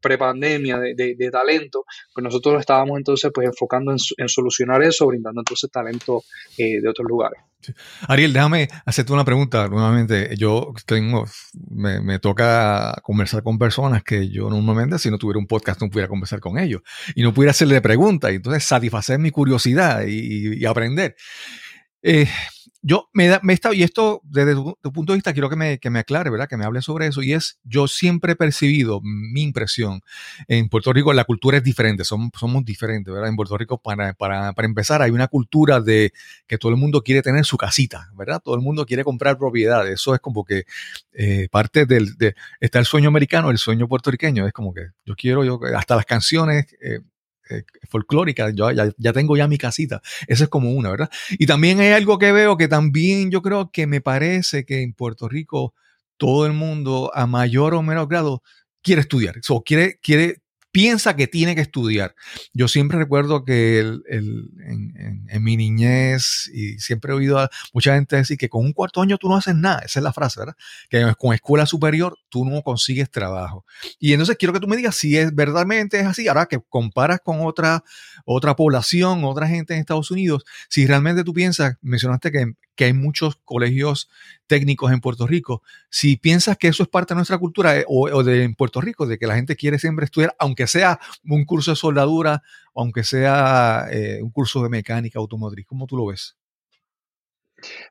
prepandemia 0.00 0.78
de, 0.78 0.94
de, 0.94 1.30
talento, 1.30 1.84
pues 2.12 2.24
nosotros 2.24 2.60
estábamos 2.60 2.98
entonces 2.98 3.30
pues 3.32 3.46
enfocando 3.46 3.92
en, 3.92 4.28
solucionar 4.28 4.82
eso, 4.82 5.06
brindando 5.06 5.40
entonces 5.40 5.70
talento 5.70 6.22
eh, 6.56 6.80
de 6.80 6.88
otros 6.88 7.06
lugares. 7.08 7.40
Ariel, 8.06 8.32
déjame 8.32 8.68
hacerte 8.86 9.12
una 9.12 9.24
pregunta 9.24 9.68
nuevamente. 9.68 10.36
Yo 10.36 10.72
tengo, 10.86 11.26
me, 11.70 12.00
me, 12.00 12.18
toca 12.20 12.94
conversar 13.02 13.42
con 13.42 13.58
personas 13.58 14.04
que 14.04 14.28
yo 14.28 14.48
normalmente 14.48 14.98
si 14.98 15.10
no 15.10 15.18
tuviera 15.18 15.38
un 15.38 15.46
podcast 15.46 15.80
no 15.80 15.90
pudiera 15.90 16.08
conversar 16.08 16.40
con 16.40 16.58
ellos 16.58 16.82
y 17.16 17.22
no 17.22 17.34
pudiera 17.34 17.50
hacerle 17.50 17.80
preguntas 17.80 18.30
y 18.32 18.36
entonces 18.36 18.64
satisfacer 18.64 19.18
mi 19.18 19.30
curiosidad 19.30 20.04
y, 20.06 20.56
y 20.56 20.66
aprender. 20.66 21.16
Eh, 22.02 22.28
yo 22.80 23.08
me, 23.12 23.26
he 23.26 23.52
estado, 23.52 23.74
y 23.74 23.82
esto 23.82 24.20
desde 24.24 24.54
tu, 24.54 24.92
punto 24.92 25.12
de 25.12 25.16
vista 25.16 25.32
quiero 25.32 25.50
que 25.50 25.56
me, 25.56 25.78
que 25.78 25.90
me, 25.90 25.98
aclare, 25.98 26.30
¿verdad? 26.30 26.48
Que 26.48 26.56
me 26.56 26.64
hable 26.64 26.80
sobre 26.80 27.06
eso. 27.08 27.22
Y 27.22 27.32
es, 27.32 27.58
yo 27.64 27.88
siempre 27.88 28.32
he 28.32 28.36
percibido 28.36 29.00
mi 29.02 29.42
impresión 29.42 30.00
en 30.46 30.68
Puerto 30.68 30.92
Rico, 30.92 31.12
la 31.12 31.24
cultura 31.24 31.56
es 31.56 31.64
diferente, 31.64 32.04
somos, 32.04 32.30
somos 32.38 32.64
diferentes, 32.64 33.12
¿verdad? 33.12 33.28
En 33.28 33.36
Puerto 33.36 33.58
Rico, 33.58 33.78
para, 33.78 34.14
para, 34.14 34.52
para, 34.52 34.66
empezar, 34.66 35.02
hay 35.02 35.10
una 35.10 35.26
cultura 35.26 35.80
de 35.80 36.12
que 36.46 36.56
todo 36.56 36.70
el 36.70 36.78
mundo 36.78 37.02
quiere 37.02 37.22
tener 37.22 37.44
su 37.44 37.56
casita, 37.56 38.10
¿verdad? 38.14 38.40
Todo 38.42 38.54
el 38.54 38.60
mundo 38.60 38.86
quiere 38.86 39.02
comprar 39.02 39.38
propiedades. 39.38 39.94
Eso 39.94 40.14
es 40.14 40.20
como 40.20 40.44
que 40.44 40.64
eh, 41.12 41.48
parte 41.50 41.84
del, 41.84 42.16
de, 42.16 42.34
está 42.60 42.78
el 42.78 42.86
sueño 42.86 43.08
americano, 43.08 43.50
el 43.50 43.58
sueño 43.58 43.88
puertorriqueño. 43.88 44.46
Es 44.46 44.52
como 44.52 44.72
que 44.72 44.88
yo 45.04 45.16
quiero, 45.16 45.44
yo, 45.44 45.58
hasta 45.76 45.96
las 45.96 46.06
canciones, 46.06 46.66
eh, 46.80 47.00
eh, 47.50 47.64
folclórica, 47.88 48.50
yo 48.50 48.70
ya, 48.70 49.12
tengo 49.12 49.36
ya 49.36 49.48
mi 49.48 49.58
casita. 49.58 50.00
Esa 50.26 50.44
es 50.44 50.50
como 50.50 50.72
una, 50.72 50.90
¿verdad? 50.90 51.10
Y 51.30 51.46
también 51.46 51.80
hay 51.80 51.92
algo 51.92 52.18
que 52.18 52.32
veo 52.32 52.56
que 52.56 52.68
también 52.68 53.30
yo 53.30 53.42
creo 53.42 53.70
que 53.70 53.86
me 53.86 54.00
parece 54.00 54.64
que 54.64 54.82
en 54.82 54.92
Puerto 54.92 55.28
Rico 55.28 55.74
todo 56.16 56.46
el 56.46 56.52
mundo 56.52 57.10
a 57.14 57.26
mayor 57.26 57.74
o 57.74 57.82
menor 57.82 58.08
grado 58.08 58.42
quiere 58.82 59.02
estudiar, 59.02 59.36
o 59.48 59.62
quiere, 59.62 59.98
quiere, 60.02 60.42
piensa 60.70 61.16
que 61.16 61.26
tiene 61.26 61.54
que 61.54 61.60
estudiar. 61.60 62.14
Yo 62.52 62.68
siempre 62.68 62.98
recuerdo 62.98 63.44
que 63.44 63.80
en, 63.80 65.42
mi 65.42 65.56
niñez, 65.56 66.50
y 66.52 66.78
siempre 66.78 67.12
he 67.12 67.14
oído 67.14 67.38
a 67.38 67.50
mucha 67.72 67.94
gente 67.94 68.16
decir 68.16 68.36
que 68.36 68.48
con 68.48 68.64
un 68.64 68.72
cuarto 68.72 69.00
año 69.00 69.18
tú 69.18 69.28
no 69.28 69.36
haces 69.36 69.54
nada, 69.54 69.80
esa 69.80 70.00
es 70.00 70.02
la 70.02 70.12
frase, 70.12 70.40
¿verdad? 70.40 70.56
Que 70.88 71.14
con 71.18 71.34
escuela 71.34 71.66
superior 71.66 72.18
tú 72.28 72.44
no 72.44 72.62
consigues 72.62 73.10
trabajo. 73.10 73.64
Y 73.98 74.12
entonces 74.12 74.36
quiero 74.36 74.52
que 74.52 74.60
tú 74.60 74.68
me 74.68 74.76
digas 74.76 74.96
si 74.96 75.16
es 75.16 75.34
verdaderamente 75.34 76.00
es 76.00 76.06
así, 76.06 76.28
ahora 76.28 76.46
que 76.46 76.60
comparas 76.68 77.20
con 77.22 77.40
otra, 77.40 77.82
otra 78.24 78.56
población, 78.56 79.24
otra 79.24 79.48
gente 79.48 79.74
en 79.74 79.80
Estados 79.80 80.10
Unidos, 80.10 80.44
si 80.68 80.86
realmente 80.86 81.24
tú 81.24 81.32
piensas, 81.32 81.76
mencionaste 81.80 82.30
que, 82.32 82.52
que 82.78 82.84
hay 82.84 82.92
muchos 82.92 83.34
colegios 83.44 84.08
técnicos 84.46 84.92
en 84.92 85.00
Puerto 85.00 85.26
Rico. 85.26 85.64
Si 85.90 86.16
piensas 86.16 86.56
que 86.56 86.68
eso 86.68 86.84
es 86.84 86.88
parte 86.88 87.12
de 87.12 87.16
nuestra 87.16 87.36
cultura 87.36 87.76
eh, 87.76 87.84
o, 87.88 88.22
de 88.22 88.44
en 88.44 88.54
Puerto 88.54 88.80
Rico, 88.80 89.04
de 89.04 89.18
que 89.18 89.26
la 89.26 89.34
gente 89.34 89.56
quiere 89.56 89.80
siempre 89.80 90.04
estudiar, 90.04 90.32
aunque 90.38 90.68
sea 90.68 91.00
un 91.24 91.44
curso 91.44 91.72
de 91.72 91.76
soldadura, 91.76 92.40
o 92.72 92.82
aunque 92.82 93.02
sea 93.02 93.88
eh, 93.90 94.22
un 94.22 94.30
curso 94.30 94.62
de 94.62 94.68
mecánica 94.68 95.18
automotriz, 95.18 95.66
¿cómo 95.66 95.88
tú 95.88 95.96
lo 95.96 96.06
ves? 96.06 96.36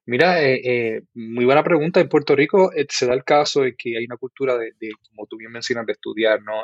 Mira, 0.06 0.42
eh, 0.42 1.02
muy 1.14 1.44
buena 1.44 1.66
pregunta. 1.66 2.00
En 2.00 2.08
Puerto 2.08 2.34
Rico 2.34 2.72
se 2.88 3.08
da 3.08 3.14
el 3.14 3.26
caso 3.26 3.64
de 3.64 3.76
que 3.76 3.98
hay 3.98 4.06
una 4.06 4.16
cultura 4.16 4.58
de, 4.58 4.72
como 5.10 5.28
tú 5.28 5.36
bien 5.36 5.52
mencionas, 5.52 5.86
de 5.86 5.92
estudiar, 5.92 6.42
¿no? 6.44 6.64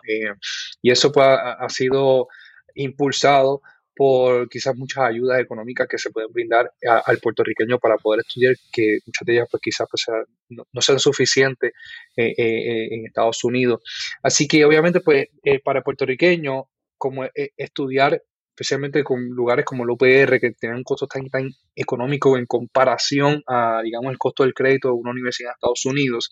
y 0.82 0.92
eso 0.92 1.12
pues, 1.12 1.28
ha, 1.28 1.68
sido 1.68 2.30
impulsado 2.74 3.62
por 3.96 4.50
quizás 4.50 4.76
muchas 4.76 5.04
ayudas 5.06 5.40
económicas 5.40 5.88
que 5.88 5.98
se 5.98 6.10
pueden 6.10 6.32
brindar 6.32 6.72
al 7.06 7.18
puertorriqueño 7.20 7.80
para 7.80 7.98
poder 7.98 8.22
estudiar, 8.26 8.56
que 8.72 9.00
muchas 9.06 9.26
de 9.26 9.34
ellas 9.34 9.48
pues 9.50 9.62
quizás 9.62 9.88
pues, 9.90 10.06
no, 10.50 10.82
sean 10.82 11.00
suficientes 11.00 11.72
eh, 12.16 12.28
eh, 12.28 12.34
eh, 12.38 12.88
en 12.92 13.06
Estados 13.06 13.44
Unidos. 13.44 13.82
Así 14.22 14.48
que 14.48 14.66
obviamente 14.66 15.02
pues 15.02 15.28
para 15.64 15.80
el 15.80 15.84
puertorriqueño, 15.84 16.70
como 16.98 17.26
estudiar 17.34 18.22
especialmente 18.56 19.04
con 19.04 19.30
lugares 19.30 19.66
como 19.66 19.84
el 19.84 19.90
UPR, 19.90 20.40
que 20.40 20.52
tienen 20.52 20.78
un 20.78 20.84
costo 20.84 21.08
tan, 21.08 21.28
tan 21.28 21.50
económico 21.76 22.38
en 22.38 22.46
comparación 22.46 23.42
a, 23.48 23.82
digamos, 23.84 24.12
el 24.12 24.20
costo 24.20 24.44
del 24.44 24.54
crédito 24.54 24.90
de 24.90 24.94
una 24.94 25.10
universidad 25.10 25.50
en 25.50 25.56
Estados 25.56 25.86
Unidos, 25.86 26.30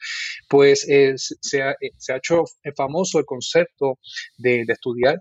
pues 0.47 0.81
se, 0.81 1.63
ha, 1.63 1.75
se, 1.97 2.13
ha, 2.13 2.17
hecho 2.17 2.43
famoso 2.77 3.17
el 3.17 3.25
concepto 3.25 3.97
de, 4.37 4.65
de 4.67 4.73
estudiar 4.73 5.19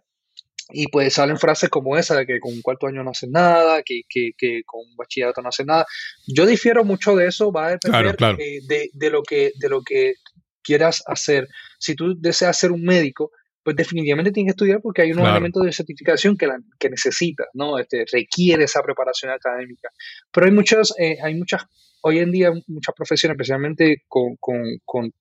y 0.73 0.87
pues 0.89 1.15
salen 1.15 1.39
frases 1.39 1.69
como 1.69 1.97
esa 1.97 2.17
de 2.17 2.27
que 2.27 2.41
con 2.41 2.53
un 2.53 2.63
cuarto 2.63 2.87
año 2.87 3.03
no 3.03 3.11
hacen 3.11 3.31
nada, 3.31 3.83
que, 3.83 4.03
que, 4.09 4.31
que 4.37 4.63
con 4.65 4.81
un 4.81 4.97
bachillerato 4.97 5.43
no 5.43 5.49
hacen 5.49 5.67
nada. 5.67 5.87
Yo 6.27 6.47
difiero 6.47 6.85
mucho 6.85 7.17
de 7.17 7.27
eso, 7.27 7.53
va 7.53 7.67
a 7.67 7.71
depender 7.71 8.17
eh, 8.39 8.61
de, 8.67 8.91
de, 8.93 9.11
lo 9.11 9.23
que, 9.23 9.53
de 9.59 9.69
lo 9.69 9.83
que 9.83 10.15
quieras 10.63 11.03
hacer. 11.07 11.49
Si 11.79 11.95
tú 11.95 12.15
deseas 12.19 12.59
ser 12.59 12.73
un 12.73 12.83
médico, 12.83 13.31
pues 13.63 13.77
definitivamente 13.77 14.33
tienes 14.33 14.53
que 14.53 14.57
estudiar 14.57 14.81
porque 14.81 15.03
hay 15.03 15.13
unos 15.13 15.29
elementos 15.29 15.63
de 15.63 15.73
certificación 15.73 16.37
que, 16.37 16.47
la, 16.47 16.59
que 16.79 16.89
necesitas, 16.89 17.47
¿no? 17.53 17.79
Este, 17.79 18.05
requiere 18.11 18.65
esa 18.65 18.83
preparación 18.83 19.33
académica. 19.33 19.91
Pero 20.33 20.47
hay 20.47 20.53
muchas, 20.53 20.95
eh, 20.99 21.19
hay 21.23 21.35
muchas, 21.35 21.65
hoy 22.03 22.19
en 22.19 22.31
día 22.33 22.51
muchas 22.69 22.95
profesiones, 22.95 23.35
especialmente 23.35 24.05
con, 24.09 24.37
con, 24.37 24.63
con 24.85 25.13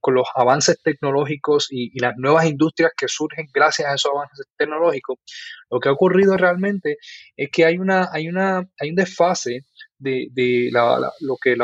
con 0.00 0.14
los 0.14 0.28
avances 0.34 0.80
tecnológicos 0.82 1.68
y, 1.70 1.98
las 2.00 2.16
nuevas 2.16 2.46
industrias 2.46 2.92
que 2.96 3.08
surgen 3.08 3.46
gracias 3.52 3.88
a 3.88 3.94
esos 3.94 4.12
avances 4.14 4.46
tecnológicos, 4.56 5.18
lo 5.70 5.80
que 5.80 5.88
ha 5.88 5.92
ocurrido 5.92 6.36
realmente 6.36 6.98
es 7.36 7.50
que 7.50 7.64
hay 7.64 7.78
una, 7.78 8.08
hay 8.12 8.28
una, 8.28 8.68
hay 8.78 8.90
un 8.90 8.96
desfase 8.96 9.64
de, 9.98 10.28
de 10.32 10.70
lo 11.20 11.36
que 11.42 11.56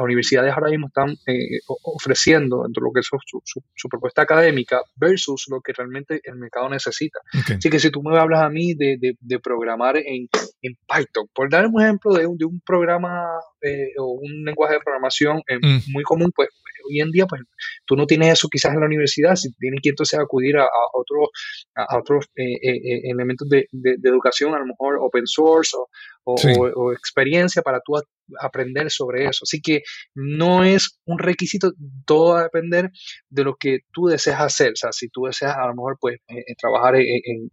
las 0.00 0.04
universidades 0.06 0.52
ahora 0.52 0.70
mismo 0.70 0.86
están 0.88 1.10
eh, 1.26 1.60
ofreciendo 1.84 2.62
dentro 2.62 2.82
de 2.82 2.88
lo 2.88 2.92
que 2.92 3.00
es 3.00 3.06
su, 3.06 3.88
propuesta 3.88 4.22
académica 4.22 4.80
versus 4.96 5.46
lo 5.50 5.60
que 5.60 5.72
realmente 5.72 6.20
el 6.24 6.36
mercado 6.36 6.68
necesita. 6.68 7.20
Así 7.32 7.68
que 7.68 7.78
si 7.78 7.90
tú 7.90 8.02
me 8.02 8.18
hablas 8.18 8.40
a 8.40 8.48
mí 8.48 8.74
de, 8.74 8.98
de, 8.98 9.38
programar 9.40 9.96
en, 9.96 10.28
en, 10.62 10.74
Python, 10.86 11.26
por 11.34 11.50
dar 11.50 11.66
un 11.66 11.82
ejemplo 11.82 12.14
de 12.14 12.26
un, 12.26 12.38
de 12.38 12.44
un 12.44 12.60
programa 12.64 13.26
eh, 13.62 13.92
o 13.98 14.12
un 14.12 14.44
lenguaje 14.44 14.74
de 14.74 14.80
programación 14.80 15.42
eh, 15.48 15.58
mm. 15.60 15.92
muy 15.92 16.02
común, 16.02 16.30
pues 16.34 16.48
hoy 16.88 17.00
en 17.00 17.10
día, 17.10 17.26
pues 17.26 17.42
tú 17.84 17.96
no 17.96 18.06
tienes 18.06 18.32
eso 18.32 18.48
quizás 18.48 18.72
en 18.74 18.80
la 18.80 18.86
universidad, 18.86 19.36
si 19.36 19.52
tienes 19.54 19.80
que 19.82 19.90
entonces 19.90 20.18
acudir 20.18 20.56
a, 20.56 20.66
otros, 20.94 21.28
a, 21.74 21.98
otros 21.98 22.26
eh, 22.36 22.54
eh, 22.62 22.76
eh, 22.76 23.00
elementos 23.04 23.48
de, 23.48 23.68
de, 23.72 24.08
educación, 24.08 24.54
a 24.54 24.58
lo 24.58 24.66
mejor 24.66 24.98
open 25.00 25.26
source 25.26 25.76
o, 25.76 25.88
o, 26.24 26.92
experiencia 26.92 27.62
para 27.62 27.80
tú 27.80 27.94
aprender 28.38 28.90
sobre 28.90 29.24
eso. 29.24 29.40
Así 29.42 29.60
que 29.60 29.82
no 30.14 30.64
es 30.64 31.00
un 31.04 31.18
requisito, 31.18 31.72
todo 32.04 32.34
va 32.34 32.40
a 32.40 32.44
depender 32.44 32.90
de 33.28 33.44
lo 33.44 33.56
que 33.56 33.80
tú 33.92 34.06
deseas 34.06 34.40
hacer. 34.40 34.72
O 34.72 34.76
sea, 34.76 34.92
si 34.92 35.08
tú 35.08 35.24
deseas 35.24 35.56
a 35.56 35.66
lo 35.66 35.74
mejor 35.74 35.96
pues 36.00 36.18
trabajar 36.58 36.96
en, 36.96 37.50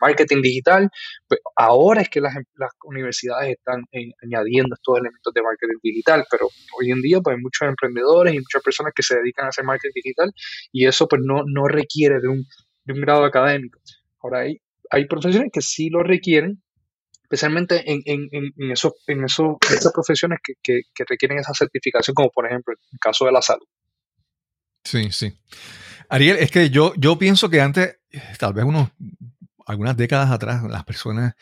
marketing 0.00 0.42
digital, 0.42 0.90
pues 1.26 1.40
ahora 1.56 2.02
es 2.02 2.08
que 2.08 2.20
las, 2.20 2.34
las 2.56 2.70
universidades 2.84 3.56
están 3.56 3.84
añadiendo 4.22 4.74
estos 4.74 4.98
elementos 4.98 5.32
de 5.32 5.42
marketing 5.42 5.78
digital, 5.82 6.24
pero 6.30 6.48
hoy 6.78 6.90
en 6.90 7.00
día 7.00 7.20
pues 7.20 7.36
hay 7.36 7.42
muchos 7.42 7.68
emprendedores 7.68 8.34
y 8.34 8.38
muchas 8.38 8.62
personas 8.62 8.92
que 8.94 9.02
se 9.02 9.16
dedican 9.16 9.46
a 9.46 9.48
hacer 9.48 9.64
marketing 9.64 9.92
digital 9.94 10.32
y 10.72 10.86
eso 10.86 11.06
pues 11.08 11.22
no, 11.24 11.44
no 11.46 11.66
requiere 11.66 12.20
de 12.20 12.28
un, 12.28 12.44
de 12.84 12.92
un 12.92 13.00
grado 13.00 13.24
académico. 13.24 13.80
Ahora 14.20 14.40
hay, 14.40 14.60
hay 14.90 15.06
profesiones 15.06 15.50
que 15.52 15.60
sí 15.60 15.90
lo 15.90 16.02
requieren, 16.02 16.62
especialmente 17.24 17.90
en, 17.90 18.02
en, 18.04 18.28
en, 18.30 18.70
eso, 18.70 18.94
en, 19.06 19.24
eso, 19.24 19.58
esas 19.70 19.92
profesiones 19.92 20.38
que, 20.44 20.54
que, 20.62 20.82
que, 20.94 21.04
requieren 21.08 21.38
esa 21.38 21.54
certificación, 21.54 22.14
como 22.14 22.30
por 22.30 22.46
ejemplo 22.46 22.74
el 22.92 22.98
caso 22.98 23.24
de 23.24 23.32
la 23.32 23.42
salud. 23.42 23.66
Sí, 24.84 25.10
sí. 25.10 25.32
Ariel, 26.10 26.36
es 26.36 26.50
que 26.50 26.70
yo, 26.70 26.92
yo 26.96 27.18
pienso 27.18 27.48
que 27.48 27.60
antes, 27.60 27.98
tal 28.38 28.52
vez 28.52 28.64
unos, 28.64 28.90
algunas 29.66 29.96
décadas 29.96 30.30
atrás, 30.30 30.62
las 30.64 30.84
personas 30.84 31.34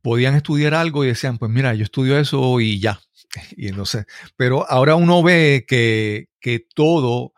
podían 0.00 0.36
estudiar 0.36 0.74
algo 0.74 1.04
y 1.04 1.08
decían, 1.08 1.38
pues 1.38 1.50
mira, 1.50 1.74
yo 1.74 1.82
estudio 1.82 2.18
eso 2.18 2.60
y 2.60 2.80
ya. 2.80 3.00
Y 3.56 3.68
entonces, 3.68 4.06
pero 4.36 4.64
ahora 4.70 4.94
uno 4.94 5.22
ve 5.22 5.64
que, 5.66 6.28
que 6.46 6.64
todo 6.76 7.32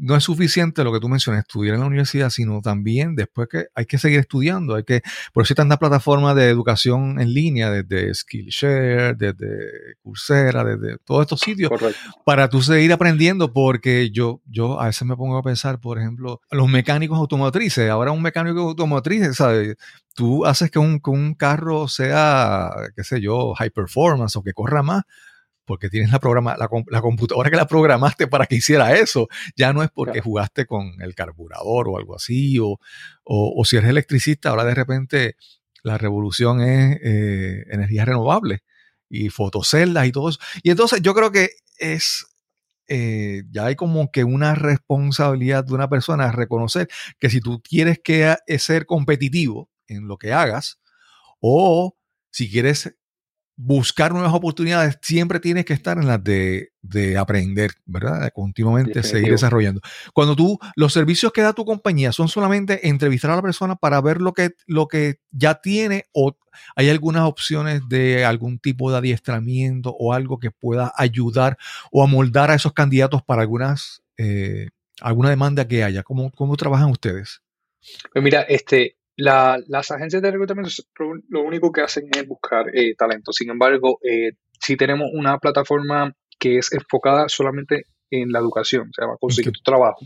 no 0.00 0.16
es 0.16 0.24
suficiente 0.24 0.82
lo 0.82 0.92
que 0.92 0.98
tú 0.98 1.08
mencionas, 1.08 1.42
estudiar 1.42 1.76
en 1.76 1.82
la 1.82 1.86
universidad, 1.86 2.30
sino 2.30 2.60
también 2.60 3.14
después 3.14 3.46
que 3.48 3.66
hay 3.76 3.86
que 3.86 3.96
seguir 3.96 4.18
estudiando, 4.18 4.74
hay 4.74 4.82
que, 4.82 5.02
por 5.32 5.44
eso 5.44 5.52
hay 5.52 5.54
tantas 5.54 5.78
plataformas 5.78 6.34
de 6.34 6.48
educación 6.48 7.20
en 7.20 7.32
línea, 7.32 7.70
desde 7.70 8.12
Skillshare, 8.12 9.14
desde 9.14 9.94
Coursera, 10.02 10.64
desde 10.64 10.98
todos 11.04 11.20
estos 11.20 11.38
sitios, 11.38 11.70
para 12.24 12.48
tú 12.48 12.60
seguir 12.60 12.92
aprendiendo, 12.92 13.52
porque 13.52 14.10
yo, 14.10 14.40
yo 14.46 14.80
a 14.80 14.86
veces 14.86 15.06
me 15.06 15.16
pongo 15.16 15.38
a 15.38 15.44
pensar, 15.44 15.78
por 15.78 16.00
ejemplo, 16.00 16.40
los 16.50 16.68
mecánicos 16.68 17.18
automotrices, 17.18 17.88
ahora 17.88 18.10
un 18.10 18.20
mecánico 18.20 18.62
automotriz, 18.62 19.36
¿sabes? 19.36 19.76
Tú 20.16 20.44
haces 20.44 20.72
que 20.72 20.80
un, 20.80 20.98
que 20.98 21.10
un 21.10 21.34
carro 21.34 21.86
sea, 21.86 22.72
qué 22.96 23.04
sé 23.04 23.20
yo, 23.20 23.54
high 23.54 23.70
performance 23.70 24.34
o 24.34 24.42
que 24.42 24.52
corra 24.52 24.82
más, 24.82 25.04
porque 25.70 25.88
tienes 25.88 26.10
la, 26.10 26.18
programa, 26.18 26.56
la, 26.58 27.00
computadora 27.00 27.48
que 27.48 27.56
la 27.56 27.68
programaste 27.68 28.26
para 28.26 28.46
que 28.46 28.56
hiciera 28.56 28.96
eso. 28.96 29.28
Ya 29.54 29.72
no 29.72 29.84
es 29.84 29.90
porque 29.94 30.20
jugaste 30.20 30.66
con 30.66 31.00
el 31.00 31.14
carburador 31.14 31.88
o 31.88 31.96
algo 31.96 32.16
así, 32.16 32.58
o, 32.58 32.80
o, 33.22 33.64
si 33.64 33.76
eres 33.76 33.88
electricista, 33.88 34.48
ahora 34.48 34.64
de 34.64 34.74
repente 34.74 35.36
la 35.84 35.96
revolución 35.96 36.60
es 36.60 36.98
eh, 37.04 37.66
energías 37.70 38.04
renovables 38.04 38.62
y 39.08 39.28
fotoceldas 39.28 40.08
y 40.08 40.10
todo 40.10 40.30
eso. 40.30 40.40
Y 40.64 40.70
entonces 40.70 41.02
yo 41.02 41.14
creo 41.14 41.30
que 41.30 41.50
es, 41.78 42.26
eh, 42.88 43.44
ya 43.52 43.66
hay 43.66 43.76
como 43.76 44.10
que 44.10 44.24
una 44.24 44.56
responsabilidad 44.56 45.64
de 45.64 45.74
una 45.74 45.88
persona 45.88 46.24
a 46.24 46.32
reconocer 46.32 46.88
que 47.20 47.30
si 47.30 47.40
tú 47.40 47.62
quieres 47.62 48.00
que, 48.02 48.34
ser 48.58 48.86
competitivo 48.86 49.70
en 49.86 50.08
lo 50.08 50.16
que 50.16 50.32
hagas 50.32 50.80
o 51.38 51.96
si 52.32 52.50
quieres 52.50 52.92
buscar 53.62 54.12
nuevas 54.12 54.32
oportunidades, 54.32 54.98
siempre 55.02 55.38
tienes 55.38 55.66
que 55.66 55.74
estar 55.74 55.98
en 55.98 56.06
las 56.06 56.24
de, 56.24 56.70
aprender, 57.18 57.72
¿verdad? 57.84 58.22
De 58.22 58.30
continuamente 58.30 59.02
seguir 59.02 59.32
desarrollando. 59.32 59.82
Cuando 60.14 60.34
tú, 60.34 60.58
los 60.76 60.94
servicios 60.94 61.30
que 61.30 61.42
da 61.42 61.52
tu 61.52 61.66
compañía 61.66 62.10
son 62.12 62.28
solamente 62.28 62.88
entrevistar 62.88 63.30
a 63.32 63.36
la 63.36 63.42
persona 63.42 63.76
para 63.76 64.00
ver 64.00 64.22
lo 64.22 64.32
que, 64.32 64.54
lo 64.66 64.88
que 64.88 65.20
ya 65.30 65.60
tiene 65.60 66.06
o 66.12 66.38
hay 66.74 66.88
algunas 66.88 67.24
opciones 67.24 67.82
de 67.88 68.24
algún 68.24 68.58
tipo 68.58 68.90
de 68.90 68.96
adiestramiento 68.96 69.94
o 69.98 70.14
algo 70.14 70.38
que 70.38 70.50
pueda 70.50 70.92
ayudar 70.96 71.58
o 71.92 72.02
amoldar 72.02 72.50
a 72.50 72.54
esos 72.54 72.72
candidatos 72.72 73.22
para 73.22 73.42
algunas, 73.42 74.02
eh, 74.16 74.70
alguna 75.02 75.28
demanda 75.28 75.68
que 75.68 75.84
haya. 75.84 76.02
¿Cómo, 76.02 76.30
¿Cómo 76.32 76.56
trabajan 76.56 76.90
ustedes? 76.90 77.42
Pues 78.10 78.24
mira, 78.24 78.40
este, 78.42 78.96
las 79.20 79.90
agencias 79.90 80.22
de 80.22 80.30
reclutamiento 80.30 80.70
lo 81.28 81.42
único 81.42 81.72
que 81.72 81.82
hacen 81.82 82.08
es 82.16 82.26
buscar 82.26 82.66
eh, 82.74 82.94
talento. 82.96 83.32
Sin 83.32 83.50
embargo, 83.50 83.98
eh, 84.02 84.32
si 84.58 84.76
tenemos 84.76 85.08
una 85.12 85.38
plataforma 85.38 86.12
que 86.38 86.58
es 86.58 86.72
enfocada 86.72 87.28
solamente 87.28 87.86
en 88.10 88.32
la 88.32 88.38
educación, 88.38 88.88
o 88.88 88.92
sea, 88.92 89.06
va 89.06 89.14
a 89.14 89.18
conseguir 89.18 89.52
tu 89.52 89.62
trabajo. 89.62 89.98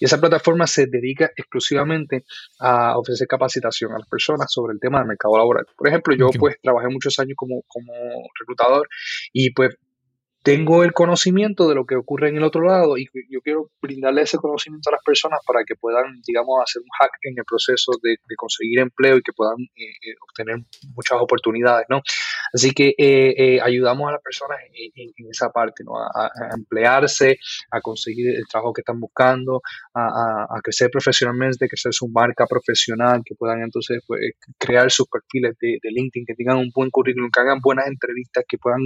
Y 0.00 0.06
esa 0.06 0.18
plataforma 0.18 0.66
se 0.66 0.86
dedica 0.86 1.30
exclusivamente 1.36 2.24
a 2.58 2.98
ofrecer 2.98 3.26
capacitación 3.26 3.92
a 3.92 3.98
las 3.98 4.08
personas 4.08 4.50
sobre 4.50 4.72
el 4.72 4.80
tema 4.80 4.98
del 4.98 5.08
mercado 5.08 5.36
laboral. 5.36 5.66
Por 5.76 5.88
ejemplo, 5.88 6.16
yo 6.16 6.30
pues 6.38 6.56
trabajé 6.62 6.88
muchos 6.88 7.18
años 7.18 7.34
como, 7.36 7.62
como 7.68 7.92
reclutador 8.38 8.88
y 9.32 9.52
pues 9.52 9.76
tengo 10.42 10.84
el 10.84 10.92
conocimiento 10.92 11.68
de 11.68 11.74
lo 11.74 11.84
que 11.84 11.96
ocurre 11.96 12.30
en 12.30 12.36
el 12.36 12.44
otro 12.44 12.62
lado 12.62 12.96
y 12.96 13.06
yo 13.28 13.40
quiero 13.42 13.70
brindarle 13.80 14.22
ese 14.22 14.38
conocimiento 14.38 14.88
a 14.88 14.92
las 14.92 15.02
personas 15.04 15.40
para 15.46 15.64
que 15.64 15.74
puedan, 15.76 16.20
digamos, 16.26 16.58
hacer 16.62 16.80
un 16.80 16.88
hack 16.98 17.12
en 17.22 17.34
el 17.36 17.44
proceso 17.44 17.92
de, 18.02 18.16
conseguir 18.36 18.80
empleo 18.80 19.18
y 19.18 19.22
que 19.22 19.32
puedan 19.32 19.56
eh, 19.76 19.84
eh, 19.84 20.14
obtener 20.28 20.64
muchas 20.94 21.18
oportunidades, 21.20 21.86
¿no? 21.90 22.00
Así 22.52 22.72
que 22.72 22.94
eh, 22.98 23.60
ayudamos 23.62 24.08
a 24.08 24.12
las 24.12 24.22
personas 24.22 24.58
en, 24.72 25.10
esa 25.30 25.50
parte, 25.50 25.84
¿no? 25.84 25.96
A, 25.96 26.30
emplearse, 26.54 27.38
a 27.70 27.80
conseguir 27.80 28.36
el 28.36 28.46
trabajo 28.48 28.72
que 28.72 28.80
están 28.80 28.98
buscando, 28.98 29.60
a, 29.94 30.60
crecer 30.62 30.90
profesionalmente, 30.90 31.68
crecer 31.68 31.92
su 31.92 32.08
marca 32.08 32.46
profesional, 32.46 33.22
que 33.24 33.34
puedan 33.34 33.62
entonces 33.62 34.02
pues, 34.06 34.20
crear 34.58 34.90
sus 34.90 35.06
perfiles 35.08 35.56
de, 35.60 35.78
de, 35.82 35.90
LinkedIn, 35.90 36.26
que 36.26 36.34
tengan 36.34 36.58
un 36.58 36.70
buen 36.74 36.90
currículum, 36.90 37.30
que 37.30 37.40
hagan 37.40 37.60
buenas 37.60 37.86
entrevistas, 37.86 38.44
que 38.48 38.58
puedan, 38.58 38.80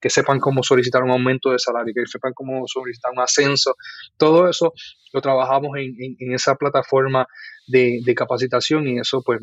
que 0.00 0.10
sepan 0.10 0.38
cómo 0.40 0.62
solicitar 0.62 1.02
un 1.02 1.10
aumento 1.10 1.50
de 1.50 1.58
salario, 1.58 1.92
que 1.94 2.06
sepan 2.06 2.32
cómo 2.34 2.66
solicitar 2.66 3.12
un 3.12 3.20
ascenso. 3.20 3.76
Todo 4.16 4.48
eso 4.48 4.72
lo 5.12 5.20
trabajamos 5.20 5.76
en, 5.76 6.32
esa 6.32 6.54
plataforma 6.56 7.26
de, 7.66 8.00
capacitación 8.16 8.86
y 8.88 8.98
eso 8.98 9.22
pues 9.22 9.40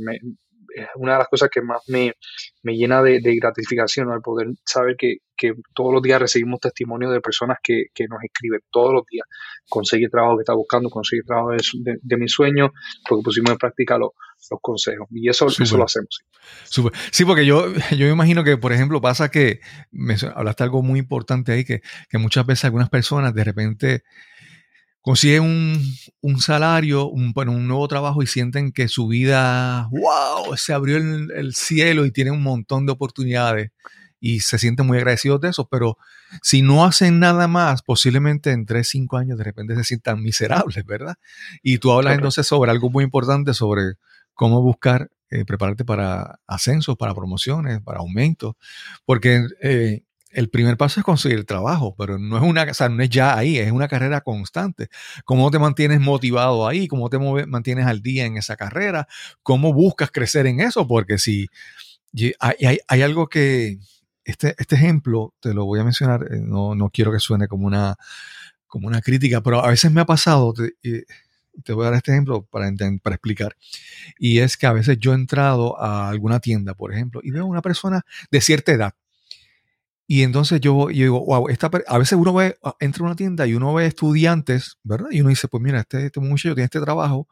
es 0.82 0.88
una 0.96 1.14
de 1.14 1.20
las 1.20 1.28
cosas 1.28 1.50
que 1.52 1.62
más 1.62 1.82
me, 1.88 2.14
llena 2.64 3.02
de, 3.02 3.20
gratificación, 3.40 4.12
al 4.12 4.22
poder 4.22 4.48
saber 4.66 4.96
que, 4.98 5.18
todos 5.74 5.94
los 5.94 6.02
días 6.02 6.20
recibimos 6.20 6.60
testimonio 6.60 7.10
de 7.10 7.22
personas 7.22 7.60
que, 7.64 7.86
nos 8.10 8.22
escriben 8.24 8.60
todos 8.72 8.94
los 8.94 9.04
días, 9.10 9.26
conseguir 9.70 10.10
trabajo 10.10 10.38
que 10.38 10.42
está 10.42 10.54
buscando, 10.54 10.90
conseguir 10.90 11.24
trabajo 11.26 11.52
de, 11.52 12.18
mi 12.18 12.28
sueño, 12.28 12.72
porque 13.08 13.24
pusimos 13.24 13.52
en 13.52 13.58
práctica 13.58 13.98
los 13.98 14.12
consejos. 14.62 15.08
Y 15.12 15.30
eso, 15.30 15.48
eso 15.48 15.78
lo 15.78 15.86
hacemos. 15.86 16.24
Sí, 17.12 17.26
porque 17.26 17.46
yo, 17.46 17.74
yo 17.92 18.06
me 18.06 18.12
imagino 18.12 18.44
que, 18.44 18.58
por 18.58 18.74
ejemplo, 18.74 19.02
pasa 19.02 19.30
que 19.30 19.62
me 19.92 20.16
hablaste 20.36 20.64
algo 20.64 20.82
muy 20.82 21.00
importante 21.00 21.52
ahí, 21.52 21.64
que, 21.64 21.82
muchas 22.14 22.46
veces 22.46 22.66
algunas 22.66 22.90
personas 22.90 23.34
de 23.34 23.44
repente 23.44 24.04
consiguen 25.02 25.44
un, 25.44 25.96
un 26.22 26.40
salario, 26.40 27.08
un, 27.08 27.32
bueno, 27.34 27.52
un 27.52 27.68
nuevo 27.68 27.88
trabajo 27.88 28.22
y 28.22 28.28
sienten 28.28 28.72
que 28.72 28.88
su 28.88 29.08
vida, 29.08 29.88
wow, 29.92 30.56
se 30.58 30.74
abrió 30.74 30.98
el, 30.98 31.32
el, 31.32 31.56
cielo 31.56 32.06
y 32.06 32.12
tienen 32.12 32.34
un 32.34 32.44
montón 32.44 32.86
de 32.86 32.92
oportunidades 32.92 33.72
y 34.20 34.42
se 34.42 34.58
sienten 34.58 34.86
muy 34.86 34.98
agradecidos 34.98 35.40
de 35.42 35.50
eso, 35.50 35.68
pero 35.70 35.98
si 36.42 36.62
no 36.62 36.86
hacen 36.86 37.20
nada 37.20 37.48
más, 37.48 37.82
posiblemente 37.82 38.52
en 38.52 38.66
3, 38.66 38.88
5 38.88 39.18
años 39.18 39.38
de 39.38 39.44
repente 39.44 39.76
se 39.76 39.84
sientan 39.84 40.22
miserables, 40.22 40.86
¿verdad? 40.86 41.16
Y 41.64 41.78
tú 41.78 41.92
hablas 41.92 42.16
entonces 42.16 42.46
sobre 42.46 42.72
algo 42.72 42.90
muy 42.90 43.04
importante, 43.04 43.54
sobre 43.54 43.94
cómo 44.34 44.62
buscar 44.62 45.10
eh, 45.32 45.46
prepararte 45.46 45.86
para 45.86 46.40
ascensos, 46.48 46.98
para 46.98 47.14
promociones, 47.14 47.82
para 47.82 48.00
aumentos, 48.00 48.56
porque 49.06 49.46
eh, 49.62 50.02
el 50.32 50.50
primer 50.50 50.78
paso 50.78 51.00
es 51.00 51.06
conseguir 51.06 51.46
trabajo, 51.46 51.96
pero 51.98 52.20
no 52.20 52.38
es 52.38 52.44
una, 52.44 52.64
o 52.64 52.90
no 52.90 53.04
es 53.04 53.10
ya 53.10 53.38
ahí, 53.38 53.58
es 53.58 53.72
una 53.72 53.88
carrera 53.88 54.22
constante. 54.22 54.90
¿Cómo 55.26 55.50
te 55.52 55.60
mantienes 55.60 56.00
motivado 56.00 56.68
ahí? 56.68 56.88
¿Cómo 56.88 57.10
te 57.10 57.18
mantienes 57.20 57.86
al 57.88 58.02
día 58.02 58.26
en 58.26 58.38
esa 58.38 58.56
carrera? 58.56 59.08
¿Cómo 59.44 59.74
buscas 59.74 60.12
crecer 60.12 60.46
en 60.48 60.60
eso? 60.60 60.88
Porque 60.88 61.18
si 61.18 61.48
hay, 62.40 62.80
hay, 62.88 63.02
algo 63.02 63.28
que, 63.28 63.80
este, 64.24 64.56
este, 64.58 64.76
ejemplo, 64.76 65.34
te 65.40 65.54
lo 65.54 65.66
voy 65.66 65.80
a 65.80 65.84
mencionar, 65.84 66.24
eh, 66.32 66.40
no, 66.42 66.76
no, 66.76 66.90
quiero 66.90 67.12
que 67.12 67.20
suene 67.20 67.48
como 67.48 67.68
una, 67.68 67.96
como 68.68 68.88
una 68.88 69.02
crítica, 69.02 69.42
pero 69.42 69.64
a 69.64 69.70
veces 69.70 69.92
me 69.92 70.02
ha 70.02 70.06
pasado, 70.06 70.54
te 70.54 71.74
voy 71.74 71.86
a 71.86 71.90
dar 71.90 71.98
este 71.98 72.12
ejemplo 72.12 72.44
para, 72.44 72.72
para 73.02 73.16
explicar. 73.16 73.56
Y 74.18 74.40
es 74.40 74.58
que 74.58 74.68
a 74.68 74.74
veces 74.74 74.98
yo 75.00 75.12
he 75.14 75.16
entrado 75.16 75.80
a 75.82 76.10
alguna 76.10 76.40
tienda, 76.40 76.74
por 76.74 76.94
ejemplo, 76.94 77.22
y 77.24 77.32
veo 77.32 77.44
a 77.44 77.48
una 77.48 77.62
persona 77.62 78.04
de 78.32 78.42
cierta 78.42 78.72
edad. 78.72 78.94
Y 80.12 80.24
entonces 80.24 80.60
yo, 80.60 80.90
yo 80.90 81.04
digo, 81.04 81.24
wow, 81.24 81.50
esta, 81.50 81.70
a 81.86 81.98
veces 82.00 82.14
uno 82.14 82.34
ve, 82.34 82.58
ah, 82.64 82.76
entra 82.80 83.04
a 83.04 83.06
una 83.06 83.16
tienda 83.16 83.46
y 83.46 83.54
uno 83.54 83.76
ve 83.76 83.86
estudiantes, 83.86 84.80
¿verdad? 84.82 85.10
Y 85.12 85.22
uno 85.22 85.30
dice, 85.30 85.48
pues 85.48 85.62
mira, 85.62 85.82
este, 85.82 86.08
este 86.08 86.20
muchacho 86.20 86.56
tiene 86.56 86.66
este 86.66 86.82
trabajo, 86.82 87.28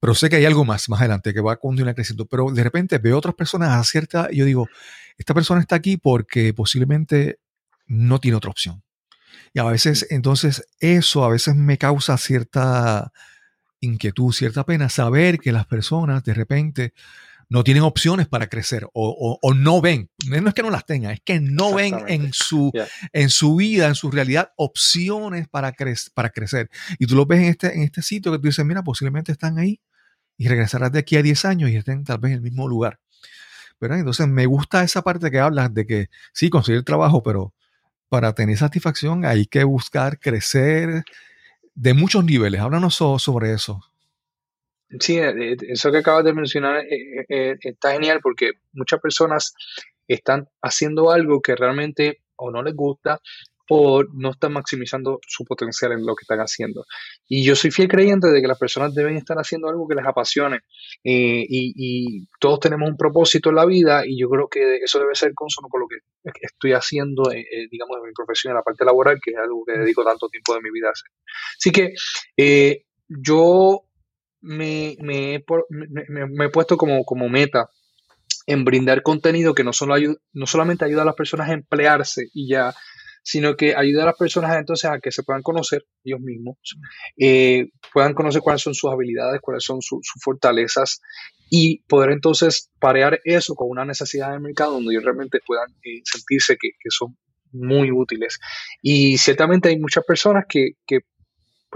pero 0.00 0.14
sé 0.14 0.30
que 0.30 0.36
hay 0.36 0.46
algo 0.46 0.64
más 0.64 0.88
más 0.88 1.00
adelante 1.00 1.34
que 1.34 1.42
va 1.42 1.52
a 1.52 1.56
continuar 1.56 1.94
creciendo. 1.94 2.24
Pero 2.24 2.50
de 2.50 2.64
repente 2.64 2.96
veo 2.96 3.18
otras 3.18 3.34
personas 3.34 3.72
a 3.78 3.84
cierta, 3.84 4.28
y 4.30 4.38
yo 4.38 4.46
digo, 4.46 4.66
esta 5.18 5.34
persona 5.34 5.60
está 5.60 5.76
aquí 5.76 5.98
porque 5.98 6.54
posiblemente 6.54 7.40
no 7.86 8.20
tiene 8.20 8.38
otra 8.38 8.50
opción. 8.50 8.82
Y 9.52 9.58
a 9.58 9.64
veces, 9.64 10.06
entonces, 10.08 10.66
eso 10.80 11.24
a 11.24 11.28
veces 11.28 11.56
me 11.56 11.76
causa 11.76 12.16
cierta 12.16 13.12
inquietud, 13.80 14.32
cierta 14.32 14.64
pena, 14.64 14.88
saber 14.88 15.38
que 15.38 15.52
las 15.52 15.66
personas 15.66 16.24
de 16.24 16.32
repente 16.32 16.94
no 17.48 17.62
tienen 17.62 17.84
opciones 17.84 18.26
para 18.26 18.48
crecer 18.48 18.88
o, 18.92 19.38
no 19.54 19.80
ven, 19.80 20.10
no 20.26 20.48
es 20.48 20.54
que 20.54 20.62
no 20.62 20.70
las 20.70 20.84
tengan, 20.84 21.12
es 21.12 21.20
que 21.24 21.40
no 21.40 21.74
ven 21.74 21.96
en 22.08 22.32
su, 22.32 22.72
en 23.12 23.30
su 23.30 23.56
vida, 23.56 23.86
en 23.86 23.94
su 23.94 24.10
realidad, 24.10 24.52
opciones 24.56 25.48
para, 25.48 25.72
para 26.14 26.30
crecer. 26.30 26.70
Y 26.98 27.06
tú 27.06 27.14
lo 27.14 27.26
ves 27.26 27.40
en 27.40 27.46
este, 27.46 27.74
en 27.74 27.82
este 27.82 28.02
sitio 28.02 28.32
que 28.32 28.38
tú 28.38 28.48
dices, 28.48 28.64
mira, 28.64 28.82
posiblemente 28.82 29.32
están 29.32 29.58
ahí 29.58 29.80
y 30.36 30.48
regresarás 30.48 30.92
de 30.92 30.98
aquí 30.98 31.16
a 31.16 31.22
10 31.22 31.44
años 31.44 31.70
y 31.70 31.76
estén 31.76 32.04
tal 32.04 32.18
vez 32.18 32.30
en 32.30 32.36
el 32.36 32.42
mismo 32.42 32.68
lugar. 32.68 32.98
pero 33.78 33.94
Entonces 33.94 34.26
me 34.26 34.46
gusta 34.46 34.82
esa 34.82 35.02
parte 35.02 35.30
que 35.30 35.38
hablas 35.38 35.72
de 35.72 35.86
que 35.86 36.10
sí, 36.32 36.50
conseguir 36.50 36.82
trabajo, 36.82 37.22
pero 37.22 37.54
para 38.08 38.34
tener 38.34 38.56
satisfacción 38.58 39.24
hay 39.24 39.46
que 39.46 39.64
buscar 39.64 40.18
crecer 40.18 41.04
de 41.74 41.94
muchos 41.94 42.24
niveles. 42.24 42.60
Háblanos 42.60 42.94
sobre 42.96 43.52
eso. 43.52 43.82
Sí, 45.00 45.18
eh, 45.18 45.52
eh, 45.52 45.56
eso 45.68 45.90
que 45.90 45.98
acabas 45.98 46.24
de 46.24 46.32
mencionar 46.32 46.84
eh, 46.88 47.56
está 47.60 47.92
genial 47.92 48.20
porque 48.22 48.52
muchas 48.72 49.00
personas 49.00 49.54
están 50.06 50.48
haciendo 50.62 51.10
algo 51.10 51.40
que 51.40 51.56
realmente 51.56 52.22
o 52.36 52.50
no 52.50 52.62
les 52.62 52.74
gusta 52.74 53.20
o 53.68 54.04
no 54.14 54.30
están 54.30 54.52
maximizando 54.52 55.18
su 55.26 55.44
potencial 55.44 55.92
en 55.92 56.06
lo 56.06 56.14
que 56.14 56.22
están 56.22 56.38
haciendo. 56.38 56.84
Y 57.28 57.44
yo 57.44 57.56
soy 57.56 57.70
fiel 57.70 57.88
creyente 57.88 58.28
de 58.28 58.40
que 58.40 58.46
las 58.46 58.58
personas 58.58 58.94
deben 58.94 59.16
estar 59.16 59.36
haciendo 59.38 59.68
algo 59.68 59.88
que 59.88 59.96
les 59.96 60.06
apasione. 60.06 60.60
Eh, 61.02 61.44
y, 61.48 62.26
todos 62.38 62.60
tenemos 62.60 62.88
un 62.88 62.96
propósito 62.96 63.50
en 63.50 63.56
la 63.56 63.66
vida 63.66 64.06
y 64.06 64.18
yo 64.18 64.28
creo 64.28 64.48
que 64.48 64.76
eso 64.76 64.98
debe 64.98 65.14
ser 65.14 65.32
consono 65.34 65.68
con 65.68 65.80
lo 65.80 65.88
que 65.88 65.96
estoy 66.42 66.72
haciendo, 66.72 67.32
eh, 67.32 67.66
digamos, 67.70 67.96
en 67.98 68.08
mi 68.08 68.12
profesión, 68.12 68.52
en 68.52 68.56
la 68.56 68.62
parte 68.62 68.84
laboral, 68.84 69.18
que 69.22 69.32
es 69.32 69.36
algo 69.36 69.64
que 69.64 69.78
dedico 69.78 70.04
tanto 70.04 70.28
tiempo 70.28 70.54
de 70.54 70.60
mi 70.60 70.70
vida 70.70 70.88
a 70.88 70.92
hacer. 70.92 71.10
Así 71.56 71.72
que 71.72 71.94
yo 73.08 73.82
me, 74.46 74.96
me, 75.00 75.34
he 75.34 76.48
puesto 76.50 76.76
como, 76.76 77.04
como 77.04 77.28
meta 77.28 77.68
en 78.46 78.64
brindar 78.64 79.02
contenido 79.02 79.54
que 79.54 79.64
no, 79.64 79.72
solo 79.72 79.94
no 80.32 80.46
solamente 80.46 80.84
ayuda 80.84 81.02
a 81.02 81.06
las 81.06 81.16
personas 81.16 81.50
a 81.50 81.54
emplearse 81.54 82.28
y 82.32 82.48
ya, 82.48 82.74
sino 83.22 83.56
que 83.56 83.74
ayuda 83.74 84.04
a 84.04 84.06
las 84.06 84.16
personas 84.16 84.56
entonces 84.56 84.88
a 84.88 85.00
que 85.00 85.10
se 85.10 85.24
puedan 85.24 85.42
conocer 85.42 85.84
ellos 86.04 86.20
mismos, 86.20 86.56
eh, 87.18 87.70
puedan 87.92 88.14
conocer 88.14 88.40
cuáles 88.40 88.62
son 88.62 88.74
sus 88.74 88.90
habilidades, 88.90 89.40
cuáles 89.40 89.64
son 89.64 89.82
sus 89.82 90.00
fortalezas 90.22 91.00
y 91.50 91.82
poder 91.88 92.12
entonces 92.12 92.70
parear 92.78 93.20
eso 93.24 93.54
con 93.56 93.68
una 93.68 93.84
necesidad 93.84 94.30
del 94.30 94.40
mercado 94.40 94.74
donde 94.74 94.92
ellos 94.92 95.04
realmente 95.04 95.40
puedan 95.44 95.70
eh, 95.82 96.02
sentirse 96.04 96.56
que, 96.56 96.70
son 96.88 97.16
muy 97.50 97.90
útiles. 97.90 98.38
Y 98.80 99.18
ciertamente 99.18 99.70
hay 99.70 99.78
muchas 99.78 100.04
personas 100.04 100.44
que, 100.48 100.74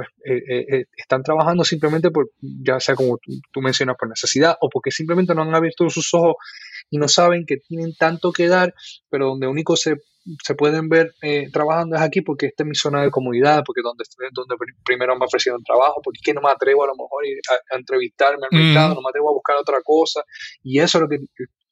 pues 0.00 0.86
están 0.96 1.22
trabajando 1.22 1.64
simplemente 1.64 2.10
por, 2.10 2.30
ya 2.40 2.80
sea 2.80 2.94
como 2.94 3.18
tú, 3.18 3.60
mencionas, 3.60 3.96
por 3.98 4.08
necesidad 4.08 4.56
o 4.60 4.68
porque 4.68 4.90
simplemente 4.90 5.34
no 5.34 5.42
han 5.42 5.54
abierto 5.54 5.88
sus 5.90 6.12
ojos 6.14 6.36
y 6.90 6.98
no 6.98 7.08
saben 7.08 7.46
que 7.46 7.58
tienen 7.58 7.94
tanto 7.96 8.32
que 8.32 8.48
dar, 8.48 8.74
pero 9.10 9.26
donde 9.26 9.46
único 9.46 9.76
se, 9.76 9.96
se 10.42 10.54
pueden 10.54 10.88
ver 10.88 11.12
trabajando 11.52 11.96
es 11.96 12.02
aquí 12.02 12.20
porque 12.20 12.46
esta 12.46 12.62
es 12.62 12.68
mi 12.68 12.74
zona 12.74 13.02
de 13.02 13.10
comodidad, 13.10 13.62
porque 13.64 13.82
donde, 13.82 14.04
donde 14.32 14.56
primero 14.84 15.16
me 15.16 15.26
ofrecieron 15.26 15.62
trabajo, 15.62 16.00
porque 16.02 16.18
es 16.18 16.24
que 16.24 16.34
no 16.34 16.40
me 16.40 16.50
atrevo 16.50 16.84
a 16.84 16.88
lo 16.88 16.94
mejor 16.94 17.24
a, 17.50 17.76
entrevistarme 17.76 18.46
al 18.50 18.58
mercado, 18.58 18.94
no 18.94 19.02
me 19.02 19.10
atrevo 19.10 19.30
a 19.30 19.34
buscar 19.34 19.56
otra 19.56 19.80
cosa. 19.82 20.22
Y 20.62 20.80
eso 20.80 20.98
es 20.98 21.02
lo 21.02 21.08
que 21.08 21.18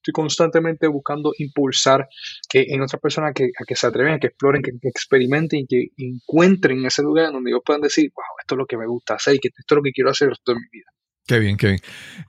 estoy 0.08 0.12
constantemente 0.12 0.86
buscando 0.86 1.32
impulsar 1.38 2.08
que 2.48 2.66
en 2.68 2.80
otras 2.80 3.00
personas 3.00 3.32
que, 3.34 3.44
a 3.44 3.64
que 3.66 3.76
se 3.76 3.86
atreven, 3.86 4.14
a 4.14 4.18
que 4.18 4.28
exploren, 4.28 4.62
que, 4.62 4.72
experimenten 4.82 5.60
y 5.60 5.66
que 5.66 5.86
encuentren 5.98 6.84
ese 6.86 7.02
lugar 7.02 7.32
donde 7.32 7.50
ellos 7.50 7.62
puedan 7.64 7.82
decir, 7.82 8.10
wow, 8.14 8.24
esto 8.40 8.54
es 8.54 8.58
lo 8.58 8.66
que 8.66 8.76
me 8.76 8.86
gusta 8.86 9.14
hacer 9.14 9.34
y 9.34 9.38
que 9.38 9.48
esto 9.48 9.74
es 9.74 9.76
lo 9.76 9.82
que 9.82 9.92
quiero 9.92 10.10
hacer 10.10 10.28
de 10.28 10.54
mi 10.54 10.60
vida. 10.72 10.86
Qué 11.26 11.38
bien, 11.38 11.56
qué 11.56 11.66
bien. 11.66 11.80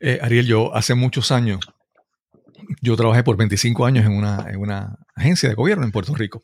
Eh, 0.01 0.19
Ariel, 0.21 0.45
yo 0.45 0.75
hace 0.75 0.93
muchos 0.93 1.31
años, 1.31 1.59
yo 2.81 2.95
trabajé 2.97 3.23
por 3.23 3.37
25 3.37 3.85
años 3.85 4.05
en 4.05 4.11
una, 4.11 4.45
en 4.49 4.59
una 4.59 4.97
agencia 5.15 5.47
de 5.47 5.55
gobierno 5.55 5.85
en 5.85 5.91
Puerto 5.91 6.13
Rico. 6.15 6.41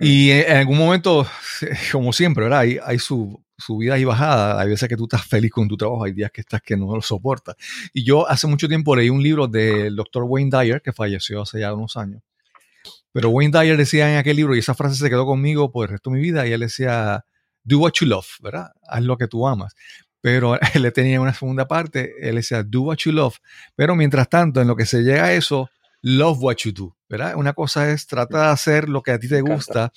Y 0.00 0.30
en 0.30 0.56
algún 0.56 0.78
momento, 0.78 1.26
como 1.92 2.12
siempre, 2.12 2.44
¿verdad? 2.44 2.60
Hay, 2.60 2.78
hay 2.82 2.98
su, 2.98 3.44
subidas 3.62 3.98
y 3.98 4.04
bajadas. 4.04 4.58
Hay 4.58 4.68
veces 4.68 4.88
que 4.88 4.96
tú 4.96 5.04
estás 5.04 5.24
feliz 5.24 5.50
con 5.50 5.68
tu 5.68 5.76
trabajo, 5.76 6.04
hay 6.04 6.12
días 6.12 6.30
que 6.30 6.40
estás 6.40 6.62
que 6.62 6.76
no 6.76 6.94
lo 6.94 7.02
soportas. 7.02 7.56
Y 7.92 8.04
yo 8.04 8.28
hace 8.28 8.46
mucho 8.46 8.68
tiempo 8.68 8.94
leí 8.96 9.10
un 9.10 9.22
libro 9.22 9.46
del 9.46 9.96
doctor 9.96 10.24
Wayne 10.24 10.50
Dyer, 10.50 10.82
que 10.82 10.92
falleció 10.92 11.42
hace 11.42 11.60
ya 11.60 11.72
unos 11.72 11.96
años. 11.96 12.22
Pero 13.12 13.30
Wayne 13.30 13.58
Dyer 13.58 13.76
decía 13.76 14.10
en 14.10 14.18
aquel 14.18 14.36
libro, 14.36 14.56
y 14.56 14.58
esa 14.58 14.74
frase 14.74 14.96
se 14.96 15.10
quedó 15.10 15.26
conmigo 15.26 15.70
por 15.70 15.86
el 15.86 15.92
resto 15.92 16.10
de 16.10 16.16
mi 16.16 16.22
vida, 16.22 16.46
y 16.46 16.52
él 16.52 16.60
decía, 16.60 17.24
do 17.62 17.78
what 17.78 17.92
you 18.00 18.06
love, 18.06 18.26
¿verdad? 18.40 18.72
Haz 18.88 19.02
lo 19.02 19.16
que 19.16 19.28
tú 19.28 19.46
amas. 19.46 19.74
Pero 20.20 20.58
él 20.74 20.92
tenía 20.92 21.20
una 21.20 21.34
segunda 21.34 21.68
parte, 21.68 22.14
él 22.20 22.36
decía, 22.36 22.62
do 22.62 22.82
what 22.82 22.98
you 23.04 23.12
love. 23.12 23.36
Pero 23.76 23.94
mientras 23.94 24.28
tanto, 24.28 24.60
en 24.60 24.68
lo 24.68 24.76
que 24.76 24.86
se 24.86 25.02
llega 25.02 25.26
a 25.26 25.34
eso, 25.34 25.70
love 26.00 26.38
what 26.40 26.56
you 26.64 26.72
do, 26.72 26.96
¿verdad? 27.12 27.36
Una 27.36 27.52
cosa 27.52 27.90
es 27.90 28.06
tratar 28.06 28.46
de 28.46 28.52
hacer 28.52 28.88
lo 28.88 29.02
que 29.02 29.10
a 29.10 29.18
ti 29.18 29.28
te 29.28 29.42
gusta, 29.42 29.92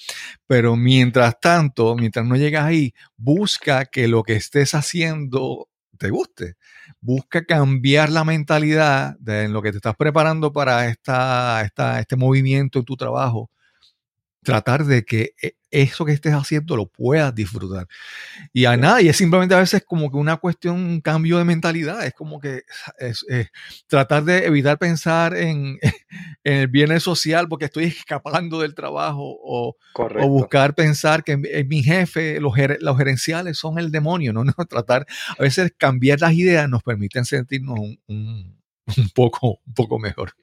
pero 0.48 0.76
mientras 0.76 1.40
tanto, 1.40 1.96
mientras 1.96 2.26
no 2.26 2.36
llegas 2.36 2.66
ahí, 2.66 2.94
busca 3.16 3.86
que 3.86 4.10
lo 4.10 4.22
que 4.22 4.36
estés 4.36 4.76
haciendo 4.76 5.70
te 5.98 6.10
guste. 6.10 6.56
Busca 7.00 7.46
cambiar 7.46 8.10
la 8.10 8.26
mentalidad 8.26 9.18
de 9.20 9.44
en 9.44 9.54
lo 9.54 9.62
que 9.62 9.72
te 9.72 9.78
estás 9.78 9.96
preparando 9.96 10.52
para 10.52 10.88
esta, 10.90 11.62
esta, 11.62 12.02
este 12.02 12.18
movimiento 12.18 12.80
en 12.80 12.86
tu 12.86 12.98
trabajo. 12.98 13.50
Tratar 14.44 14.84
de 14.84 15.06
que 15.06 15.36
eh, 15.42 15.54
eso 15.82 16.06
que 16.06 16.14
estés 16.14 16.34
haciendo 16.34 16.76
lo 16.78 16.88
puedas 16.88 17.34
disfrutar. 17.36 17.88
Y 18.54 18.66
a 18.66 18.78
nada, 18.78 19.02
y 19.02 19.10
es 19.10 19.18
simplemente 19.18 19.56
a 19.56 19.60
veces 19.60 19.84
como 19.86 20.10
que 20.10 20.18
una 20.18 20.38
cuestión, 20.38 20.76
un 20.78 21.02
cambio 21.02 21.38
de 21.38 21.44
mentalidad, 21.44 22.06
es 22.06 22.14
como 22.14 22.40
que 22.40 22.64
es, 22.98 23.26
tratar 23.88 24.24
de 24.24 24.46
evitar 24.46 24.78
pensar 24.78 25.36
en, 25.36 25.78
en, 26.44 26.54
el 26.54 26.68
bienes 26.68 27.04
social 27.04 27.48
porque 27.48 27.66
estoy 27.66 27.86
escapando 27.86 28.62
del 28.62 28.74
trabajo 28.74 29.38
o, 29.44 29.76
o 29.94 30.30
buscar 30.30 30.76
pensar 30.76 31.24
que 31.24 31.38
mi 31.38 31.84
jefe, 31.84 32.40
los, 32.40 32.54
los, 32.80 32.98
gerenciales 32.98 33.58
son 33.58 33.78
el 33.78 33.92
demonio, 33.92 34.32
¿no? 34.32 34.44
¿no? 34.46 34.54
Tratar, 34.70 35.06
a 35.38 35.42
veces 35.44 35.74
cambiar 35.78 36.22
las 36.22 36.34
ideas 36.34 36.70
nos 36.70 36.84
permiten 36.84 37.26
sentirnos 37.26 37.80
un, 37.80 38.00
un, 38.08 38.56
un 38.98 39.10
poco, 39.10 39.60
un 39.66 39.74
poco 39.74 40.00
mejor. 40.00 40.34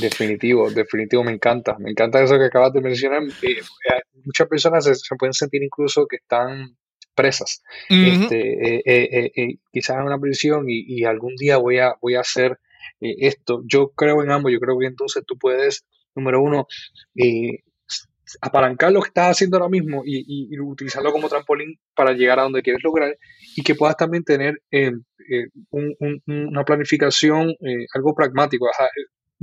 Definitivo, 0.00 0.70
definitivo, 0.70 1.22
me 1.24 1.32
encanta. 1.32 1.76
Me 1.78 1.90
encanta 1.90 2.22
eso 2.22 2.38
que 2.38 2.46
acabas 2.46 2.72
de 2.72 2.80
mencionar. 2.80 3.22
Eh, 3.42 3.50
eh, 3.52 4.00
muchas 4.24 4.48
personas 4.48 4.84
se, 4.84 5.16
pueden 5.16 5.32
sentir 5.32 5.62
incluso 5.62 6.06
que 6.06 6.16
están 6.16 6.76
presas. 7.14 7.62
este, 7.88 8.82
eh, 8.84 9.58
quizás 9.72 9.98
en 9.98 10.04
una 10.04 10.18
prisión 10.18 10.64
y, 10.68 11.04
algún 11.04 11.36
día 11.36 11.58
voy 11.58 11.78
a, 11.78 11.94
voy 12.00 12.14
a 12.14 12.20
hacer 12.20 12.58
esto. 13.00 13.62
Yo 13.66 13.90
creo 13.90 14.22
en 14.22 14.30
ambos. 14.30 14.52
Yo 14.52 14.60
creo 14.60 14.78
que 14.78 14.86
entonces 14.86 15.22
tú 15.26 15.38
puedes, 15.38 15.84
número 16.14 16.42
uno, 16.42 16.66
apalancar 18.40 18.92
lo 18.92 19.02
que 19.02 19.08
estás 19.08 19.32
haciendo 19.32 19.56
ahora 19.56 19.68
mismo 19.68 20.02
y, 20.04 20.58
utilizarlo 20.58 21.12
como 21.12 21.28
trampolín 21.28 21.78
para 21.94 22.12
llegar 22.12 22.38
a 22.38 22.42
donde 22.42 22.62
quieres 22.62 22.82
lograr 22.82 23.16
y 23.56 23.62
que 23.62 23.74
puedas 23.74 23.96
también 23.96 24.24
tener 24.24 24.60
una 25.70 26.64
planificación, 26.64 27.54
algo 27.94 28.14
pragmático 28.14 28.66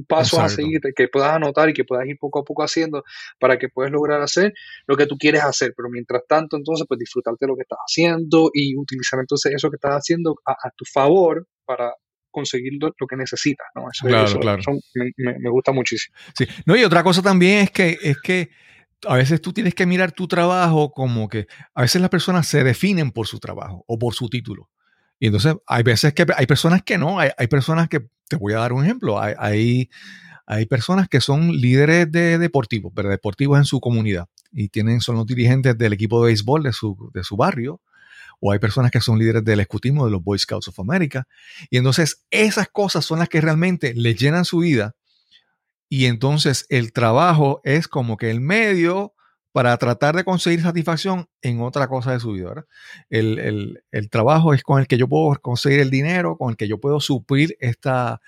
pasos 0.08 0.40
a 0.40 0.50
seguir 0.50 0.82
que 0.96 1.08
puedas 1.08 1.32
anotar 1.32 1.70
y 1.70 1.74
que 1.74 1.84
puedas 1.84 2.08
ir 2.08 2.18
poco 2.20 2.40
a 2.40 2.44
poco 2.44 2.64
haciendo 2.64 3.04
para 3.40 3.58
que 3.58 3.70
puedas 3.70 3.92
lograr 3.92 4.22
hacer 4.22 4.54
lo 4.86 4.96
que 4.96 5.08
tú 5.08 5.18
quieres 5.18 5.44
hacer. 5.44 5.74
Pero 5.76 5.90
mientras 5.90 6.24
tanto, 6.28 6.58
entonces, 6.58 6.86
pues 6.88 7.00
disfrutarte 7.00 7.46
de 7.46 7.48
lo 7.48 7.56
que 7.56 7.64
estás 7.64 7.80
haciendo 7.80 8.50
y 8.54 8.78
utilizar 8.78 9.20
entonces 9.20 9.54
eso 9.54 9.70
que 9.70 9.76
estás 9.76 9.94
haciendo 9.94 10.36
a, 10.46 10.70
tu 10.76 10.86
favor 10.86 11.48
para 11.66 11.94
conseguir 12.30 12.74
lo, 12.80 12.92
que 12.92 13.16
necesitas, 13.16 13.68
¿no? 13.74 13.90
Eso, 13.92 14.06
claro, 14.06 14.40
claro. 14.40 14.62
me, 14.94 15.50
gusta 15.50 15.72
muchísimo. 15.72 16.16
Sí. 16.38 16.46
No, 16.66 16.76
y 16.76 16.84
otra 16.84 17.04
cosa 17.04 17.22
también 17.22 17.64
es 17.64 17.72
que, 17.72 17.98
es 18.02 18.18
que 18.22 18.50
a 19.08 19.16
veces 19.16 19.42
tú 19.42 19.54
tienes 19.54 19.74
que 19.74 19.86
mirar 19.86 20.12
tu 20.12 20.28
trabajo 20.28 20.92
como 20.92 21.30
que 21.30 21.48
a 21.74 21.82
veces 21.82 22.02
las 22.02 22.10
personas 22.10 22.48
se 22.48 22.64
definen 22.64 23.12
por 23.12 23.28
su 23.28 23.40
trabajo 23.40 23.84
o 23.88 23.98
por 23.98 24.14
su 24.14 24.30
título. 24.30 24.70
Y 25.20 25.28
entonces 25.28 25.56
hay 25.66 25.84
veces 25.84 26.14
que 26.14 26.26
hay 26.36 26.46
personas 26.46 26.84
que 26.84 26.98
no, 26.98 27.20
hay, 27.20 27.32
hay 27.38 27.48
personas 27.48 27.90
que, 27.90 28.08
te 28.28 28.36
voy 28.36 28.54
a 28.54 28.58
dar 28.60 28.74
un 28.74 28.84
ejemplo, 28.84 29.20
hay, 29.20 29.90
hay, 30.46 30.66
personas 30.66 31.08
que 31.08 31.22
son 31.22 31.52
líderes 31.52 32.12
de 32.12 32.38
deportivos, 32.38 32.92
pero 32.96 33.10
deportivos 33.10 33.58
en 33.58 33.66
su 33.66 33.80
comunidad 33.80 34.28
y 34.52 34.70
tienen, 34.70 35.02
son 35.02 35.16
los 35.16 35.26
dirigentes 35.26 35.78
del 35.78 35.94
equipo 35.94 36.22
de 36.22 36.28
béisbol 36.28 36.64
de 36.64 36.74
su, 36.74 37.12
de 37.14 37.24
su 37.24 37.36
barrio, 37.38 37.82
o 38.40 38.52
hay 38.52 38.60
personas 38.60 38.92
que 38.92 39.02
son 39.02 39.18
líderes 39.18 39.44
del 39.44 39.60
escutismo 39.60 40.06
de 40.06 40.12
los 40.12 40.24
Boy 40.24 40.38
Scouts 40.38 40.68
of 40.68 40.80
America. 40.80 41.28
Y 41.70 41.78
entonces 41.78 42.24
esas 42.30 42.68
cosas 42.70 43.04
son 43.04 43.20
las 43.20 43.30
que 43.30 43.42
realmente 43.42 43.94
les 43.96 44.16
llenan 44.18 44.46
su 44.46 44.60
vida. 44.60 44.96
Y 45.90 46.06
entonces 46.06 46.66
el 46.70 46.92
trabajo 46.94 47.62
es 47.64 47.88
como 47.88 48.18
que 48.18 48.30
el 48.30 48.42
medio 48.42 49.14
para 49.58 49.76
tratar 49.78 50.16
de 50.16 50.24
conseguir 50.24 50.62
satisfacción 50.62 51.28
en 51.42 51.62
otra 51.62 51.88
cosa 51.88 52.12
de 52.12 52.20
su 52.20 52.34
vida. 52.34 52.68
El, 53.10 53.82
trabajo 54.12 54.54
es 54.54 54.62
con 54.62 54.80
el 54.80 54.86
que 54.86 55.00
yo 55.00 55.08
puedo 55.08 55.36
conseguir 55.42 55.80
el 55.80 55.90
dinero, 55.90 56.38
con 56.38 56.52
el 56.52 56.58
que 56.58 56.68
yo 56.68 56.80
puedo 56.80 57.00
suplir 57.00 57.58
esta 57.60 58.22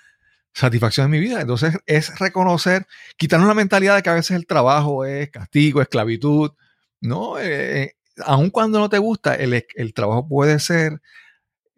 satisfacción 0.52 1.04
en 1.04 1.10
mi 1.12 1.20
vida. 1.20 1.40
Entonces 1.40 1.78
es 1.86 2.18
reconocer, 2.18 2.84
quitarnos 3.16 3.46
la 3.46 3.54
mentalidad 3.54 3.94
de 3.94 4.02
que 4.02 4.10
a 4.10 4.14
veces 4.14 4.32
el 4.32 4.44
trabajo 4.44 5.04
es 5.04 5.30
castigo, 5.30 5.80
esclavitud. 5.80 6.50
No, 7.00 7.38
eh, 7.38 7.82
eh, 7.82 7.94
aun 8.26 8.50
cuando 8.50 8.80
no 8.80 8.88
te 8.88 8.98
gusta, 8.98 9.36
el, 9.36 9.64
el 9.76 9.94
trabajo 9.94 10.26
puede 10.26 10.58
ser 10.58 11.00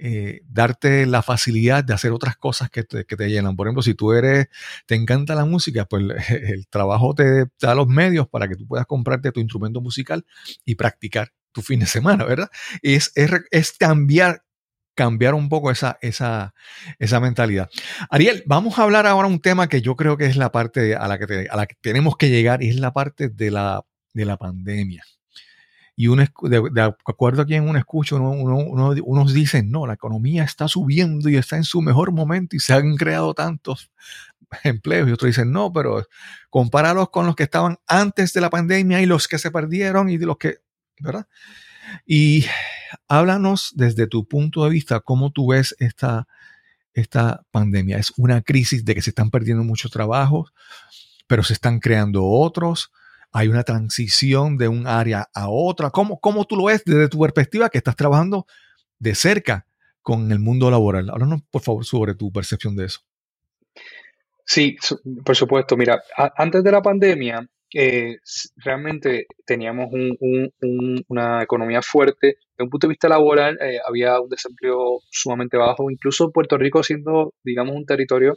eh, 0.04 0.40
darte 0.48 1.06
la 1.06 1.22
facilidad 1.22 1.84
de 1.84 1.94
hacer 1.94 2.10
otras 2.10 2.36
cosas 2.36 2.70
que 2.70 2.82
te, 2.82 3.04
llenan. 3.28 3.54
Por 3.54 3.68
ejemplo, 3.68 3.84
si 3.84 3.94
tú 3.94 4.12
eres, 4.12 4.48
te 4.84 4.96
encanta 4.96 5.36
la 5.36 5.44
música, 5.44 5.84
pues 5.84 6.02
el 6.28 6.66
trabajo 6.66 7.14
te, 7.14 7.46
da 7.60 7.76
los 7.76 7.86
medios 7.86 8.28
para 8.28 8.48
que 8.48 8.56
tú 8.56 8.66
puedas 8.66 8.84
comprarte 8.86 9.30
tu 9.30 9.38
instrumento 9.38 9.80
musical 9.80 10.26
y 10.64 10.74
practicar 10.74 11.32
tu 11.52 11.62
fin 11.62 11.78
de 11.78 11.86
semana, 11.86 12.24
¿verdad? 12.24 12.50
Es, 12.82 13.12
es, 13.14 13.72
cambiar, 13.78 14.42
cambiar 14.96 15.34
un 15.34 15.48
poco 15.48 15.70
esa, 15.70 15.98
esa, 16.02 16.52
esa 16.98 17.20
mentalidad. 17.20 17.70
Ariel, 18.10 18.42
vamos 18.44 18.80
a 18.80 18.82
hablar 18.82 19.06
ahora 19.06 19.28
un 19.28 19.40
tema 19.40 19.68
que 19.68 19.82
yo 19.82 19.94
creo 19.94 20.16
que 20.16 20.26
es 20.26 20.36
la 20.36 20.50
parte 20.50 20.96
a 20.96 21.06
la 21.06 21.16
que, 21.16 21.46
a 21.48 21.56
la 21.56 21.66
que 21.66 21.76
tenemos 21.80 22.16
que 22.16 22.28
llegar 22.28 22.60
y 22.60 22.70
es 22.70 22.76
la 22.80 22.92
parte 22.92 23.28
de 23.28 23.52
la, 23.52 23.84
de 24.14 24.24
la 24.24 24.36
pandemia 24.36 25.04
y 25.94 26.06
uno, 26.06 26.24
de, 26.42 26.94
acuerdo 27.04 27.42
a 27.42 27.46
quien 27.46 27.68
uno 27.68 27.78
escucha, 27.78 28.16
uno, 28.16 28.94
unos 29.04 29.34
dicen, 29.34 29.70
no, 29.70 29.86
la 29.86 29.94
economía 29.94 30.42
está 30.42 30.66
subiendo 30.66 31.28
y 31.28 31.36
está 31.36 31.56
en 31.56 31.64
su 31.64 31.82
mejor 31.82 32.12
momento 32.12 32.56
y 32.56 32.60
se 32.60 32.72
han 32.72 32.96
creado 32.96 33.34
tantos 33.34 33.90
empleos. 34.64 35.08
Y 35.08 35.12
otros 35.12 35.28
dicen, 35.28 35.52
no, 35.52 35.72
pero 35.72 36.06
compáralos 36.48 37.10
con 37.10 37.26
los 37.26 37.36
que 37.36 37.42
estaban 37.42 37.78
antes 37.86 38.32
de 38.32 38.40
la 38.40 38.48
pandemia 38.48 39.02
y 39.02 39.06
los 39.06 39.28
que 39.28 39.38
se 39.38 39.50
perdieron 39.50 40.08
y 40.08 40.16
de 40.16 40.26
los 40.26 40.38
que, 40.38 40.58
¿verdad? 40.98 41.26
Y 42.06 42.46
háblanos 43.08 43.72
desde 43.74 44.06
tu 44.06 44.26
punto 44.26 44.64
de 44.64 44.70
vista, 44.70 45.00
cómo 45.00 45.30
tú 45.30 45.48
ves 45.48 45.76
esta, 45.78 46.26
esta 46.94 47.44
pandemia. 47.50 47.98
¿Es 47.98 48.12
una 48.16 48.40
crisis 48.40 48.84
de 48.84 48.94
que 48.94 49.02
se 49.02 49.10
están 49.10 49.30
perdiendo 49.30 49.62
muchos 49.62 49.90
trabajos, 49.90 50.54
pero 51.26 51.42
se 51.42 51.52
están 51.52 51.80
creando 51.80 52.24
otros? 52.24 52.90
Hay 53.32 53.48
una 53.48 53.64
transición 53.64 54.58
de 54.58 54.68
un 54.68 54.86
área 54.86 55.28
a 55.34 55.48
otra. 55.48 55.90
¿Cómo, 55.90 56.20
¿Cómo 56.20 56.44
tú 56.44 56.56
lo 56.56 56.64
ves 56.64 56.84
desde 56.84 57.08
tu 57.08 57.18
perspectiva 57.20 57.70
que 57.70 57.78
estás 57.78 57.96
trabajando 57.96 58.46
de 58.98 59.14
cerca 59.14 59.66
con 60.02 60.30
el 60.30 60.38
mundo 60.38 60.70
laboral? 60.70 61.08
Háblanos, 61.08 61.42
por 61.50 61.62
favor, 61.62 61.84
sobre 61.84 62.14
tu 62.14 62.30
percepción 62.30 62.76
de 62.76 62.86
eso. 62.86 63.00
Sí, 64.44 64.76
por 65.24 65.34
supuesto. 65.34 65.76
Mira, 65.76 66.02
antes 66.36 66.62
de 66.62 66.70
la 66.70 66.82
pandemia, 66.82 67.48
eh, 67.74 68.18
realmente 68.56 69.26
teníamos 69.46 69.88
una 71.08 71.42
economía 71.42 71.80
fuerte. 71.80 72.36
De 72.58 72.64
un 72.64 72.68
punto 72.68 72.86
de 72.86 72.90
vista 72.90 73.08
laboral, 73.08 73.58
eh, 73.62 73.78
había 73.86 74.20
un 74.20 74.28
desempleo 74.28 74.98
sumamente 75.10 75.56
bajo. 75.56 75.90
Incluso 75.90 76.30
Puerto 76.30 76.58
Rico 76.58 76.82
siendo, 76.82 77.32
digamos, 77.42 77.74
un 77.76 77.86
territorio 77.86 78.34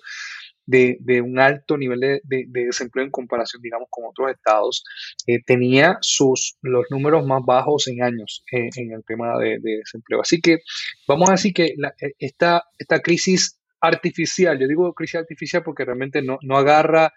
de, 0.65 1.21
un 1.21 1.39
alto 1.39 1.77
nivel 1.77 1.99
de, 1.99 2.21
desempleo 2.47 3.05
en 3.05 3.11
comparación, 3.11 3.61
digamos, 3.61 3.87
con 3.89 4.05
otros 4.05 4.31
estados, 4.31 4.83
eh, 5.27 5.39
tenía 5.45 5.97
sus, 6.01 6.57
los 6.61 6.85
números 6.89 7.25
más 7.25 7.43
bajos 7.45 7.87
en 7.87 8.03
años 8.03 8.43
eh, 8.51 8.69
en 8.75 8.91
el 8.91 9.03
tema 9.05 9.37
de, 9.39 9.59
desempleo. 9.59 10.21
Así 10.21 10.41
que 10.41 10.59
vamos 11.07 11.29
a 11.29 11.33
decir 11.33 11.53
que 11.53 11.65
eh, 11.65 12.13
esta, 12.19 12.63
esta 12.77 12.99
crisis 12.99 13.59
artificial, 13.81 14.59
yo 14.59 14.67
digo 14.67 14.93
crisis 14.93 15.15
artificial 15.15 15.63
porque 15.63 15.85
realmente 15.85 16.21
no, 16.21 16.57
agarra 16.57 17.13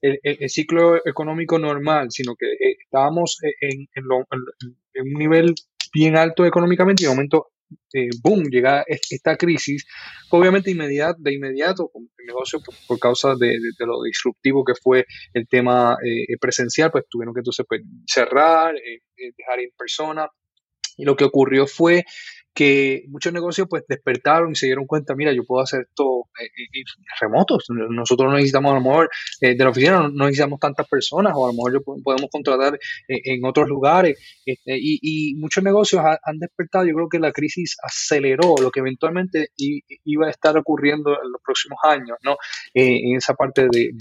el, 0.00 0.48
ciclo 0.48 1.04
económico 1.04 1.58
normal, 1.58 2.08
sino 2.10 2.36
que 2.36 2.46
estábamos 2.84 3.38
en, 3.60 3.88
en 3.94 5.12
un 5.12 5.18
nivel 5.18 5.54
bien 5.92 6.16
alto 6.16 6.46
económicamente 6.46 7.02
y 7.02 7.06
de 7.06 7.12
momento 7.12 7.51
eh, 7.92 8.10
boom, 8.22 8.44
llega 8.50 8.84
esta 8.86 9.36
crisis, 9.36 9.86
obviamente 10.30 10.70
de 10.70 11.32
inmediato 11.32 11.90
el 11.94 12.26
negocio 12.26 12.60
por, 12.86 12.98
causa 12.98 13.34
de, 13.34 13.58
lo 13.80 14.02
disruptivo 14.02 14.64
que 14.64 14.74
fue 14.74 15.06
el 15.34 15.46
tema 15.48 15.96
eh, 16.04 16.36
presencial, 16.40 16.90
pues 16.90 17.04
tuvieron 17.08 17.34
que 17.34 17.40
entonces 17.40 17.66
pues, 17.68 17.82
cerrar, 18.06 18.74
eh, 18.76 19.00
dejar 19.36 19.60
ir 19.60 19.70
personas. 19.76 20.28
Y 20.96 21.04
lo 21.04 21.16
que 21.16 21.24
ocurrió 21.24 21.66
fue 21.66 22.04
que 22.54 23.04
muchos 23.08 23.32
negocios 23.32 23.66
pues 23.68 23.84
despertaron 23.88 24.52
y 24.52 24.54
se 24.54 24.66
dieron 24.66 24.86
cuenta, 24.86 25.14
mira, 25.14 25.32
yo 25.32 25.44
puedo 25.44 25.62
hacer 25.62 25.86
esto 25.88 26.28
eh, 26.38 26.44
eh, 26.44 26.80
eh, 26.80 26.84
remotos. 27.20 27.64
Nosotros 27.68 28.30
no 28.30 28.36
necesitamos 28.36 28.72
a 28.72 28.74
lo 28.74 28.80
mejor 28.80 29.10
de 29.40 29.56
la 29.56 29.70
oficina, 29.70 30.08
no, 30.08 30.26
necesitamos 30.26 30.60
tantas 30.60 30.86
personas 30.88 31.32
o 31.34 31.46
a 31.46 31.52
lo 31.52 31.54
mejor 31.54 32.02
podemos 32.02 32.30
contratar 32.30 32.78
en 33.08 33.44
otros 33.44 33.68
lugares. 33.68 34.18
Este, 34.44 34.78
y, 34.80 35.34
muchos 35.36 35.64
negocios 35.64 36.02
han 36.04 36.38
despertado, 36.38 36.84
yo 36.84 36.94
creo 36.94 37.08
que 37.08 37.18
la 37.18 37.32
crisis 37.32 37.76
aceleró 37.82 38.54
lo 38.60 38.70
que 38.70 38.80
eventualmente 38.80 39.48
iba 40.04 40.26
a 40.26 40.30
estar 40.30 40.56
ocurriendo 40.56 41.10
en 41.10 41.32
los 41.32 41.40
próximos 41.42 41.78
años, 41.84 42.16
¿no? 42.22 42.36
en 42.74 43.16
esa 43.16 43.34
parte 43.34 43.66
de 43.70 43.92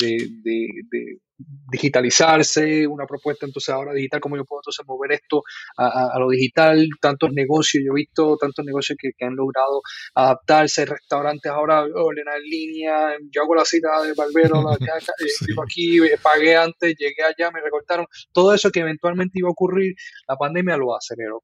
digitalizarse, 1.71 2.85
una 2.87 3.05
propuesta 3.05 3.45
entonces 3.45 3.73
ahora 3.73 3.93
digital, 3.93 4.19
cómo 4.19 4.37
yo 4.37 4.45
puedo 4.45 4.61
entonces 4.61 4.85
mover 4.85 5.13
esto 5.13 5.43
a, 5.77 6.17
lo 6.19 6.29
digital, 6.29 6.87
tantos 6.99 7.31
negocios, 7.31 7.83
yo 7.85 7.93
he 7.93 8.01
visto 8.01 8.37
tantos 8.37 8.65
negocios 8.65 8.97
que, 8.99 9.11
han 9.25 9.35
logrado 9.35 9.81
adaptarse, 10.15 10.85
restaurantes 10.85 11.51
ahora 11.51 11.83
ordenar 11.83 12.37
en 12.37 12.43
línea, 12.43 13.15
yo 13.31 13.43
hago 13.43 13.55
la 13.55 13.65
cita 13.65 14.01
de 14.03 14.13
barbero, 14.13 14.61
la, 14.61 14.73
eh, 14.75 15.63
aquí, 15.63 15.99
eh, 15.99 16.17
pagué 16.21 16.55
antes, 16.55 16.95
llegué 16.97 17.23
allá, 17.23 17.51
me 17.51 17.61
recortaron, 17.61 18.05
todo 18.31 18.53
eso 18.53 18.71
que 18.71 18.81
eventualmente 18.81 19.39
iba 19.39 19.47
a 19.47 19.51
ocurrir, 19.51 19.93
la 20.27 20.35
pandemia 20.35 20.77
lo 20.77 20.95
aceleró. 20.95 21.43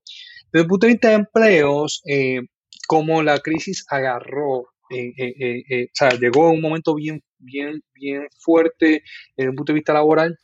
Desde 0.52 0.64
el 0.64 0.68
punto 0.68 0.88
de 0.88 0.94
vista 0.94 1.10
de 1.10 1.16
empleos, 1.16 2.02
eh, 2.06 2.40
como 2.88 3.22
la 3.22 3.40
crisis 3.40 3.86
agarró 3.90 4.66
eh, 4.90 5.12
eh, 5.18 5.64
eh, 5.70 5.86
o 5.86 5.90
sea, 5.94 6.10
llegó 6.12 6.46
a 6.48 6.52
un 6.52 6.62
momento 6.62 6.96
bien, 6.96 7.22
bien, 7.40 7.82
bien 7.94 8.28
fuerte 8.40 9.04
desde 9.36 9.50
un 9.50 9.56
punto 9.56 9.72
de 9.74 9.76
vista 9.80 9.94
laboral, 9.94 10.38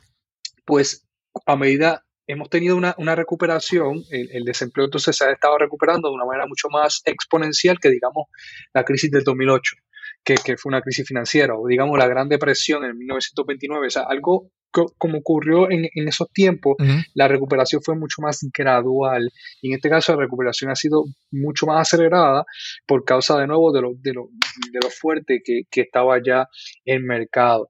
pues 0.65 1.07
a 1.45 1.55
medida 1.55 2.03
hemos 2.27 2.49
tenido 2.49 2.77
una, 2.77 3.15
recuperación, 3.15 4.03
el, 4.09 4.43
desempleo 4.45 4.85
entonces 4.85 5.15
se 5.15 5.25
ha 5.25 5.31
estado 5.31 5.57
recuperando 5.57 6.09
de 6.09 6.15
una 6.15 6.25
manera 6.25 6.47
mucho 6.47 6.69
más 6.69 7.01
exponencial 7.05 7.79
que, 7.79 7.89
digamos, 7.89 8.27
la 8.73 8.83
crisis 8.83 9.11
del 9.11 9.23
2008, 9.23 9.75
que, 10.23 10.35
que 10.35 10.57
fue 10.57 10.69
una 10.69 10.81
crisis 10.81 11.07
financiera, 11.07 11.55
o 11.55 11.67
digamos 11.67 11.97
la 11.97 12.07
Gran 12.07 12.29
Depresión 12.29 12.85
en 12.85 12.97
1929, 12.97 13.87
o 13.87 13.89
sea, 13.89 14.03
algo 14.03 14.51
como 14.97 15.19
ocurrió 15.19 15.69
en, 15.69 15.87
esos 16.07 16.31
tiempos, 16.31 16.75
la 17.13 17.27
recuperación 17.27 17.81
fue 17.83 17.95
mucho 17.95 18.21
más 18.21 18.39
gradual. 18.53 19.29
Y 19.61 19.69
en 19.69 19.75
este 19.75 19.89
caso, 19.89 20.13
la 20.13 20.21
recuperación 20.21 20.71
ha 20.71 20.75
sido 20.75 21.05
mucho 21.31 21.65
más 21.65 21.81
acelerada 21.81 22.45
por 22.85 23.03
causa, 23.03 23.39
de 23.39 23.47
nuevo, 23.47 23.71
de 23.71 23.81
lo, 23.81 23.93
de 23.95 24.13
lo, 24.13 24.29
de 24.71 24.79
lo 24.81 24.89
fuerte 24.89 25.41
que, 25.43 25.61
que 25.69 25.81
estaba 25.81 26.21
ya 26.23 26.47
el 26.85 27.03
mercado. 27.03 27.69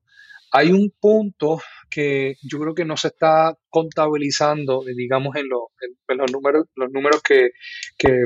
Hay 0.56 0.72
un 0.72 0.94
punto 1.00 1.60
que 1.90 2.36
yo 2.44 2.60
creo 2.60 2.76
que 2.76 2.86
no 2.86 2.96
se 2.96 3.08
está 3.08 3.58
contabilizando, 3.70 4.84
digamos, 4.84 5.36
en, 5.36 5.50
los 5.50 6.32
números, 6.32 6.68
los 6.76 6.92
números 6.92 7.24
que, 7.24 7.50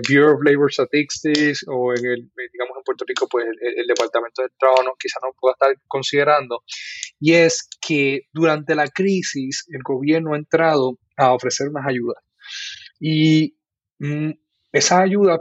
Bureau 0.09 0.35
of 0.35 0.43
Labor 0.43 0.71
Statistics 0.71 1.65
o 1.69 1.93
en 1.93 2.05
el, 2.05 2.31
digamos, 2.51 2.77
en 2.77 2.83
Puerto 2.83 3.05
Rico, 3.07 3.29
pues 3.29 3.45
el, 3.61 3.87
Departamento 3.87 4.41
de 4.41 4.49
Trabajo 4.59 4.83
no, 4.83 4.91
quizá 4.99 5.19
no 5.23 5.33
pueda 5.39 5.53
estar 5.53 5.73
considerando, 5.87 6.63
y 7.17 7.33
es 7.33 7.69
que 7.79 8.23
durante 8.33 8.75
la 8.75 8.89
crisis 8.89 9.65
el 9.69 9.81
gobierno 9.81 10.33
ha 10.33 10.37
entrado 10.37 10.99
a 11.15 11.33
ofrecer 11.33 11.69
unas 11.69 11.87
ayudas. 11.87 12.21
Y 12.99 13.57
mm, 13.99 14.31
esas 14.73 14.99
ayudas 14.99 15.39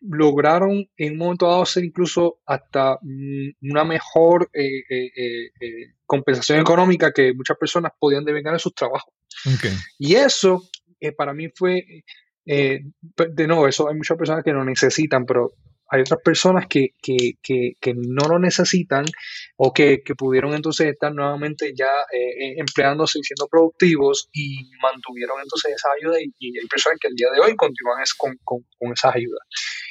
lograron 0.00 0.88
en 0.96 1.12
un 1.12 1.18
momento 1.18 1.46
dado 1.46 1.64
ser 1.64 1.84
incluso 1.84 2.40
hasta 2.46 2.98
mm, 3.00 3.70
una 3.70 3.84
mejor 3.84 4.50
eh, 4.52 4.82
eh, 4.88 5.10
eh, 5.60 5.94
compensación 6.04 6.60
económica 6.60 7.12
que 7.12 7.32
muchas 7.34 7.56
personas 7.56 7.92
podían 7.98 8.24
devengar 8.24 8.54
en 8.54 8.60
sus 8.60 8.74
trabajos. 8.74 9.12
Y 9.98 10.14
eso 10.14 10.62
para 11.16 11.32
mí 11.32 11.48
fue, 11.54 12.02
de 12.44 13.46
nuevo, 13.46 13.68
eso 13.68 13.88
hay 13.88 13.94
muchas 13.94 14.18
personas 14.18 14.42
que 14.42 14.52
lo 14.52 14.64
necesitan, 14.64 15.24
pero 15.24 15.52
hay 15.90 16.02
otras 16.02 16.20
personas 16.22 16.66
que, 16.66 16.90
que, 17.02 17.34
que, 17.42 17.72
que 17.80 17.94
no 17.94 18.28
lo 18.28 18.38
necesitan 18.38 19.04
o 19.56 19.72
que, 19.72 20.02
pudieron 20.16 20.54
entonces 20.54 20.88
estar 20.88 21.14
nuevamente 21.14 21.72
ya 21.76 21.90
eh, 22.12 22.54
empleándose 22.58 23.18
y 23.18 23.22
siendo 23.22 23.46
productivos 23.48 24.28
y 24.32 24.70
mantuvieron 24.82 25.40
entonces 25.40 25.74
esa 25.76 25.88
ayuda 26.00 26.20
y, 26.20 26.58
hay 26.58 26.66
personas 26.66 26.98
que 27.00 27.08
al 27.08 27.14
día 27.14 27.28
de 27.30 27.40
hoy 27.40 27.56
continúan 27.56 28.02
es, 28.02 28.14
con, 28.14 28.36
con, 28.44 28.64
con, 28.78 28.92
esas 28.92 29.14
ayudas. 29.14 29.40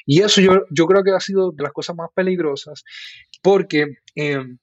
Y 0.06 0.22
eso 0.22 0.42
yo, 0.42 0.62
yo 0.70 0.86
creo 0.86 1.04
que 1.04 1.12
ha 1.12 1.20
sido 1.20 1.52
de 1.52 1.64
las 1.64 1.74
cosas 1.74 1.96
más 1.96 2.10
peligrosas 2.14 2.84
porque... 3.42 3.98
Em, 4.16 4.58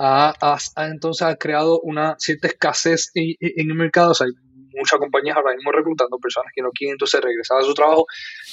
ha, 0.00 0.32
ha, 0.40 0.86
entonces 0.86 1.26
ha 1.26 1.34
creado 1.36 1.80
una 1.80 2.14
cierta 2.20 2.46
escasez 2.46 3.10
en, 3.14 3.34
en 3.40 3.70
el 3.70 3.74
mercado. 3.74 4.12
O 4.12 4.14
sea, 4.14 4.28
muchas 4.78 4.98
compañías 4.98 5.36
ahora 5.36 5.54
mismo 5.54 5.72
reclutando 5.72 6.18
personas 6.18 6.52
que 6.54 6.62
no 6.62 6.70
quieren 6.70 6.94
entonces 6.94 7.20
regresar 7.20 7.58
a 7.58 7.62
su 7.62 7.74
trabajo, 7.74 8.06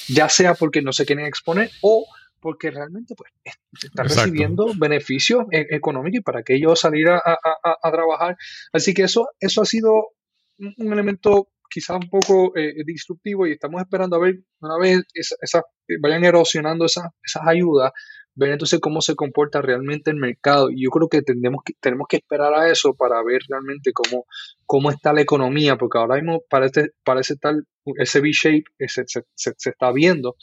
ya 0.08 0.28
sea 0.30 0.54
porque 0.56 0.82
no 0.82 0.92
se 0.92 1.06
quieren 1.06 1.26
exponer 1.26 1.70
o 1.82 2.06
porque 2.40 2.70
realmente 2.70 3.16
pues 3.16 3.32
están 3.82 4.08
recibiendo 4.08 4.72
beneficios 4.78 5.46
e-, 5.52 5.68
económicos 5.72 6.20
y 6.20 6.22
para 6.22 6.44
que 6.44 6.56
ellos 6.56 6.80
salir 6.80 7.10
a, 7.10 7.40
trabajar. 7.92 8.38
Así 8.72 8.94
que 8.94 9.04
eso, 9.04 9.30
eso 9.40 9.64
ha 9.64 9.66
sido 9.66 10.10
un 10.60 10.94
elemento 10.94 11.50
quizás 11.70 11.98
un 11.98 12.10
poco 12.10 12.56
eh, 12.56 12.84
disruptivo 12.86 13.48
y 13.48 13.54
estamos 13.54 13.82
esperando 13.82 14.16
a 14.16 14.20
ver 14.20 14.36
una 14.62 14.78
vez 14.78 15.02
esa, 15.14 15.64
vayan 16.00 16.24
erosionando 16.24 16.86
esas, 16.86 17.06
esas 17.24 17.48
ayudas, 17.48 17.92
ver 18.36 18.52
entonces 18.52 18.80
cómo 18.80 19.02
se 19.02 19.16
comporta 19.16 19.62
realmente 19.62 20.12
el 20.12 20.18
mercado. 20.18 20.70
Y 20.70 20.84
yo 20.84 20.90
creo 20.90 21.08
que 21.10 21.22
tenemos 21.22 21.62
que, 21.64 21.74
tenemos 21.80 22.08
que 22.08 22.18
esperar 22.18 22.54
a 22.54 22.70
eso 22.70 22.94
para 22.94 23.24
ver 23.24 23.42
realmente 23.50 23.92
cómo, 23.94 24.26
cómo 24.66 24.92
está 24.92 25.14
la 25.14 25.22
economía, 25.22 25.78
porque 25.78 25.98
ahora 25.98 26.16
mismo 26.16 26.42
parece, 26.50 26.90
parece 27.04 27.38
tal, 27.38 27.66
ese 27.98 28.20
V-shape 28.20 28.64
se, 28.88 29.04
se, 29.08 29.70
está 29.70 29.92
viendo, 29.92 30.36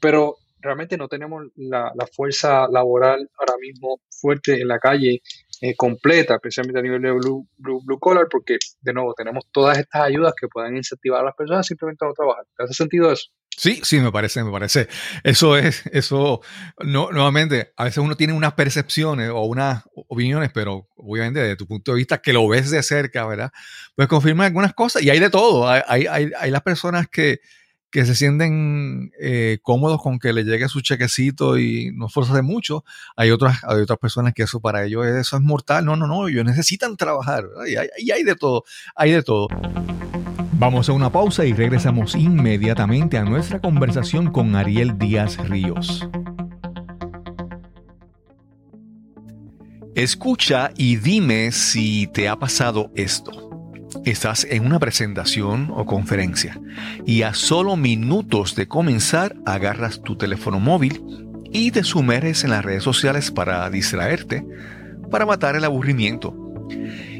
pero 0.00 0.36
realmente 0.60 0.96
no 0.96 1.08
tenemos 1.08 1.44
la, 1.56 1.92
fuerza 2.14 2.66
laboral 2.68 3.30
ahora 3.38 3.54
mismo 3.60 4.00
fuerte 4.10 4.60
en 4.60 4.68
la 4.68 4.78
calle 4.78 5.22
eh, 5.60 5.74
completa, 5.76 6.34
especialmente 6.34 6.80
a 6.80 6.82
nivel 6.82 7.02
de 7.02 7.12
blue, 7.12 7.48
blue, 7.56 7.80
blue, 7.84 7.98
collar, 7.98 8.26
porque 8.30 8.58
de 8.80 8.92
nuevo 8.92 9.14
tenemos 9.14 9.44
todas 9.52 9.78
estas 9.78 10.02
ayudas 10.02 10.34
que 10.38 10.48
pueden 10.48 10.76
incentivar 10.76 11.20
a 11.20 11.24
las 11.24 11.34
personas 11.34 11.66
simplemente 11.66 12.04
a 12.04 12.08
no 12.08 12.14
trabajar. 12.14 12.44
¿Te 12.56 12.64
hace 12.64 12.74
sentido 12.74 13.12
eso? 13.12 13.30
Sí, 13.56 13.80
sí, 13.82 14.00
me 14.00 14.12
parece, 14.12 14.44
me 14.44 14.50
parece. 14.50 14.86
Eso 15.24 15.56
es, 15.56 15.86
eso, 15.86 16.42
no, 16.84 17.10
nuevamente, 17.10 17.72
a 17.76 17.84
veces 17.84 17.98
uno 17.98 18.14
tiene 18.14 18.34
unas 18.34 18.52
percepciones 18.52 19.30
o 19.30 19.44
unas 19.44 19.82
opiniones, 19.94 20.50
pero 20.52 20.88
obviamente 20.94 21.40
desde 21.40 21.56
tu 21.56 21.66
punto 21.66 21.92
de 21.92 21.96
vista, 21.96 22.18
que 22.18 22.34
lo 22.34 22.46
ves 22.46 22.70
de 22.70 22.82
cerca, 22.82 23.26
¿verdad? 23.26 23.50
Pues 23.94 24.08
confirma 24.08 24.44
algunas 24.44 24.74
cosas 24.74 25.02
y 25.02 25.08
hay 25.08 25.20
de 25.20 25.30
todo. 25.30 25.68
Hay, 25.68 26.06
hay, 26.06 26.30
hay 26.38 26.50
las 26.50 26.62
personas 26.62 27.08
que, 27.08 27.40
que 27.90 28.04
se 28.04 28.14
sienten 28.14 29.10
eh, 29.18 29.58
cómodos 29.62 30.02
con 30.02 30.18
que 30.18 30.34
le 30.34 30.44
llegue 30.44 30.68
su 30.68 30.82
chequecito 30.82 31.56
y 31.58 31.92
no 31.94 32.08
de 32.34 32.42
mucho. 32.42 32.84
Hay 33.16 33.30
otras, 33.30 33.64
hay 33.64 33.80
otras 33.80 33.98
personas 33.98 34.34
que 34.34 34.42
eso 34.42 34.60
para 34.60 34.84
ellos 34.84 35.06
eso 35.06 35.36
es 35.36 35.42
mortal. 35.42 35.86
No, 35.86 35.96
no, 35.96 36.06
no, 36.06 36.28
ellos 36.28 36.44
necesitan 36.44 36.98
trabajar. 36.98 37.46
Y 37.66 37.76
hay, 37.76 37.88
y 37.96 38.10
hay 38.10 38.22
de 38.22 38.34
todo, 38.34 38.64
hay 38.94 39.12
de 39.12 39.22
todo. 39.22 39.48
Vamos 40.58 40.88
a 40.88 40.92
una 40.92 41.12
pausa 41.12 41.44
y 41.44 41.52
regresamos 41.52 42.14
inmediatamente 42.14 43.18
a 43.18 43.24
nuestra 43.24 43.60
conversación 43.60 44.30
con 44.30 44.56
Ariel 44.56 44.96
Díaz 44.96 45.36
Ríos. 45.36 46.08
Escucha 49.94 50.70
y 50.74 50.96
dime 50.96 51.52
si 51.52 52.06
te 52.06 52.30
ha 52.30 52.36
pasado 52.36 52.90
esto. 52.94 53.50
Estás 54.06 54.44
en 54.48 54.64
una 54.64 54.78
presentación 54.78 55.70
o 55.74 55.84
conferencia 55.84 56.58
y 57.04 57.20
a 57.20 57.34
solo 57.34 57.76
minutos 57.76 58.56
de 58.56 58.66
comenzar 58.66 59.36
agarras 59.44 60.00
tu 60.00 60.16
teléfono 60.16 60.58
móvil 60.58 61.28
y 61.52 61.70
te 61.70 61.84
sumerges 61.84 62.44
en 62.44 62.50
las 62.50 62.64
redes 62.64 62.82
sociales 62.82 63.30
para 63.30 63.68
distraerte, 63.68 64.46
para 65.10 65.26
matar 65.26 65.54
el 65.54 65.64
aburrimiento. 65.64 66.34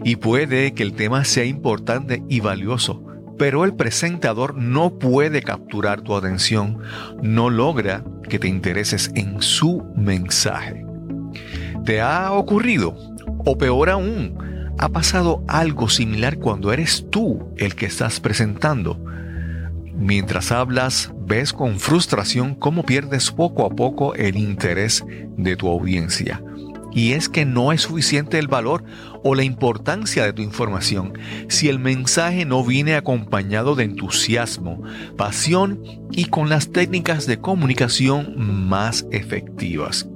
Y 0.05 0.17
puede 0.17 0.73
que 0.73 0.83
el 0.83 0.95
tema 0.95 1.25
sea 1.25 1.45
importante 1.45 2.23
y 2.31 2.41
valioso, 2.41 3.07
pero 3.39 3.65
el 3.65 3.75
presentador 3.75 4.55
no 4.57 4.99
puede 4.99 5.43
capturar 5.43 6.01
tu 6.01 6.15
atención, 6.15 6.79
no 7.23 7.51
logra 7.51 8.05
que 8.29 8.39
te 8.39 8.49
intereses 8.49 9.11
en 9.15 9.43
su 9.43 9.85
mensaje. 9.97 10.85
¿Te 11.85 12.01
ha 12.01 12.33
ocurrido? 12.33 12.97
O 13.45 13.57
peor 13.59 13.91
aún, 13.91 14.75
¿ha 14.79 14.89
pasado 14.89 15.45
algo 15.49 15.89
similar 15.89 16.39
cuando 16.39 16.73
eres 16.73 17.07
tú 17.11 17.55
el 17.57 17.75
que 17.75 17.87
estás 17.87 18.21
presentando? 18.21 18.99
Mientras 19.95 20.53
hablas, 20.53 21.13
ves 21.27 21.53
con 21.53 21.79
frustración 21.79 22.55
cómo 22.55 22.85
pierdes 22.85 23.31
poco 23.31 23.65
a 23.65 23.71
poco 23.71 24.15
el 24.15 24.37
interés 24.37 25.05
de 25.37 25.57
tu 25.57 25.69
audiencia. 25.69 26.43
Y 26.97 27.13
es 27.13 27.29
que 27.29 27.45
no 27.45 27.73
es 27.73 27.83
suficiente 27.83 28.39
el 28.39 28.49
valor 28.49 28.83
o 29.23 29.35
la 29.35 29.45
importancia 29.45 30.25
de 30.25 30.33
tu 30.33 30.41
información 30.41 31.13
si 31.47 31.69
el 31.69 31.79
mensaje 31.79 32.47
no 32.47 32.65
viene 32.65 32.95
acompañado 32.95 33.75
de 33.75 33.85
entusiasmo, 33.85 34.83
pasión 35.15 35.83
y 36.11 36.25
con 36.25 36.49
las 36.49 36.73
técnicas 36.73 37.27
de 37.27 37.39
comunicación 37.39 38.35
más 38.67 39.07
efectivas. 39.11 40.09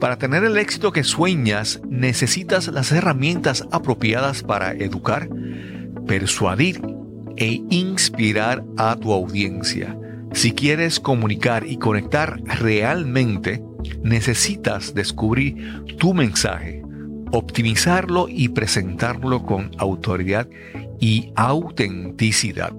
Para 0.00 0.16
tener 0.16 0.44
el 0.44 0.58
éxito 0.58 0.92
que 0.92 1.02
sueñas, 1.02 1.80
necesitas 1.88 2.68
las 2.68 2.92
herramientas 2.92 3.66
apropiadas 3.72 4.44
para 4.44 4.74
educar, 4.74 5.28
persuadir 6.06 6.82
e 7.36 7.62
inspirar 7.70 8.64
a 8.76 8.94
tu 8.94 9.12
audiencia. 9.12 9.98
Si 10.34 10.52
quieres 10.52 11.00
comunicar 11.00 11.66
y 11.66 11.78
conectar 11.78 12.40
realmente, 12.44 13.60
necesitas 14.02 14.94
descubrir 14.94 15.84
tu 15.98 16.14
mensaje, 16.14 16.82
optimizarlo 17.32 18.26
y 18.28 18.48
presentarlo 18.48 19.44
con 19.44 19.70
autoridad 19.78 20.48
y 21.00 21.32
autenticidad. 21.36 22.72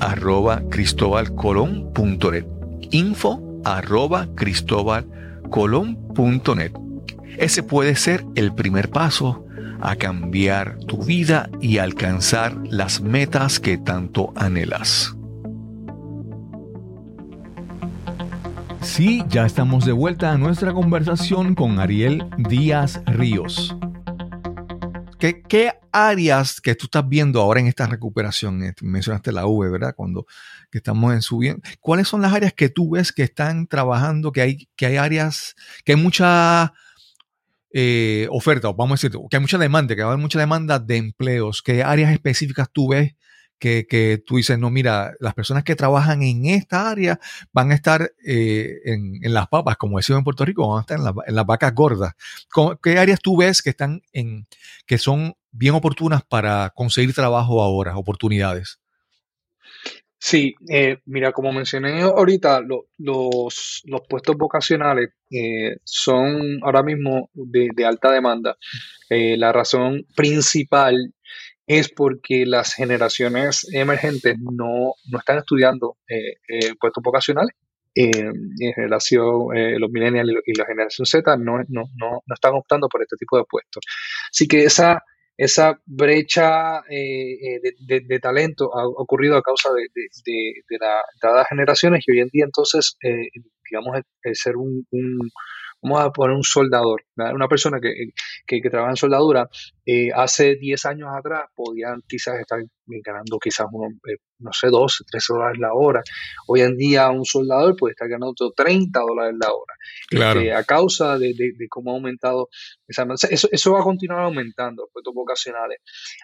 arroba 0.00 0.62
cristobalcolón.net. 0.70 2.46
Info 2.90 3.60
arroba 3.64 4.28
colon.net. 5.50 6.72
Ese 7.38 7.62
puede 7.62 7.94
ser 7.96 8.24
el 8.34 8.54
primer 8.54 8.90
paso 8.90 9.46
a 9.80 9.96
cambiar 9.96 10.78
tu 10.86 11.02
vida 11.02 11.50
y 11.60 11.78
alcanzar 11.78 12.56
las 12.64 13.00
metas 13.00 13.60
que 13.60 13.78
tanto 13.78 14.32
anhelas. 14.36 15.16
Sí, 18.82 19.22
ya 19.28 19.44
estamos 19.44 19.84
de 19.84 19.92
vuelta 19.92 20.32
a 20.32 20.38
nuestra 20.38 20.72
conversación 20.72 21.54
con 21.54 21.78
Ariel 21.78 22.24
Díaz 22.38 23.02
Ríos. 23.06 23.76
¿Qué, 25.18 25.74
áreas 25.92 26.60
que 26.62 26.74
tú 26.74 26.86
estás 26.86 27.06
viendo 27.06 27.42
ahora 27.42 27.60
en 27.60 27.66
esta 27.66 27.86
recuperación? 27.86 28.62
Eh, 28.62 28.72
mencionaste 28.80 29.32
la 29.32 29.44
V, 29.44 29.68
¿verdad? 29.68 29.94
Cuando 29.94 30.24
estamos 30.72 31.12
en 31.12 31.20
subiendo. 31.20 31.60
¿Cuáles 31.80 32.08
son 32.08 32.22
las 32.22 32.32
áreas 32.32 32.54
que 32.54 32.70
tú 32.70 32.92
ves 32.92 33.12
que 33.12 33.22
están 33.22 33.66
trabajando, 33.66 34.32
que 34.32 34.40
hay, 34.40 34.68
que 34.76 34.86
hay 34.86 34.96
áreas, 34.96 35.56
que 35.84 35.92
hay 35.92 36.00
mucha 36.00 36.72
eh, 37.72 38.26
oferta, 38.30 38.68
vamos 38.72 38.92
a 38.92 39.06
decir, 39.06 39.18
que 39.30 39.36
hay 39.36 39.40
mucha 39.40 39.58
demanda, 39.58 39.94
que 39.94 40.02
va 40.02 40.08
a 40.08 40.12
haber 40.12 40.22
mucha 40.22 40.38
demanda 40.38 40.78
de 40.78 40.96
empleos? 40.96 41.62
¿Qué 41.62 41.82
áreas 41.82 42.12
específicas 42.12 42.68
tú 42.72 42.88
ves 42.88 43.14
que, 43.60 44.22
tú 44.26 44.36
dices, 44.36 44.58
no, 44.58 44.70
mira, 44.70 45.12
las 45.20 45.34
personas 45.34 45.64
que 45.64 45.76
trabajan 45.76 46.22
en 46.22 46.46
esta 46.46 46.90
área 46.90 47.20
van 47.52 47.70
a 47.70 47.74
estar 47.74 48.10
eh, 48.26 48.80
en, 48.84 49.34
las 49.34 49.48
papas, 49.48 49.76
como 49.76 49.98
decimos 49.98 50.20
en 50.20 50.24
Puerto 50.24 50.44
Rico, 50.44 50.66
van 50.66 50.78
a 50.78 50.80
estar 50.80 50.98
en, 50.98 51.34
las 51.34 51.46
vacas 51.46 51.74
gordas. 51.74 52.14
¿Qué 52.82 52.98
áreas 52.98 53.20
tú 53.20 53.36
ves 53.36 53.60
que 53.60 53.70
están 53.70 54.00
en, 54.12 54.46
que 54.86 54.98
son 54.98 55.34
bien 55.52 55.74
oportunas 55.74 56.22
para 56.22 56.70
conseguir 56.74 57.14
trabajo 57.14 57.62
ahora, 57.62 57.96
oportunidades? 57.96 58.80
Sí, 60.22 60.54
eh, 60.68 60.98
mira, 61.06 61.32
como 61.32 61.50
mencioné 61.50 62.02
ahorita, 62.02 62.60
los, 62.60 63.82
puestos 64.08 64.36
vocacionales 64.36 65.08
eh, 65.30 65.76
son 65.82 66.62
ahora 66.62 66.82
mismo 66.82 67.30
de, 67.32 67.86
alta 67.86 68.12
demanda. 68.12 68.56
la 69.08 69.52
razón 69.52 70.06
principal 70.14 71.14
es 71.70 71.88
porque 71.88 72.46
las 72.46 72.74
generaciones 72.74 73.64
emergentes 73.72 74.34
no, 74.40 74.94
están 75.16 75.38
estudiando 75.38 75.98
eh, 76.08 76.34
eh, 76.48 76.74
puestos 76.80 77.00
vocacionales. 77.00 77.54
Eh, 77.94 78.10
en 78.10 78.72
relación, 78.74 79.48
los 79.78 79.90
millennials 79.90 80.42
y 80.46 80.58
la 80.58 80.66
generación 80.66 81.06
Z 81.06 81.36
no, 81.36 81.58
no, 81.68 81.84
no, 81.96 82.22
están 82.34 82.54
optando 82.54 82.88
por 82.88 83.02
este 83.02 83.14
tipo 83.16 83.36
de 83.36 83.44
puestos. 83.48 83.84
Así 84.32 84.48
que 84.48 84.64
esa, 84.64 85.00
esa 85.40 85.80
brecha 85.86 86.82
de, 86.88 88.18
talento 88.20 88.70
ha 88.76 88.86
ocurrido 88.86 89.36
a 89.36 89.42
causa 89.42 89.70
de, 89.72 89.88
de, 90.24 90.78
las 90.78 91.48
generaciones 91.48 92.04
y 92.06 92.12
hoy 92.12 92.20
en 92.20 92.28
día 92.28 92.44
entonces, 92.44 92.96
digamos, 93.70 94.02
el, 94.22 94.36
ser 94.36 94.56
un 94.56 94.86
vamos 95.82 96.00
a 96.00 96.10
poner 96.10 96.36
un 96.36 96.42
soldador, 96.42 97.04
una 97.16 97.48
persona 97.48 97.78
que, 97.80 98.60
trabaja 98.70 98.90
en 98.90 98.96
soldadura, 98.96 99.48
eh, 99.86 100.10
hace 100.14 100.56
10 100.56 100.86
años 100.86 101.08
atrás 101.12 101.48
podían 101.54 102.02
quizás 102.06 102.38
estar 102.38 102.60
ganando 103.04 103.38
quizás, 103.38 103.66
eh, 104.08 104.16
no 104.38 104.52
sé, 104.52 104.68
12, 104.68 105.04
13 105.10 105.32
dólares 105.32 105.58
la 105.58 105.72
hora. 105.72 106.02
Hoy 106.46 106.60
en 106.60 106.76
día 106.76 107.08
un 107.10 107.24
soldador 107.24 107.76
puede 107.76 107.92
estar 107.92 108.08
ganando 108.08 108.52
30 108.54 109.00
dólares 109.00 109.36
la 109.40 109.52
hora. 109.52 109.74
Claro. 110.08 110.40
Este, 110.40 110.52
a 110.52 110.64
causa 110.64 111.18
de, 111.18 111.34
cómo 111.68 111.92
ha 111.92 111.94
aumentado 111.94 112.48
esa... 112.86 113.06
Eso, 113.30 113.48
eso 113.50 113.72
va 113.72 113.80
a 113.80 113.84
continuar 113.84 114.22
aumentando, 114.22 114.82
los 114.82 114.90
puestos 114.92 115.14
vocacionales. 115.14 115.78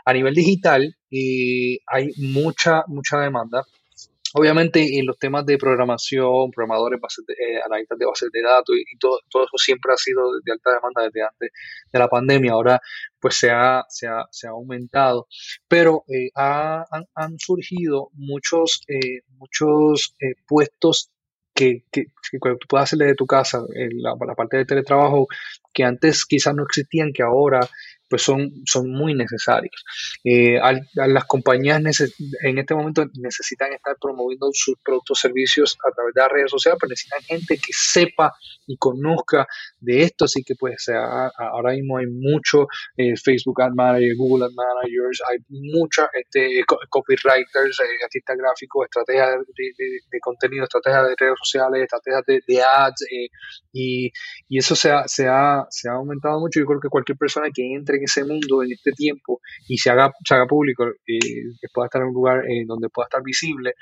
A 0.04 0.12
nivel 0.12 0.34
digital 0.34 0.94
eh, 1.10 1.78
hay 1.86 2.10
mucha, 2.18 2.84
mucha 2.88 3.18
demanda 3.20 3.64
Obviamente 4.38 4.98
en 4.98 5.06
los 5.06 5.18
temas 5.18 5.46
de 5.46 5.56
programación, 5.56 6.50
programadores, 6.50 7.00
bases 7.00 7.24
de, 7.26 7.32
eh, 7.32 7.60
analistas 7.64 7.98
de 7.98 8.04
bases 8.04 8.28
de 8.30 8.42
datos 8.42 8.76
y, 8.76 8.98
todo, 8.98 9.18
todo, 9.30 9.44
eso 9.44 9.56
siempre 9.56 9.94
ha 9.94 9.96
sido 9.96 10.30
de 10.44 10.52
alta 10.52 10.72
demanda 10.74 11.04
desde 11.04 11.22
antes 11.22 11.50
de 11.90 11.98
la 11.98 12.06
pandemia. 12.06 12.52
Ahora 12.52 12.78
pues 13.18 13.36
se 13.36 13.50
ha, 13.50 13.84
se 13.88 14.06
ha, 14.06 14.26
se 14.30 14.46
ha 14.46 14.50
aumentado. 14.50 15.26
Pero 15.66 16.04
eh, 16.08 16.28
han, 16.34 17.38
surgido 17.38 18.10
muchos, 18.12 18.82
eh, 18.88 19.22
muchos 19.38 20.14
puestos 20.46 21.10
que, 21.54 21.84
que, 21.90 22.04
que, 22.30 22.38
tú 22.38 22.66
puedas 22.68 22.90
hacerle 22.90 23.06
de 23.06 23.14
tu 23.14 23.26
casa, 23.26 23.64
la, 23.74 24.14
la, 24.20 24.34
parte 24.34 24.58
de 24.58 24.66
teletrabajo, 24.66 25.28
que 25.72 25.82
antes 25.84 26.26
quizás 26.26 26.54
no 26.54 26.64
existían, 26.64 27.14
que 27.14 27.22
ahora 27.22 27.60
pues 28.08 28.22
son, 28.22 28.52
son 28.64 28.90
muy 28.90 29.14
necesarios. 29.14 29.84
Eh, 30.24 30.58
las 30.94 31.24
compañías 31.24 31.80
en 32.42 32.58
este 32.58 32.74
momento 32.74 33.04
necesitan 33.18 33.72
estar 33.72 33.96
promoviendo 34.00 34.48
sus 34.52 34.76
productos 34.84 35.18
servicios 35.20 35.76
a 35.86 35.92
través 35.92 36.14
de 36.14 36.20
las 36.20 36.30
redes 36.30 36.50
sociales, 36.50 36.78
pero 36.80 36.90
necesitan 36.90 37.22
gente 37.22 37.56
que 37.56 37.72
sepa 37.72 38.34
y 38.66 38.76
conozca 38.76 39.46
de 39.80 40.02
esto, 40.02 40.24
así 40.24 40.42
que 40.42 40.54
pues 40.54 40.88
ahora 41.38 41.72
mismo 41.72 41.98
hay 41.98 42.06
mucho 42.06 42.66
eh, 42.96 43.16
Facebook 43.16 43.62
Ad 43.62 43.72
Manager, 43.72 44.16
Google 44.16 44.46
Ad 44.46 44.52
Managers, 44.52 45.22
hay 45.30 45.38
mucha 45.48 46.08
este, 46.12 46.64
copywriters, 46.88 47.80
eh, 47.80 48.04
artistas 48.04 48.36
gráficos, 48.36 48.84
estrategias 48.86 49.40
de, 49.56 50.20
contenido, 50.20 50.64
estrategias 50.64 51.08
de 51.08 51.14
redes 51.18 51.38
sociales, 51.38 51.82
estrategias 51.82 52.24
de, 52.26 52.62
ads, 52.62 53.06
y, 53.72 54.10
y, 54.48 54.58
eso 54.58 54.74
se 54.74 54.90
ha, 54.90 55.06
se, 55.06 55.26
ha, 55.26 55.66
se 55.70 55.88
ha 55.88 55.92
aumentado 55.92 56.40
mucho. 56.40 56.60
Yo 56.60 56.66
creo 56.66 56.80
que 56.80 56.88
cualquier 56.88 57.18
persona 57.18 57.48
que 57.54 57.74
entre 57.74 57.95
en 57.96 58.04
ese 58.04 58.24
mundo 58.24 58.62
en 58.62 58.72
este 58.72 58.92
tiempo 58.92 59.40
y 59.68 59.78
se 59.78 59.90
haga, 59.90 60.12
se 60.24 60.34
haga 60.34 60.46
público, 60.46 60.86
eh, 60.86 61.18
que 61.60 61.68
pueda 61.72 61.86
estar 61.86 62.02
en 62.02 62.08
un 62.08 62.14
lugar 62.14 62.44
eh, 62.48 62.64
donde 62.66 62.88
pueda 62.88 63.06
estar 63.06 63.22
visible, 63.22 63.74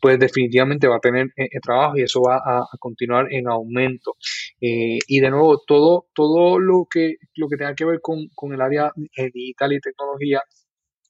pues 0.00 0.18
definitivamente 0.18 0.88
va 0.88 0.96
a 0.96 1.00
tener 1.00 1.28
eh, 1.36 1.48
trabajo 1.62 1.96
y 1.96 2.02
eso 2.02 2.20
va 2.22 2.36
a, 2.36 2.64
continuar 2.78 3.32
en 3.32 3.48
aumento. 3.48 4.14
y 4.60 5.20
de 5.20 5.30
nuevo, 5.30 5.62
todo, 5.66 6.06
todo 6.14 6.58
lo 6.58 6.86
que, 6.90 7.16
lo 7.34 7.48
que 7.48 7.56
tenga 7.56 7.74
que 7.74 7.84
ver 7.84 8.00
con, 8.00 8.28
con 8.34 8.52
el 8.52 8.60
área 8.60 8.92
digital 9.32 9.72
y 9.72 9.80
tecnología, 9.80 10.42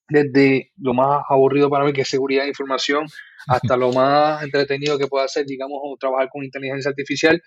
desde 0.08 0.72
lo 0.78 0.94
más 0.94 1.22
aburrido 1.28 1.68
para 1.70 1.84
mí, 1.84 1.92
que 1.92 2.02
es 2.02 2.08
seguridad 2.08 2.42
de 2.42 2.48
información, 2.48 3.06
hasta 3.46 3.76
lo 3.76 3.92
más 3.92 4.42
entretenido 4.42 4.98
que 4.98 5.06
pueda 5.06 5.28
ser, 5.28 5.46
digamos, 5.46 5.80
trabajar 5.98 6.28
con 6.30 6.44
inteligencia 6.44 6.90
artificial, 6.90 7.42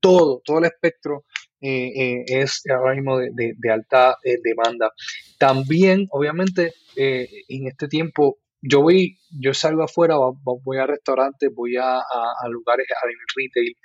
todo, 0.00 0.42
todo 0.44 0.58
el 0.58 0.64
espectro 0.64 1.24
eh, 1.60 1.92
eh, 1.94 2.24
es 2.26 2.62
ahora 2.68 2.94
mismo 2.94 3.18
de, 3.18 3.54
alta 3.70 4.16
eh, 4.24 4.38
demanda. 4.42 4.90
También, 5.38 6.06
obviamente, 6.10 6.72
en 6.96 7.66
este 7.68 7.88
tiempo 7.88 8.38
yo 8.62 8.80
voy, 8.80 9.18
yo 9.30 9.52
salgo 9.54 9.82
afuera, 9.82 10.14
voy 10.44 10.78
a 10.78 10.86
restaurantes, 10.86 11.50
voy 11.52 11.76
a, 11.76 12.00
lugares, 12.48 12.86
a 12.90 13.06
retail, 13.36 13.76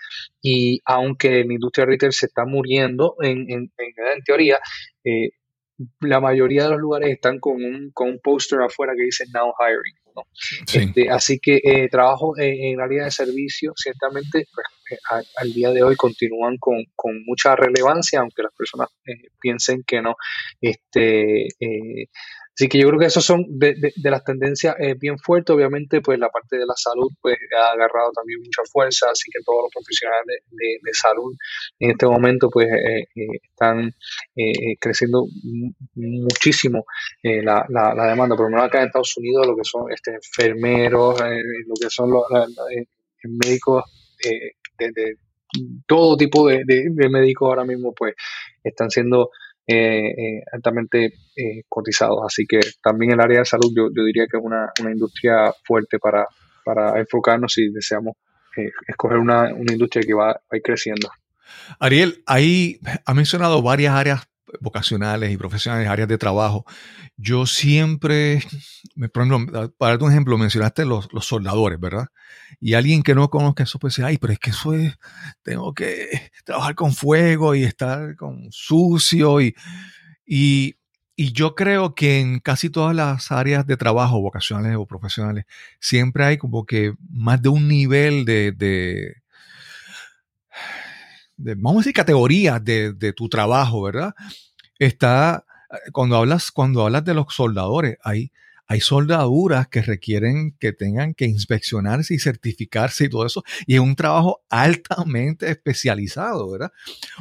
y 0.41 0.79
aunque 0.85 1.43
la 1.43 1.53
industria 1.53 1.87
retail 1.87 2.13
se 2.13 2.27
está 2.27 2.45
muriendo, 2.45 3.15
en, 3.21 3.49
en, 3.49 3.71
en, 3.77 4.23
teoría, 4.23 4.59
eh, 5.03 5.31
la 6.01 6.19
mayoría 6.19 6.63
de 6.63 6.69
los 6.71 6.79
lugares 6.79 7.09
están 7.11 7.39
con 7.39 7.63
un, 7.63 7.91
con 7.93 8.09
un 8.09 8.19
póster 8.19 8.61
afuera 8.61 8.93
que 8.95 9.03
dice 9.03 9.25
Now 9.33 9.53
Hiring. 9.59 9.95
Este, 10.73 11.11
así 11.11 11.39
que 11.39 11.59
eh, 11.63 11.89
trabajo 11.89 12.33
en, 12.37 12.73
el 12.73 12.81
área 12.81 13.05
de 13.05 13.11
servicio, 13.11 13.73
ciertamente 13.75 14.47
pues, 14.51 14.65
eh, 14.91 15.27
al 15.37 15.53
día 15.53 15.69
de 15.71 15.83
hoy 15.83 15.95
continúan 15.95 16.57
con, 16.57 16.83
con 16.95 17.23
mucha 17.25 17.55
relevancia, 17.55 18.21
aunque 18.21 18.41
las 18.41 18.53
personas 18.55 18.89
piensen 19.39 19.83
que 19.85 20.01
no. 20.01 20.15
Este, 20.59 21.47
Así 22.57 22.69
que 22.69 22.79
yo 22.79 22.87
creo 22.87 22.99
que 22.99 23.05
esos 23.05 23.23
son 23.23 23.45
de, 23.47 23.93
las 23.97 24.23
tendencias 24.23 24.75
eh, 24.79 24.95
bien 24.95 25.19
fuertes. 25.19 25.55
Obviamente, 25.55 26.01
pues 26.01 26.17
la 26.17 26.29
parte 26.29 26.57
de 26.57 26.65
la 26.65 26.73
salud 26.75 27.11
pues 27.21 27.37
ha 27.55 27.73
agarrado 27.73 28.11
también 28.13 28.39
mucha 28.39 28.63
fuerza, 28.71 29.05
así 29.11 29.29
que 29.31 29.43
todos 29.45 29.65
los 29.65 29.71
profesionales 29.71 30.41
de, 30.49 30.93
salud 30.93 31.35
en 31.79 31.91
este 31.91 32.07
momento 32.07 32.49
pues 32.49 32.65
eh, 32.65 33.05
eh, 33.15 33.27
están 33.43 33.93
creciendo 34.79 35.25
muchísimo 35.93 36.85
la, 37.21 37.63
la, 37.69 38.07
demanda, 38.07 38.35
por 38.35 38.45
lo 38.45 38.55
menos 38.55 38.65
acá 38.65 38.79
en 38.79 38.87
Estados 38.87 39.15
Unidos, 39.17 39.45
lo 39.45 39.55
que 39.55 39.63
son 39.63 39.91
este, 39.91 40.15
enfermeros, 40.15 41.19
lo 41.19 41.73
que 41.79 41.89
son 41.91 42.09
los 42.09 42.23
médicos 43.23 43.83
de, 44.23 45.17
todo 45.85 46.17
tipo 46.17 46.47
de, 46.47 46.63
médicos 47.09 47.47
ahora 47.47 47.65
mismo 47.65 47.93
pues 47.93 48.15
están 48.63 48.89
siendo 48.89 49.29
eh, 49.69 50.13
eh, 50.17 50.43
altamente 50.53 51.13
eh, 51.35 51.63
cotizados. 51.67 52.19
Así 52.25 52.45
que 52.47 52.61
también 52.81 53.11
el 53.11 53.19
área 53.19 53.39
de 53.39 53.45
salud 53.45 53.69
yo, 53.75 53.89
diría 53.89 54.25
que 54.31 54.37
es 54.37 54.43
una, 54.43 54.71
industria 54.89 55.53
fuerte 55.65 55.99
para, 55.99 56.25
para 56.63 56.97
enfocarnos 56.99 57.51
si 57.51 57.69
deseamos 57.69 58.15
escoger 58.87 59.17
una, 59.17 59.51
industria 59.51 60.03
que 60.03 60.13
va, 60.13 60.31
a 60.31 60.55
ir 60.55 60.61
creciendo. 60.61 61.09
Ariel, 61.79 62.23
ahí 62.25 62.79
ha 63.05 63.13
mencionado 63.13 63.61
varias 63.61 63.93
áreas 63.93 64.27
vocacionales 64.59 65.31
y 65.31 65.37
profesionales, 65.37 65.87
áreas 65.87 66.07
de 66.07 66.17
trabajo. 66.17 66.65
Yo 67.17 67.45
siempre, 67.45 68.41
por 69.13 69.23
ejemplo, 69.23 69.73
para 69.77 69.97
un 69.97 70.11
ejemplo, 70.11 70.37
mencionaste 70.37 70.85
los, 70.85 71.11
los, 71.13 71.25
soldadores, 71.25 71.79
¿verdad? 71.79 72.07
Y 72.59 72.73
alguien 72.73 73.03
que 73.03 73.15
no 73.15 73.29
conozca 73.29 73.63
eso 73.63 73.79
puede 73.79 73.91
decir, 73.91 74.05
ay, 74.05 74.17
pero 74.17 74.33
es 74.33 74.39
que 74.39 74.51
eso 74.51 74.73
es, 74.73 74.97
tengo 75.43 75.73
que 75.73 76.31
trabajar 76.45 76.75
con 76.75 76.93
fuego 76.93 77.55
y 77.55 77.63
estar 77.63 78.15
con 78.15 78.47
sucio 78.51 79.41
y, 79.41 79.55
y, 80.25 80.75
y 81.15 81.31
yo 81.33 81.55
creo 81.55 81.95
que 81.95 82.19
en 82.19 82.39
casi 82.39 82.69
todas 82.69 82.95
las 82.95 83.31
áreas 83.31 83.65
de 83.65 83.77
trabajo, 83.77 84.21
vocacionales 84.21 84.77
o 84.77 84.85
profesionales, 84.85 85.45
siempre 85.79 86.25
hay 86.25 86.37
como 86.37 86.65
que 86.65 86.93
más 87.09 87.41
de 87.41 87.49
un 87.49 87.67
nivel 87.67 88.25
de, 88.25 88.51
de 88.51 89.15
vamos 91.37 91.77
a 91.77 91.79
decir, 91.81 91.93
categorías 91.93 92.63
de, 92.63 92.93
de, 92.93 93.13
tu 93.13 93.29
trabajo, 93.29 93.83
¿verdad? 93.83 94.13
Está, 94.79 95.45
cuando 95.91 96.17
hablas, 96.17 96.51
cuando 96.51 96.83
hablas 96.83 97.05
de 97.05 97.13
los 97.13 97.33
soldadores, 97.33 97.97
hay, 98.03 98.31
hay 98.67 98.81
soldaduras 98.81 99.67
que 99.69 99.81
requieren 99.81 100.55
que 100.59 100.73
tengan 100.73 101.13
que 101.13 101.25
inspeccionarse 101.25 102.13
y 102.13 102.19
certificarse 102.19 103.05
y 103.05 103.09
todo 103.09 103.25
eso. 103.25 103.43
Y 103.65 103.75
es 103.75 103.79
un 103.79 103.95
trabajo 103.95 104.41
altamente 104.49 105.49
especializado, 105.49 106.51
¿verdad? 106.51 106.71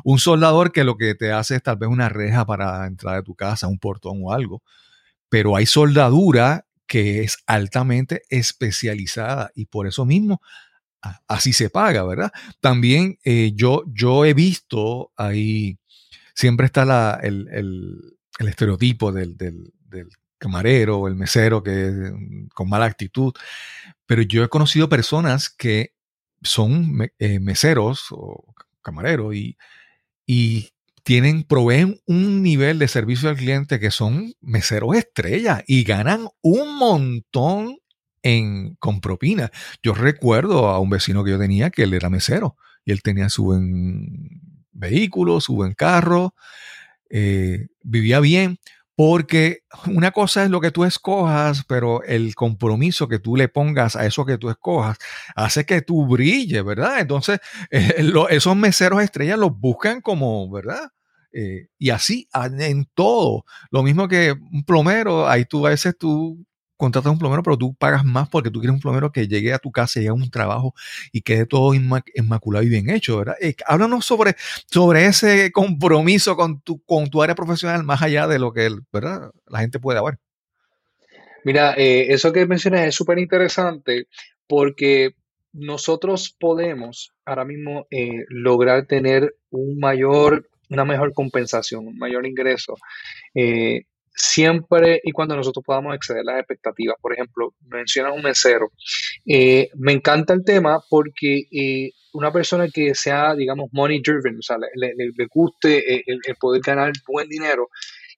Un 0.03 0.19
soldador 0.19 0.73
que 0.73 0.85
lo 0.85 0.97
que 0.97 1.15
te 1.15 1.33
hace 1.33 1.57
es 1.57 1.63
tal 1.63 1.77
vez 1.77 1.89
una 1.89 2.09
reja 2.09 2.45
para 2.45 2.87
entrar 2.87 3.17
a 3.17 3.23
tu 3.23 3.35
casa, 3.35 3.69
un 3.69 3.79
portón 3.79 4.21
o 4.23 4.33
algo. 4.33 4.63
Pero 5.29 5.57
hay 5.57 5.67
soldadura 5.67 6.67
que 6.87 7.23
es 7.23 7.39
altamente 7.47 8.23
especializada 8.29 9.51
y 9.55 9.67
por 9.67 9.87
eso 9.87 10.05
mismo 10.05 10.41
así 11.27 11.53
se 11.53 11.71
paga, 11.71 12.05
¿verdad? 12.05 12.33
También 12.61 13.19
eh, 13.25 13.53
yo, 13.55 13.85
yo 13.87 14.25
he 14.25 14.35
visto 14.35 15.13
ahí, 15.17 15.79
siempre 16.35 16.67
está 16.67 17.19
el, 17.23 18.19
estereotipo 18.39 19.13
del, 19.13 19.37
camarero 20.39 20.99
o 20.99 21.09
el 21.09 21.15
mesero 21.15 21.63
que 21.63 21.91
mm, 21.91 22.49
con 22.49 22.69
mala 22.69 22.85
actitud, 22.85 23.33
pero 24.05 24.23
yo 24.23 24.45
he 24.45 24.49
conocido 24.49 24.89
personas 24.89 25.49
que 25.49 25.95
son 26.43 27.11
eh, 27.19 27.41
meseros 27.41 28.07
o 28.11 28.55
camareros 28.83 29.35
y, 29.35 29.57
y 30.27 30.71
tienen, 31.07 31.45
proveen 31.45 32.01
un 32.07 32.43
nivel 32.43 32.81
de 32.81 32.89
servicio 32.89 33.29
al 33.29 33.37
cliente 33.37 33.79
que 33.79 33.93
son 33.93 34.35
meseros 34.41 34.97
estrellas 34.97 35.63
y 35.69 35.85
ganan 35.85 36.27
un 36.43 36.77
montón 36.77 37.79
con 38.79 39.01
propina. 39.01 39.51
Yo 39.83 39.95
recuerdo 39.95 40.69
a 40.69 40.79
un 40.79 40.91
vecino 40.91 41.25
que 41.25 41.31
yo 41.31 41.39
tenía 41.39 41.71
que 41.71 41.85
él 41.85 41.95
era 41.95 42.11
mesero 42.11 42.57
y 42.85 42.93
él 42.93 43.03
tenía 43.03 43.29
su 43.29 43.45
buen 43.45 44.41
vehículo, 44.73 45.41
su 45.41 45.55
buen 45.55 45.75
carro, 45.75 46.35
eh, 47.11 47.69
vivía 47.83 48.21
bien, 48.21 48.59
porque 48.97 49.61
una 49.87 50.11
cosa 50.11 50.45
es 50.45 50.51
lo 50.51 50.61
que 50.61 50.71
tú 50.71 50.85
escojas, 50.85 51.65
pero 51.69 52.03
el 52.03 52.35
compromiso 52.35 53.09
que 53.09 53.19
tú 53.19 53.37
le 53.37 53.49
pongas 53.49 53.95
a 53.95 54.07
eso 54.07 54.25
que 54.25 54.39
tú 54.39 54.49
escojas 54.49 54.97
hace 55.35 55.67
que 55.67 55.83
tú 55.83 56.07
brilles, 56.07 56.65
¿verdad? 56.65 57.01
Entonces, 57.01 57.41
eh, 57.71 57.95
esos 58.31 58.57
meseros 58.57 59.03
estrellas 59.03 59.39
los 59.39 59.59
buscan 59.59 60.01
como, 60.01 60.51
¿verdad? 60.51 60.91
Eh, 61.33 61.69
y 61.79 61.91
así 61.91 62.29
en 62.33 62.87
todo. 62.95 63.45
Lo 63.71 63.83
mismo 63.83 64.09
que 64.09 64.33
un 64.33 64.65
plomero, 64.65 65.29
ahí 65.29 65.45
tú 65.45 65.67
a 65.67 65.71
veces 65.71 65.97
tú 65.99 66.47
contratas 66.77 67.13
un 67.13 67.19
plomero, 67.19 67.43
pero 67.43 67.57
tú 67.57 67.75
pagas 67.75 68.05
más 68.05 68.29
porque 68.29 68.51
tú 68.51 68.61
quieres 68.61 68.75
un 68.75 68.81
plomero 68.81 69.11
que 69.11 69.29
llegue 69.29 69.53
a 69.53 69.59
tu 69.59 69.73
casa, 69.73 70.01
llegue 70.01 70.11
a 70.11 70.15
un 70.15 70.31
trabajo 70.31 70.75
y 71.13 71.23
quede 71.23 71.47
todo 71.47 71.73
inmaculado 71.75 72.65
y 72.65 72.69
bien 72.69 72.91
hecho, 72.91 73.19
¿verdad? 73.19 73.37
Eh, 73.41 73.55
háblanos 73.67 74.05
sobre, 74.05 74.37
sobre 74.67 75.07
ese 75.07 75.53
compromiso 75.53 76.37
con 76.37 76.61
tu, 76.61 76.83
con 76.85 77.09
tu 77.09 77.23
área 77.23 77.35
profesional 77.35 77.85
más 77.85 78.03
allá 78.03 78.27
de 78.27 78.39
lo 78.39 78.53
que 78.53 78.71
la 78.93 79.61
gente 79.61 79.79
puede 79.79 80.03
ver. 80.03 80.19
Mira, 81.45 81.75
eh, 81.77 82.13
eso 82.13 82.33
que 82.33 82.47
mencionas 82.47 82.87
es 82.87 82.95
súper 82.95 83.19
interesante 83.19 84.09
porque 84.49 85.15
nosotros 85.53 86.35
podemos 86.39 87.13
ahora 87.25 87.45
mismo 87.45 87.87
eh, 87.91 88.25
lograr 88.29 88.87
tener 88.87 89.37
un 89.51 89.79
mayor, 89.79 90.49
una 90.69 90.85
mejor 90.85 91.13
compensación, 91.15 91.87
un 91.87 91.97
mayor 91.99 92.27
ingreso 92.27 92.77
siempre 94.17 95.01
y 95.05 95.13
cuando 95.13 95.37
nosotros 95.37 95.65
podamos 95.65 95.95
exceder 95.95 96.25
las 96.25 96.39
expectativas. 96.39 96.97
Por 97.01 97.13
ejemplo, 97.13 97.55
mencionas 97.69 98.15
un 98.17 98.23
mesero. 98.23 98.73
Eh, 99.27 99.69
me 99.75 99.93
encanta 99.93 100.33
el 100.33 100.43
tema 100.45 100.81
porque 100.89 101.43
eh, 101.53 101.91
una 102.15 102.33
persona 102.33 102.69
que 102.69 102.95
sea, 102.95 103.35
digamos, 103.35 103.69
money 103.73 104.01
driven, 104.01 104.39
o 104.39 104.43
sea, 104.43 104.57
le, 104.59 105.27
guste 105.33 106.03
el, 106.07 106.21
poder 106.41 106.63
ganar 106.65 106.93
buen 107.07 107.29
dinero, 107.29 107.69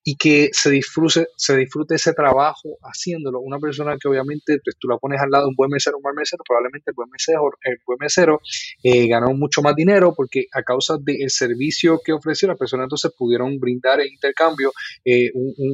y 0.05 0.17
que 0.17 0.49
se 0.53 0.71
disfrute, 0.71 1.27
se 1.37 1.57
disfrute 1.57 1.97
ese 1.97 2.13
trabajo 2.13 2.79
haciéndolo. 2.83 3.41
Una 3.41 3.59
persona 3.59 3.97
que 4.01 4.09
obviamente 4.09 4.59
pues, 4.65 4.77
tú 4.79 4.89
la 4.89 4.97
pones 4.97 5.21
al 5.21 5.31
lado 5.31 5.49
un 5.49 5.55
buen 5.55 5.71
mesero, 5.71 5.99
un 5.99 6.03
mal 6.03 6.15
mesero, 6.15 6.43
probablemente 6.47 6.91
el 6.91 6.95
buen 6.95 7.11
mesero, 7.11 7.51
el 7.63 7.79
buen 7.87 7.99
mesero 8.01 8.41
eh, 8.83 9.07
ganó 9.09 9.35
mucho 9.35 9.61
más 9.63 9.75
dinero 9.75 10.15
porque 10.17 10.47
a 10.53 10.63
causa 10.63 10.97
del 11.01 11.31
servicio 11.31 12.01
que 12.05 12.13
ofreció, 12.13 12.49
la 12.49 12.57
persona 12.57 12.85
entonces 12.85 13.13
pudieron 13.17 13.59
brindar 13.59 14.01
en 14.01 14.09
intercambio 14.09 14.73
eh, 15.05 15.31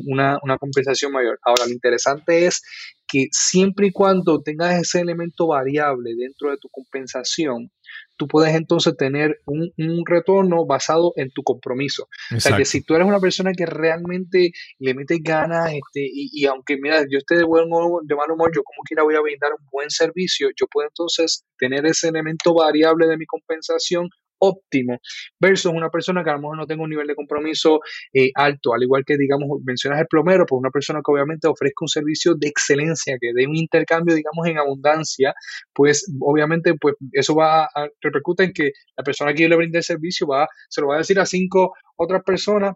una, 0.07 0.39
una 0.43 0.59
compensación 0.59 1.12
mayor. 1.12 1.39
Ahora, 1.45 1.66
lo 1.66 1.72
interesante 1.72 2.47
es 2.47 2.62
que 3.07 3.27
siempre 3.31 3.89
y 3.89 3.93
cuando 3.93 4.43
tengas 4.43 4.81
ese 4.81 5.01
elemento 5.01 5.47
variable 5.47 6.14
dentro 6.16 6.51
de 6.51 6.57
tu 6.57 6.68
compensación, 6.70 7.70
tú 8.16 8.28
puedes 8.28 8.55
entonces 8.55 8.97
tener 8.97 9.40
un, 9.47 9.72
retorno 10.07 10.66
basado 10.66 11.12
en 11.16 11.30
tu 11.30 11.42
compromiso. 11.42 12.09
O 12.34 12.40
sea, 12.40 12.57
que 12.57 12.64
si 12.64 12.82
tú 12.82 12.95
eres 12.95 13.07
una 13.07 13.20
persona 13.20 13.53
que 13.53 13.66
realmente 13.66 14.53
le 14.78 14.95
metes 14.95 15.18
ganas, 15.22 15.72
este, 15.72 16.09
y, 16.12 16.45
aunque, 16.47 16.76
mira, 16.76 17.03
yo 17.11 17.18
esté 17.18 17.36
de, 17.36 17.45
buen 17.45 17.68
de 18.05 18.14
mal 18.14 18.30
humor, 18.30 18.51
yo 18.55 18.62
como 18.62 18.82
quiera 18.84 19.03
voy 19.03 19.14
a 19.14 19.20
brindar 19.20 19.53
un 19.53 19.66
buen 19.70 19.90
servicio, 19.90 20.49
yo 20.59 20.66
puedo 20.70 20.88
entonces 20.88 21.45
tener 21.59 21.86
ese 21.86 22.09
elemento 22.09 22.55
variable 22.55 23.07
de 23.07 23.16
mi 23.16 23.26
compensación 23.26 24.09
óptimo 24.39 24.99
versus 25.41 25.72
una 25.72 25.91
persona 25.91 26.22
que 26.22 26.30
a 26.30 26.35
lo 26.35 26.41
mejor 26.41 26.57
no 26.57 26.66
tenga 26.66 26.82
un 26.82 26.91
nivel 26.91 27.07
de 27.07 27.14
compromiso 27.14 27.80
eh, 28.12 28.30
alto, 28.35 28.74
al 28.74 28.82
igual 28.82 29.05
que 29.05 29.16
digamos 29.16 29.49
mencionas 29.64 30.01
el 30.01 30.07
plomero, 30.07 30.47
pues 30.47 30.59
una 30.59 30.70
persona 30.70 31.01
que 31.05 31.12
obviamente 31.12 31.49
ofrezca 31.49 31.82
un 31.82 31.89
servicio 31.89 32.35
de 32.35 32.49
excelencia, 32.49 33.16
que 33.20 33.32
dé 33.35 33.47
un 33.47 33.57
intercambio 33.57 34.14
digamos 34.14 34.47
en 34.47 34.59
abundancia, 34.59 35.35
pues 35.72 36.07
obviamente 36.20 36.74
pues 36.80 36.95
eso 37.12 37.35
va 37.35 37.64
a 37.64 37.89
repercutir 38.01 38.47
en 38.47 38.53
que 38.53 38.70
la 38.97 39.05
persona 39.05 39.32
que 39.32 39.43
yo 39.43 39.49
le 39.49 39.57
brinde 39.57 39.78
el 39.78 39.85
servicio 39.85 40.26
va, 40.26 40.47
se 40.68 40.80
lo 40.80 40.89
va 40.89 40.97
a 40.97 40.99
decir 40.99 41.18
a 41.18 41.26
cinco 41.26 41.72
otras 41.97 42.22
personas 42.22 42.74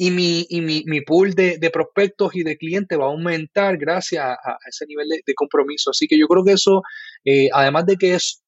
y 0.00 0.12
mi, 0.12 0.46
y 0.48 0.60
mi, 0.60 0.84
mi 0.86 1.00
pool 1.00 1.34
de, 1.34 1.58
de, 1.58 1.70
prospectos 1.70 2.34
y 2.36 2.44
de 2.44 2.56
clientes 2.56 2.96
va 2.96 3.06
a 3.06 3.08
aumentar 3.08 3.76
gracias 3.76 4.24
a, 4.24 4.56
ese 4.68 4.86
nivel 4.86 5.08
de, 5.08 5.34
compromiso. 5.34 5.90
Así 5.90 6.06
que 6.06 6.16
yo 6.16 6.28
creo 6.28 6.44
que 6.44 6.52
eso, 6.52 6.82
eh, 7.24 7.48
además 7.52 7.84
de 7.86 7.96
que 7.96 8.14
es 8.14 8.44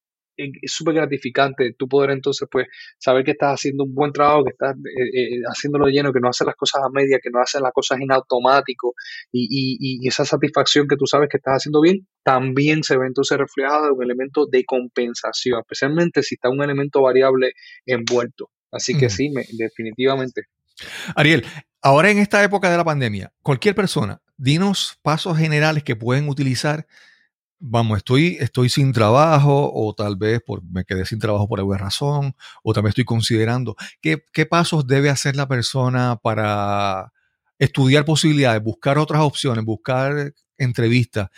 es 0.62 0.72
súper 0.72 0.94
gratificante 0.94 1.74
tú 1.76 1.88
poder 1.88 2.10
entonces 2.10 2.48
pues 2.50 2.66
saber 2.98 3.24
que 3.24 3.32
estás 3.32 3.54
haciendo 3.54 3.84
un 3.84 3.94
buen 3.94 4.12
trabajo, 4.12 4.44
que 4.44 4.50
estás 4.50 4.76
eh, 4.76 5.36
eh, 5.36 5.42
haciéndolo 5.46 5.86
lleno, 5.88 6.12
que 6.12 6.20
no 6.20 6.28
haces 6.28 6.46
las 6.46 6.56
cosas 6.56 6.82
a 6.84 6.90
media, 6.90 7.18
que 7.22 7.30
no 7.30 7.40
haces 7.40 7.60
las 7.60 7.72
cosas 7.72 7.98
en 8.00 8.12
automático 8.12 8.94
y, 9.32 9.46
y, 9.50 10.04
y, 10.04 10.08
esa 10.08 10.24
satisfacción 10.24 10.86
que 10.88 10.96
tú 10.96 11.06
sabes 11.06 11.28
que 11.28 11.36
estás 11.36 11.56
haciendo 11.56 11.80
bien 11.80 12.06
también 12.22 12.82
se 12.82 12.96
ve 12.96 13.06
entonces 13.06 13.38
reflejada 13.38 13.88
en 13.88 13.94
un 13.94 14.02
elemento 14.02 14.46
de 14.46 14.64
compensación, 14.64 15.60
especialmente 15.60 16.22
si 16.22 16.34
está 16.34 16.48
un 16.48 16.62
elemento 16.62 17.02
variable 17.02 17.52
envuelto. 17.86 18.50
Así 18.72 18.96
que 18.96 19.10
sí, 19.10 19.30
me, 19.30 19.44
definitivamente. 19.52 20.42
Ariel, 21.16 21.44
ahora 21.82 22.10
en 22.10 22.18
esta 22.18 22.42
época 22.44 22.70
de 22.70 22.76
la 22.76 22.84
pandemia, 22.84 23.32
cualquier 23.42 23.74
persona, 23.74 24.20
dinos 24.36 24.98
pasos 25.02 25.36
generales 25.36 25.82
que 25.82 25.96
pueden 25.96 26.28
utilizar 26.28 26.86
vamos, 27.60 27.98
estoy, 27.98 28.38
estoy 28.40 28.68
sin 28.70 28.92
trabajo 28.92 29.70
o 29.72 29.94
tal 29.94 30.16
vez 30.16 30.40
por, 30.44 30.62
me 30.64 30.84
quedé 30.84 31.04
sin 31.06 31.18
trabajo 31.18 31.46
por 31.46 31.60
alguna 31.60 31.78
razón 31.78 32.34
o 32.62 32.72
también 32.72 32.90
estoy 32.90 33.04
considerando 33.04 33.76
qué, 34.00 34.24
qué 34.32 34.46
pasos 34.46 34.86
debe 34.86 35.10
hacer 35.10 35.36
la 35.36 35.46
persona 35.46 36.16
para 36.22 37.12
estudiar 37.58 38.04
posibilidades, 38.06 38.62
buscar 38.62 38.98
otras 38.98 39.20
opciones, 39.20 39.64
buscar 39.64 40.32
entrevistas. 40.56 41.28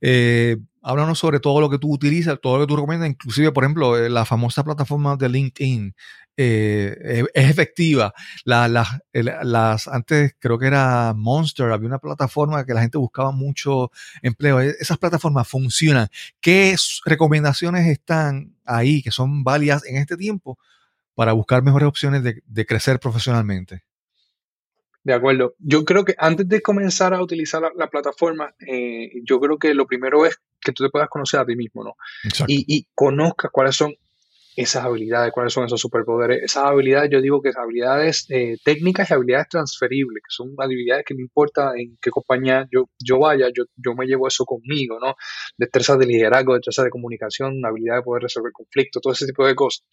Eh, 0.00 0.56
háblanos 0.80 1.18
sobre 1.18 1.40
todo 1.40 1.60
lo 1.60 1.68
que 1.68 1.78
tú 1.78 1.92
utilizas, 1.92 2.38
todo 2.40 2.58
lo 2.58 2.64
que 2.64 2.68
tú 2.68 2.76
recomiendas, 2.76 3.10
inclusive, 3.10 3.52
por 3.52 3.64
ejemplo, 3.64 3.96
eh, 3.96 4.08
la 4.08 4.24
famosa 4.24 4.64
plataforma 4.64 5.16
de 5.16 5.28
LinkedIn. 5.28 5.94
Eh, 6.36 7.24
es 7.34 7.50
efectiva. 7.50 8.14
las, 8.44 9.88
antes 9.88 10.34
creo 10.38 10.58
que 10.58 10.66
era 10.66 11.12
Monster, 11.14 11.70
había 11.70 11.88
una 11.88 11.98
plataforma 11.98 12.64
que 12.64 12.74
la 12.74 12.80
gente 12.80 12.98
buscaba 12.98 13.32
mucho 13.32 13.90
empleo. 14.22 14.60
E, 14.60 14.74
esas 14.80 14.98
plataformas 14.98 15.48
funcionan. 15.48 16.08
¿Qué 16.40 16.74
recomendaciones 17.04 17.86
están 17.86 18.56
ahí 18.64 19.02
que 19.02 19.10
son 19.10 19.44
válidas 19.44 19.84
en 19.86 19.96
este 19.96 20.16
tiempo 20.16 20.58
para 21.14 21.32
buscar 21.32 21.62
mejores 21.62 21.88
opciones 21.88 22.22
de, 22.22 22.66
crecer 22.66 22.98
profesionalmente? 22.98 23.82
De 25.04 25.12
acuerdo. 25.12 25.54
Yo 25.58 25.84
creo 25.84 26.04
que 26.04 26.14
antes 26.16 26.48
de 26.48 26.62
comenzar 26.62 27.12
a 27.12 27.20
utilizar 27.20 27.60
la, 27.76 27.88
plataforma, 27.88 28.54
eh, 28.66 29.10
yo 29.24 29.40
creo 29.40 29.58
que 29.58 29.74
lo 29.74 29.86
primero 29.86 30.24
es 30.24 30.40
que 30.60 30.72
tú 30.72 30.84
te 30.84 30.90
puedas 30.90 31.08
conocer 31.08 31.40
a 31.40 31.44
ti 31.44 31.56
mismo, 31.56 31.82
¿no? 31.82 31.96
Y, 32.46 32.64
y 32.68 32.86
conozcas 32.94 33.50
cuáles 33.50 33.74
son 33.74 33.94
esas 34.56 34.84
habilidades, 34.84 35.32
cuáles 35.32 35.52
son 35.52 35.64
esos 35.64 35.80
superpoderes. 35.80 36.42
Esas 36.42 36.64
habilidades, 36.64 37.10
yo 37.10 37.20
digo 37.20 37.40
que 37.40 37.50
esas 37.50 37.62
habilidades 37.62 38.26
eh, 38.30 38.56
técnicas 38.64 39.10
y 39.10 39.14
habilidades 39.14 39.48
transferibles, 39.48 40.22
que 40.22 40.30
son 40.30 40.54
habilidades 40.58 41.04
que 41.06 41.14
no 41.14 41.20
importa 41.20 41.72
en 41.76 41.96
qué 42.00 42.10
compañía 42.10 42.66
yo, 42.70 42.88
yo 43.02 43.18
vaya, 43.18 43.48
yo, 43.54 43.64
yo 43.76 43.94
me 43.94 44.06
llevo 44.06 44.28
eso 44.28 44.44
conmigo, 44.44 44.98
¿no? 45.00 45.14
Destrezas 45.56 45.98
de 45.98 46.06
liderazgo, 46.06 46.54
destrezas 46.54 46.84
de 46.84 46.90
comunicación, 46.90 47.64
habilidad 47.64 47.96
de 47.96 48.02
poder 48.02 48.24
resolver 48.24 48.52
conflictos, 48.52 49.00
todo 49.02 49.12
ese 49.12 49.26
tipo 49.26 49.46
de 49.46 49.54
cosas. 49.54 49.84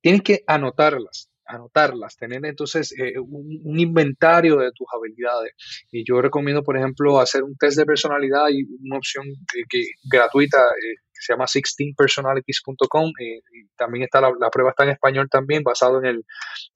Tienes 0.00 0.22
que 0.22 0.42
anotarlas, 0.46 1.30
anotarlas, 1.46 2.16
tener 2.16 2.44
entonces 2.44 2.92
eh, 2.98 3.18
un, 3.18 3.78
inventario 3.78 4.56
de 4.56 4.70
tus 4.72 4.86
habilidades. 4.94 5.52
Y 5.90 6.04
yo 6.04 6.20
recomiendo, 6.20 6.62
por 6.62 6.76
ejemplo, 6.76 7.20
hacer 7.20 7.42
un 7.42 7.56
test 7.56 7.78
de 7.78 7.86
personalidad 7.86 8.48
y 8.50 8.64
una 8.86 8.98
opción 8.98 9.26
eh, 9.28 9.62
que, 9.68 9.84
gratuita 10.04 10.58
eh, 10.58 11.03
que 11.14 11.22
se 11.22 11.32
llama 11.32 11.46
16personalities.com. 11.46 13.12
y 13.18 13.66
también 13.76 14.04
está 14.04 14.20
la, 14.20 14.50
prueba 14.50 14.70
está 14.70 14.84
en 14.84 14.90
español 14.90 15.28
también, 15.30 15.62
basado 15.62 15.98
en 15.98 16.06
el, 16.06 16.24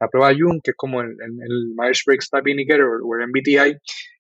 la 0.01 0.09
prueba 0.09 0.33
Jung, 0.33 0.61
que 0.63 0.71
es 0.71 0.77
como 0.77 1.01
el, 1.03 1.11
el, 1.11 1.75
Myers-Briggs 1.77 2.31
Type 2.31 2.51
Indicator 2.51 3.01
o 3.03 3.17
el 3.17 3.29
MBTI 3.29 3.79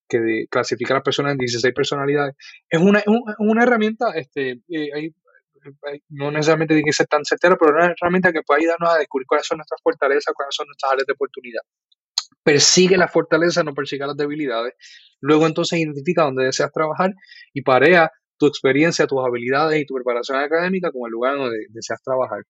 que 0.08 0.46
clasifica 0.50 0.94
a 0.94 0.96
las 0.96 1.04
personas 1.04 1.32
en 1.32 1.38
16 1.38 1.74
personalidades. 1.74 2.34
Es 2.68 2.80
una, 2.80 3.02
una 3.38 3.62
herramienta, 3.62 4.12
este, 4.14 4.62
hay 4.94 5.12
no 6.10 6.30
necesariamente 6.30 6.74
tiene 6.74 6.86
que 6.86 6.92
ser 6.92 7.06
tan 7.06 7.24
certero, 7.24 7.56
pero 7.58 7.72
una 7.72 7.86
herramienta 7.86 8.32
que 8.32 8.42
puede 8.42 8.62
ayudarnos 8.62 8.94
a 8.94 8.98
descubrir 8.98 9.26
cuáles 9.26 9.46
son 9.46 9.58
nuestras 9.58 9.80
fortalezas, 9.82 10.34
cuáles 10.34 10.54
son 10.54 10.66
nuestras 10.66 10.92
áreas 10.92 11.06
de 11.06 11.12
oportunidad. 11.12 11.62
Persigue 12.42 12.96
las 12.96 13.12
fortalezas, 13.12 13.64
no 13.64 13.74
persiga 13.74 14.06
las 14.06 14.16
debilidades. 14.16 14.74
Luego 15.20 15.46
entonces 15.46 15.78
identifica 15.78 16.22
dónde 16.22 16.44
deseas 16.44 16.72
trabajar 16.72 17.12
y 17.52 17.62
parea 17.62 18.10
tu 18.38 18.46
experiencia, 18.46 19.06
tus 19.06 19.18
habilidades 19.24 19.80
y 19.80 19.84
tu 19.84 19.94
preparación 19.94 20.38
académica 20.38 20.90
con 20.90 21.02
el 21.06 21.12
lugar 21.12 21.36
donde 21.36 21.66
deseas 21.70 22.02
trabajar. 22.02 22.42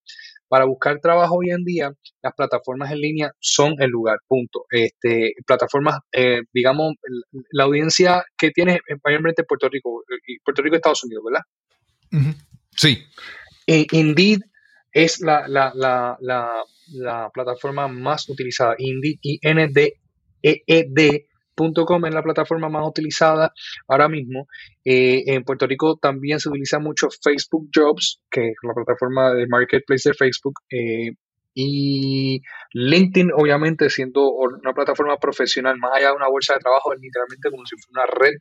Para 0.48 0.64
buscar 0.64 1.00
trabajo 1.00 1.36
hoy 1.36 1.50
en 1.50 1.64
día, 1.64 1.92
las 2.22 2.34
plataformas 2.34 2.92
en 2.92 3.00
línea 3.00 3.32
son 3.40 3.74
el 3.80 3.90
lugar, 3.90 4.18
punto. 4.26 4.64
Este, 4.70 5.32
plataformas, 5.46 5.98
eh, 6.12 6.42
digamos, 6.52 6.94
la 7.52 7.64
audiencia 7.64 8.24
que 8.36 8.50
tiene 8.50 8.80
mayormente 9.04 9.44
Puerto 9.44 9.68
Rico, 9.68 10.02
y 10.26 10.38
Puerto 10.40 10.62
Rico 10.62 10.76
y 10.76 10.78
Estados 10.78 11.04
Unidos, 11.04 11.24
¿verdad? 11.24 11.42
Sí. 12.74 13.04
Indeed 13.66 14.40
es 14.92 15.20
la, 15.20 16.64
plataforma 17.34 17.88
más 17.88 18.28
utilizada. 18.28 18.74
Indeed, 18.78 19.18
I-N-D-E-E-D.com 21.58 22.06
es 22.06 22.14
la 22.14 22.22
plataforma 22.22 22.68
más 22.68 22.86
utilizada 22.86 23.52
ahora 23.86 24.08
mismo. 24.08 24.46
Eh, 24.84 25.24
en 25.26 25.44
Puerto 25.44 25.66
Rico 25.66 25.96
también 25.96 26.40
se 26.40 26.48
utiliza 26.48 26.78
mucho 26.78 27.08
Facebook 27.22 27.68
Jobs, 27.74 28.20
que 28.30 28.48
es 28.48 28.56
la 28.62 28.74
plataforma 28.74 29.32
de 29.34 29.46
marketplace 29.46 30.10
de 30.10 30.14
Facebook. 30.14 30.54
Eh, 30.70 31.12
y 31.60 32.40
LinkedIn, 32.72 33.32
obviamente, 33.34 33.90
siendo 33.90 34.30
una 34.30 34.72
plataforma 34.72 35.16
profesional, 35.16 35.76
más 35.78 35.90
allá 35.96 36.10
de 36.10 36.16
una 36.16 36.28
bolsa 36.28 36.54
de 36.54 36.60
trabajo, 36.60 36.92
es 36.92 37.00
literalmente 37.00 37.50
como 37.50 37.66
si 37.66 37.74
fuera 37.76 38.04
una 38.04 38.14
red 38.14 38.34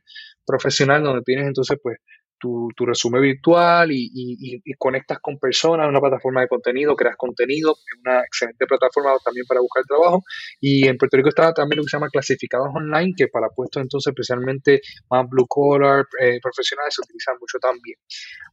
profesional 0.46 1.02
donde 1.02 1.22
tienes 1.22 1.48
entonces, 1.48 1.78
pues, 1.82 1.98
tu, 2.38 2.70
resumen 2.86 3.22
virtual 3.22 3.90
y, 3.90 4.62
conectas 4.78 5.18
con 5.20 5.38
personas 5.38 5.84
en 5.84 5.90
una 5.90 6.00
plataforma 6.00 6.40
de 6.40 6.48
contenido, 6.48 6.96
creas 6.96 7.16
contenido, 7.16 7.72
es 7.72 8.00
una 8.04 8.20
excelente 8.20 8.66
plataforma 8.66 9.16
también 9.24 9.46
para 9.46 9.60
buscar 9.60 9.84
trabajo. 9.84 10.22
Y 10.60 10.86
en 10.86 10.96
Puerto 10.96 11.16
Rico 11.16 11.28
está 11.28 11.52
también 11.52 11.78
lo 11.78 11.82
que 11.84 11.90
se 11.90 11.96
llama 11.96 12.08
clasificados 12.08 12.68
online, 12.74 13.14
que 13.16 13.28
para 13.28 13.48
puestos 13.48 13.82
entonces 13.82 14.10
especialmente 14.10 14.80
más 15.10 15.28
blue 15.28 15.46
collar, 15.48 16.06
eh, 16.20 16.38
profesionales 16.42 16.94
se 16.94 17.02
utilizan 17.02 17.36
mucho 17.40 17.58
también. 17.58 17.98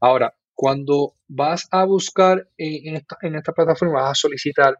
Ahora, 0.02 0.34
cuando 0.54 1.16
vas 1.28 1.68
a 1.72 1.86
buscar 1.86 2.48
en, 2.58 2.96
esta, 2.96 3.54
plataforma, 3.54 4.02
vas 4.02 4.12
a 4.12 4.16
solicitar, 4.16 4.80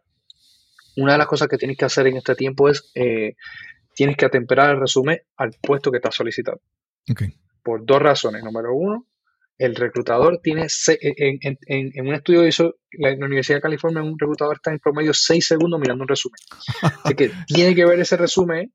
una 0.96 1.12
de 1.12 1.18
las 1.18 1.26
cosas 1.26 1.48
que 1.48 1.58
tienes 1.58 1.76
que 1.76 1.84
hacer 1.84 2.06
en 2.06 2.16
este 2.16 2.34
tiempo 2.34 2.68
es, 2.68 2.90
eh, 2.94 3.34
tienes 3.94 4.16
que 4.16 4.26
atemperar 4.26 4.70
el 4.70 4.80
resumen 4.80 5.20
al 5.36 5.50
puesto 5.60 5.90
que 5.90 5.98
estás 5.98 6.14
solicitando. 6.14 6.60
Okay 7.10 7.36
por 7.66 7.84
dos 7.84 8.00
razones. 8.00 8.44
Número 8.44 8.72
uno, 8.72 9.08
el 9.58 9.74
reclutador 9.74 10.38
tiene, 10.40 10.68
en, 11.00 12.06
un 12.06 12.14
estudio 12.14 12.42
de 12.42 12.48
hizo 12.48 12.76
la, 12.92 13.12
Universidad 13.12 13.56
de 13.56 13.62
California, 13.62 14.04
un 14.04 14.16
reclutador 14.16 14.54
está 14.54 14.70
en 14.70 14.78
promedio 14.78 15.12
seis 15.12 15.48
segundos 15.48 15.80
mirando 15.80 16.02
un 16.04 16.08
resumen. 16.08 16.38
Así 17.04 17.14
que 17.16 17.32
tiene 17.48 17.74
que 17.74 17.84
ver 17.84 17.98
ese 17.98 18.16
resumen 18.16 18.72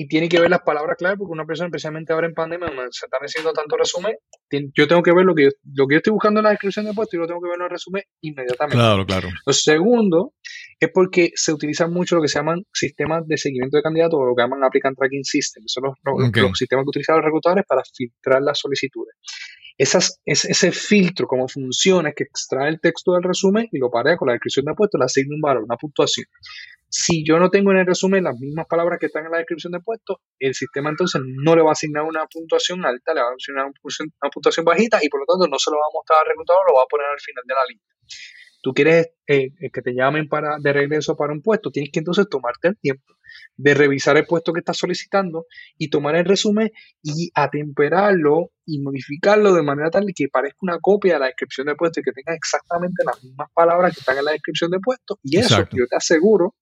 y 0.00 0.08
tiene 0.08 0.30
que 0.30 0.40
ver 0.40 0.48
las 0.48 0.62
palabras 0.62 0.96
clave 0.96 1.18
porque 1.18 1.32
una 1.32 1.44
persona, 1.44 1.66
especialmente 1.66 2.14
ahora 2.14 2.26
en 2.26 2.32
pandemia, 2.32 2.68
donde 2.68 2.84
se 2.90 3.04
están 3.04 3.20
haciendo 3.20 3.52
tanto 3.52 3.76
resumen, 3.76 4.16
yo 4.74 4.88
tengo 4.88 5.02
que 5.02 5.12
ver 5.12 5.26
lo 5.26 5.34
que 5.34 5.44
yo, 5.44 5.50
lo 5.74 5.86
que 5.86 5.96
yo 5.96 5.98
estoy 5.98 6.12
buscando 6.14 6.40
en 6.40 6.44
la 6.44 6.50
descripción 6.50 6.86
de 6.86 6.94
puesto 6.94 7.16
y 7.16 7.20
lo 7.20 7.26
tengo 7.26 7.38
que 7.42 7.48
ver 7.48 7.56
en 7.58 7.64
el 7.64 7.70
resumen 7.70 8.02
inmediatamente. 8.22 8.78
Claro, 8.78 9.04
claro. 9.04 9.28
Lo 9.44 9.52
segundo 9.52 10.32
es 10.80 10.88
porque 10.94 11.32
se 11.34 11.52
utilizan 11.52 11.92
mucho 11.92 12.16
lo 12.16 12.22
que 12.22 12.28
se 12.28 12.38
llaman 12.38 12.62
sistemas 12.72 13.28
de 13.28 13.36
seguimiento 13.36 13.76
de 13.76 13.82
candidatos 13.82 14.18
o 14.18 14.24
lo 14.24 14.34
que 14.34 14.42
llaman 14.42 14.64
applicant 14.64 14.96
tracking 14.96 15.22
system. 15.22 15.64
Son 15.66 15.84
los, 15.84 15.94
los, 16.02 16.58
sistemas 16.58 16.84
que 16.86 16.88
utilizan 16.88 17.16
los 17.16 17.24
reclutadores 17.26 17.66
para 17.68 17.82
filtrar 17.84 18.40
las 18.40 18.58
solicitudes. 18.58 19.16
Esas, 19.76 20.18
ese 20.24 20.72
filtro, 20.72 21.26
cómo 21.26 21.46
funciona, 21.46 22.08
es 22.08 22.14
que 22.14 22.24
extrae 22.24 22.70
el 22.70 22.80
texto 22.80 23.12
del 23.12 23.22
resumen 23.22 23.68
y 23.70 23.78
lo 23.78 23.90
parea 23.90 24.16
con 24.16 24.28
la 24.28 24.32
descripción 24.32 24.64
de 24.64 24.72
puesto, 24.72 24.96
le 24.96 25.04
asigna 25.04 25.34
un 25.34 25.42
valor, 25.42 25.64
una 25.64 25.76
puntuación. 25.76 26.24
Si 26.92 27.24
yo 27.24 27.38
no 27.38 27.50
tengo 27.50 27.70
en 27.70 27.78
el 27.78 27.86
resumen 27.86 28.24
las 28.24 28.36
mismas 28.38 28.66
palabras 28.66 28.98
que 28.98 29.06
están 29.06 29.24
en 29.24 29.30
la 29.30 29.38
descripción 29.38 29.72
de 29.72 29.80
puesto, 29.80 30.20
el 30.38 30.54
sistema 30.54 30.90
entonces 30.90 31.22
no 31.24 31.54
le 31.54 31.62
va 31.62 31.70
a 31.70 31.72
asignar 31.72 32.02
una 32.02 32.26
puntuación 32.26 32.84
alta, 32.84 33.14
le 33.14 33.22
va 33.22 33.28
a 33.28 33.34
asignar 33.34 33.66
una 33.66 34.30
puntuación 34.30 34.64
bajita 34.64 34.98
y 35.00 35.08
por 35.08 35.20
lo 35.20 35.26
tanto 35.26 35.48
no 35.48 35.58
se 35.58 35.70
lo 35.70 35.76
va 35.76 35.86
a 35.88 35.94
mostrar 35.94 36.18
al 36.20 36.26
reclutador, 36.26 36.62
lo 36.68 36.74
va 36.76 36.82
a 36.82 36.90
poner 36.90 37.06
al 37.06 37.20
final 37.20 37.44
de 37.46 37.54
la 37.54 37.64
lista 37.68 37.86
tú 38.62 38.72
quieres 38.72 39.08
eh, 39.26 39.48
eh, 39.60 39.70
que 39.72 39.82
te 39.82 39.92
llamen 39.92 40.28
para, 40.28 40.58
de 40.58 40.72
regreso 40.72 41.16
para 41.16 41.32
un 41.32 41.42
puesto, 41.42 41.70
tienes 41.70 41.90
que 41.92 42.00
entonces 42.00 42.26
tomarte 42.28 42.68
el 42.68 42.78
tiempo 42.78 43.14
de 43.56 43.74
revisar 43.74 44.16
el 44.16 44.26
puesto 44.26 44.52
que 44.52 44.60
estás 44.60 44.76
solicitando 44.76 45.46
y 45.78 45.88
tomar 45.88 46.16
el 46.16 46.24
resumen 46.24 46.70
y 47.02 47.30
atemperarlo 47.34 48.50
y 48.66 48.80
modificarlo 48.80 49.52
de 49.54 49.62
manera 49.62 49.90
tal 49.90 50.06
que 50.14 50.28
parezca 50.28 50.58
una 50.62 50.78
copia 50.80 51.14
de 51.14 51.20
la 51.20 51.26
descripción 51.26 51.66
de 51.66 51.76
puesto 51.76 52.00
y 52.00 52.02
que 52.02 52.12
tenga 52.12 52.34
exactamente 52.34 53.04
las 53.04 53.22
mismas 53.22 53.48
palabras 53.54 53.94
que 53.94 54.00
están 54.00 54.18
en 54.18 54.24
la 54.24 54.32
descripción 54.32 54.70
de 54.70 54.80
puesto. 54.80 55.18
Y 55.22 55.38
eso 55.38 55.64
yo 55.72 55.86
te 55.86 55.96
aseguro 55.96 56.54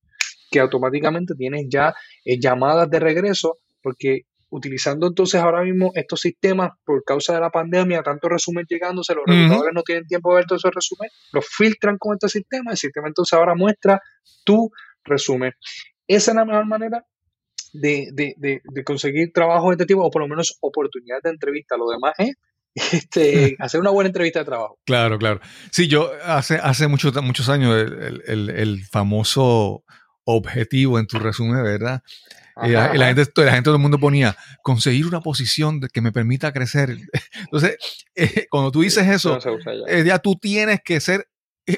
que 0.51 0.61
automáticamente 0.61 1.34
tienes 1.34 1.66
ya 1.68 1.94
eh, 2.24 2.38
llamadas 2.40 2.88
de 2.90 3.01
regreso 3.01 3.59
porque 3.82 4.22
utilizando 4.51 5.07
entonces 5.07 5.40
ahora 5.40 5.62
mismo 5.62 5.90
estos 5.94 6.20
sistemas 6.20 6.70
por 6.84 7.05
causa 7.05 7.34
de 7.34 7.40
la 7.40 7.51
pandemia, 7.51 8.03
tanto 8.03 8.28
resumen 8.28 8.64
llegándose, 8.66 9.14
los 9.14 9.24
reclutadores 9.26 9.74
no 9.74 9.82
tienen 9.82 10.07
tiempo 10.07 10.30
de 10.30 10.36
ver 10.36 10.46
todos 10.46 10.62
esos 10.62 10.74
resúmenes, 10.74 11.12
los 11.32 11.46
filtran 11.46 11.99
con 11.99 12.14
este 12.14 12.28
sistema, 12.28 12.70
el 12.70 12.78
sistema 12.78 13.09
entonces 13.09 13.34
ahora 13.34 13.55
muestra 13.55 14.01
tu 14.44 14.70
resumen. 15.05 15.53
Esa 16.07 16.30
es 16.30 16.34
la 16.34 16.44
mejor 16.46 16.66
manera 16.66 17.05
de, 17.72 18.62
conseguir 18.84 19.32
trabajo 19.32 19.68
de 19.68 19.74
este 19.74 19.86
tipo, 19.86 20.03
o 20.03 20.11
por 20.11 20.22
lo 20.22 20.28
menos 20.28 20.57
oportunidades 20.61 21.22
de 21.22 21.30
entrevista. 21.30 21.76
Lo 21.76 21.88
demás 21.88 22.14
es 22.18 22.34
este, 22.92 23.57
hacer 23.59 23.80
una 23.80 23.90
buena 23.90 24.09
entrevista 24.09 24.40
de 24.40 24.44
trabajo. 24.44 24.78
Claro, 24.84 25.18
claro. 25.18 25.40
Sí, 25.70 25.88
yo 25.88 26.11
hace, 26.24 26.57
hace 26.57 26.88
muchos, 26.88 27.14
muchos 27.22 27.49
años 27.49 27.74
el, 27.76 28.84
famoso 28.90 29.84
objetivo 30.31 30.99
en 30.99 31.07
tu 31.07 31.18
resumen, 31.18 31.62
¿verdad? 31.62 32.03
Y 32.62 32.70
la, 32.70 32.89
gente, 32.89 33.24
la 33.37 33.53
gente, 33.53 33.62
todo 33.62 33.76
el 33.76 33.81
mundo 33.81 33.99
ponía 33.99 34.37
conseguir 34.62 35.07
una 35.07 35.20
posición 35.20 35.81
que 35.81 36.01
me 36.01 36.12
permita 36.12 36.53
crecer. 36.53 36.99
Entonces, 37.41 37.76
eh, 38.14 38.47
cuando 38.51 38.70
tú 38.70 38.83
dices 38.83 39.07
eso, 39.07 39.39
eh, 39.87 40.05
ya 40.05 40.18
tú 40.18 40.37
tienes 40.37 40.81
que 40.85 41.01
ser 41.01 41.29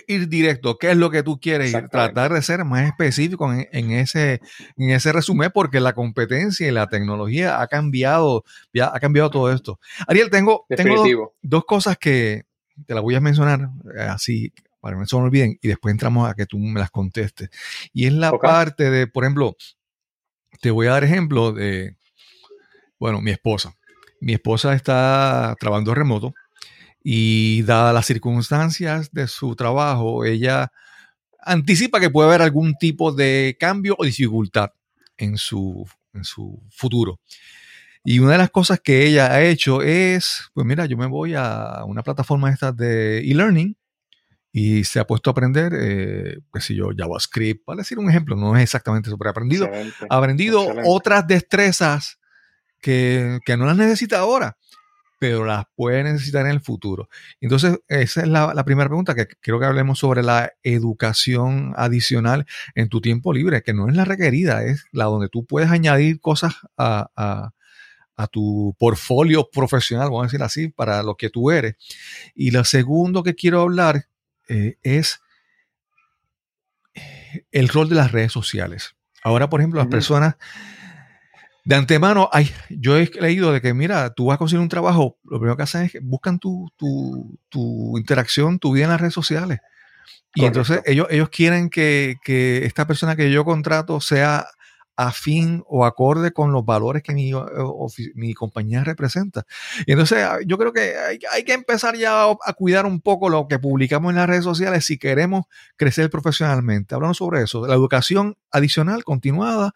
ir 0.07 0.29
directo, 0.29 0.79
qué 0.79 0.93
es 0.93 0.97
lo 0.97 1.11
que 1.11 1.25
tú 1.25 1.41
quieres 1.41 1.71
y 1.71 1.89
tratar 1.89 2.33
de 2.33 2.43
ser 2.43 2.65
más 2.65 2.87
específico 2.87 3.53
en, 3.53 3.91
ese, 3.91 4.41
en 4.77 4.91
ese 4.91 5.13
resumen 5.13 5.51
porque 5.53 5.81
la 5.81 5.95
competencia 5.95 6.69
y 6.69 6.71
la 6.71 6.87
tecnología 6.87 7.61
ha 7.61 7.67
cambiado, 7.67 8.45
ya 8.73 8.93
ha 8.95 9.01
cambiado 9.01 9.31
todo 9.31 9.53
esto. 9.53 9.81
Ariel, 10.07 10.31
tengo, 10.31 10.65
tengo 10.69 11.33
dos, 11.43 11.65
cosas 11.65 11.99
que 11.99 12.45
te 12.87 12.95
las 12.95 13.03
voy 13.03 13.17
a 13.17 13.21
mencionar 13.21 13.69
eh, 13.97 14.03
así 14.03 14.53
para 14.81 14.97
que 14.97 15.01
no 15.01 15.07
se 15.07 15.17
me 15.17 15.23
olviden 15.23 15.59
y 15.61 15.69
después 15.69 15.93
entramos 15.93 16.29
a 16.29 16.35
que 16.35 16.47
tú 16.47 16.59
me 16.59 16.81
las 16.81 16.91
contestes. 16.91 17.51
Y 17.93 18.07
es 18.07 18.13
la 18.13 18.33
parte 18.33 18.91
de, 18.91 19.07
por 19.07 19.25
ejemplo, 19.25 19.57
te 20.61 20.71
voy 20.71 20.87
a 20.87 20.93
dar 20.93 21.05
ejemplo 21.05 21.53
de, 21.53 21.97
bueno, 22.99 23.21
mi 23.21 23.31
esposa. 23.31 23.75
Mi 24.21 24.35
esposa 24.35 24.75
está 24.75 25.57
trabajando 25.59 25.95
remoto 25.95 26.35
y 27.03 27.63
dadas 27.63 27.95
las 27.95 28.07
circunstancias 28.07 29.11
de 29.13 29.27
su 29.27 29.57
trabajo, 29.57 30.25
ella 30.25 30.71
anticipa 31.43 32.01
que 32.01 32.11
puede 32.11 32.29
haber 32.29 32.43
algún 32.43 32.75
tipo 32.75 33.13
de 33.13 33.57
cambio 33.59 33.95
o 33.99 34.05
dificultad 34.05 34.71
en 35.17 35.39
su, 35.39 35.89
en 36.13 36.25
su 36.25 36.63
futuro. 36.71 37.21
Y 38.05 38.19
una 38.19 38.33
de 38.33 38.39
las 38.39 38.51
cosas 38.51 38.81
que 38.81 39.07
ella 39.07 39.33
ha 39.33 39.43
hecho 39.43 39.83
es, 39.83 40.51
pues 40.55 40.67
mira, 40.67 40.87
yo 40.87 40.97
me 40.97 41.07
voy 41.07 41.35
a 41.35 41.85
una 41.87 42.03
plataforma 42.03 42.51
esta 42.51 42.73
de 42.73 43.21
e-learning 43.21 43.77
y 44.53 44.85
se 44.85 45.01
ha 45.01 45.07
puesto 45.07 45.31
a 45.31 45.33
aprender, 45.33 45.73
eh, 45.75 46.39
qué 46.53 46.61
sé 46.61 46.75
yo, 46.75 46.91
JavaScript, 46.97 47.65
para 47.65 47.79
decir 47.79 47.99
un 47.99 48.09
ejemplo, 48.09 48.37
no 48.37 48.57
es 48.57 48.63
exactamente 48.63 49.09
eso, 49.09 49.19
pero 49.19 49.31
ha 49.31 49.33
aprendido, 49.33 49.69
ha 50.09 50.17
aprendido 50.17 50.67
otras 50.85 51.27
destrezas 51.27 52.19
que, 52.81 53.39
que, 53.45 53.57
no 53.57 53.67
las 53.67 53.77
necesita 53.77 54.19
ahora 54.19 54.57
pero 55.21 55.45
las 55.45 55.67
puede 55.77 56.03
necesitar 56.03 56.47
en 56.47 56.53
el 56.53 56.61
futuro. 56.63 57.11
Entonces, 57.43 57.79
esa 57.89 58.23
es 58.23 58.27
la, 58.27 58.65
primera 58.65 58.89
pregunta, 58.89 59.15
que 59.15 59.27
quiero 59.27 59.61
que 59.61 59.67
hablemos 59.67 59.99
sobre 59.99 60.23
la 60.23 60.55
educación 60.63 61.75
adicional 61.77 62.47
en 62.75 62.89
tu 62.89 63.03
tiempo 63.03 63.35
libre, 63.35 63.63
que 63.63 63.75
no 63.75 63.87
es 63.87 63.95
la 63.95 64.07
requerida, 64.07 64.65
es 64.65 64.87
la 64.93 65.05
donde 65.05 65.29
tú 65.29 65.45
puedes 65.45 65.71
añadir 65.71 66.21
cosas 66.21 66.55
a, 66.79 67.53
tu 68.33 68.75
portfolio 68.79 69.49
profesional, 69.51 70.09
vamos 70.09 70.23
a 70.23 70.27
decir 70.27 70.43
así, 70.43 70.69
para 70.69 71.03
lo 71.03 71.17
que 71.17 71.29
tú 71.29 71.51
eres. 71.51 71.77
Y 72.35 72.51
lo 72.51 72.65
segundo 72.65 73.23
que 73.23 73.35
quiero 73.35 73.61
hablar 73.61 74.07
eh, 74.51 74.79
es 74.83 75.23
el 77.53 77.69
rol 77.69 77.89
de 77.89 77.95
las 77.95 78.11
redes 78.11 78.33
sociales. 78.33 78.97
Ahora, 79.23 79.49
por 79.49 79.61
ejemplo, 79.61 79.79
las 79.81 79.89
personas 79.89 80.37
de 81.65 81.77
antemano, 81.77 82.29
hay, 82.33 82.51
yo 82.69 82.97
he 82.97 83.09
leído 83.21 83.53
de 83.53 83.61
que, 83.61 83.75
mira, 83.75 84.13
tú 84.13 84.27
vas 84.27 84.35
a 84.35 84.39
conseguir 84.39 84.61
un 84.61 84.69
trabajo, 84.69 85.19
lo 85.25 85.39
primero 85.39 85.57
que 85.57 85.63
hacen 85.63 85.83
es 85.83 85.93
que 85.93 86.01
buscan 86.01 86.41
tu, 86.41 86.69
tu, 86.77 87.97
interacción, 87.97 88.59
tu 88.59 88.73
vida 88.73 88.85
en 88.85 88.91
las 88.91 89.01
redes 89.01 89.15
sociales. 89.15 89.61
Y 90.35 90.45
entonces 90.45 90.81
ellos, 90.85 91.07
ellos 91.11 91.29
quieren 91.29 91.71
que, 91.71 92.17
que, 92.25 92.65
esta 92.65 92.87
persona 92.87 93.15
que 93.15 93.31
yo 93.31 93.45
contrato 93.45 94.01
sea 94.01 94.47
afín 95.07 95.63
o 95.67 95.87
acorde 95.87 96.33
con 96.33 96.53
los 96.53 96.65
valores 96.65 97.03
que 97.03 97.15
mi, 97.15 97.33
mi 98.15 98.35
compañía 98.35 98.85
representa. 98.85 99.47
Y 99.87 99.93
entonces 99.93 100.19
ah, 100.19 100.39
yo 100.47 100.59
creo 100.59 100.73
que 100.73 100.95
hay, 100.99 101.45
que 101.45 101.53
empezar 101.55 101.97
ya 101.97 102.25
a, 102.25 102.53
cuidar 102.53 102.85
un 102.85 103.01
poco 103.01 103.31
lo 103.31 103.49
que 103.49 103.59
publicamos 103.59 104.11
en 104.11 104.17
las 104.17 104.29
redes 104.29 104.45
sociales 104.45 104.85
si 104.85 104.99
queremos 104.99 105.47
crecer 105.77 106.11
profesionalmente. 106.11 106.95
Hablando 106.95 107.15
sobre 107.15 107.43
eso, 107.43 107.67
la 107.67 107.75
educación 107.75 108.37
adicional, 108.51 109.03
continuada 109.05 109.73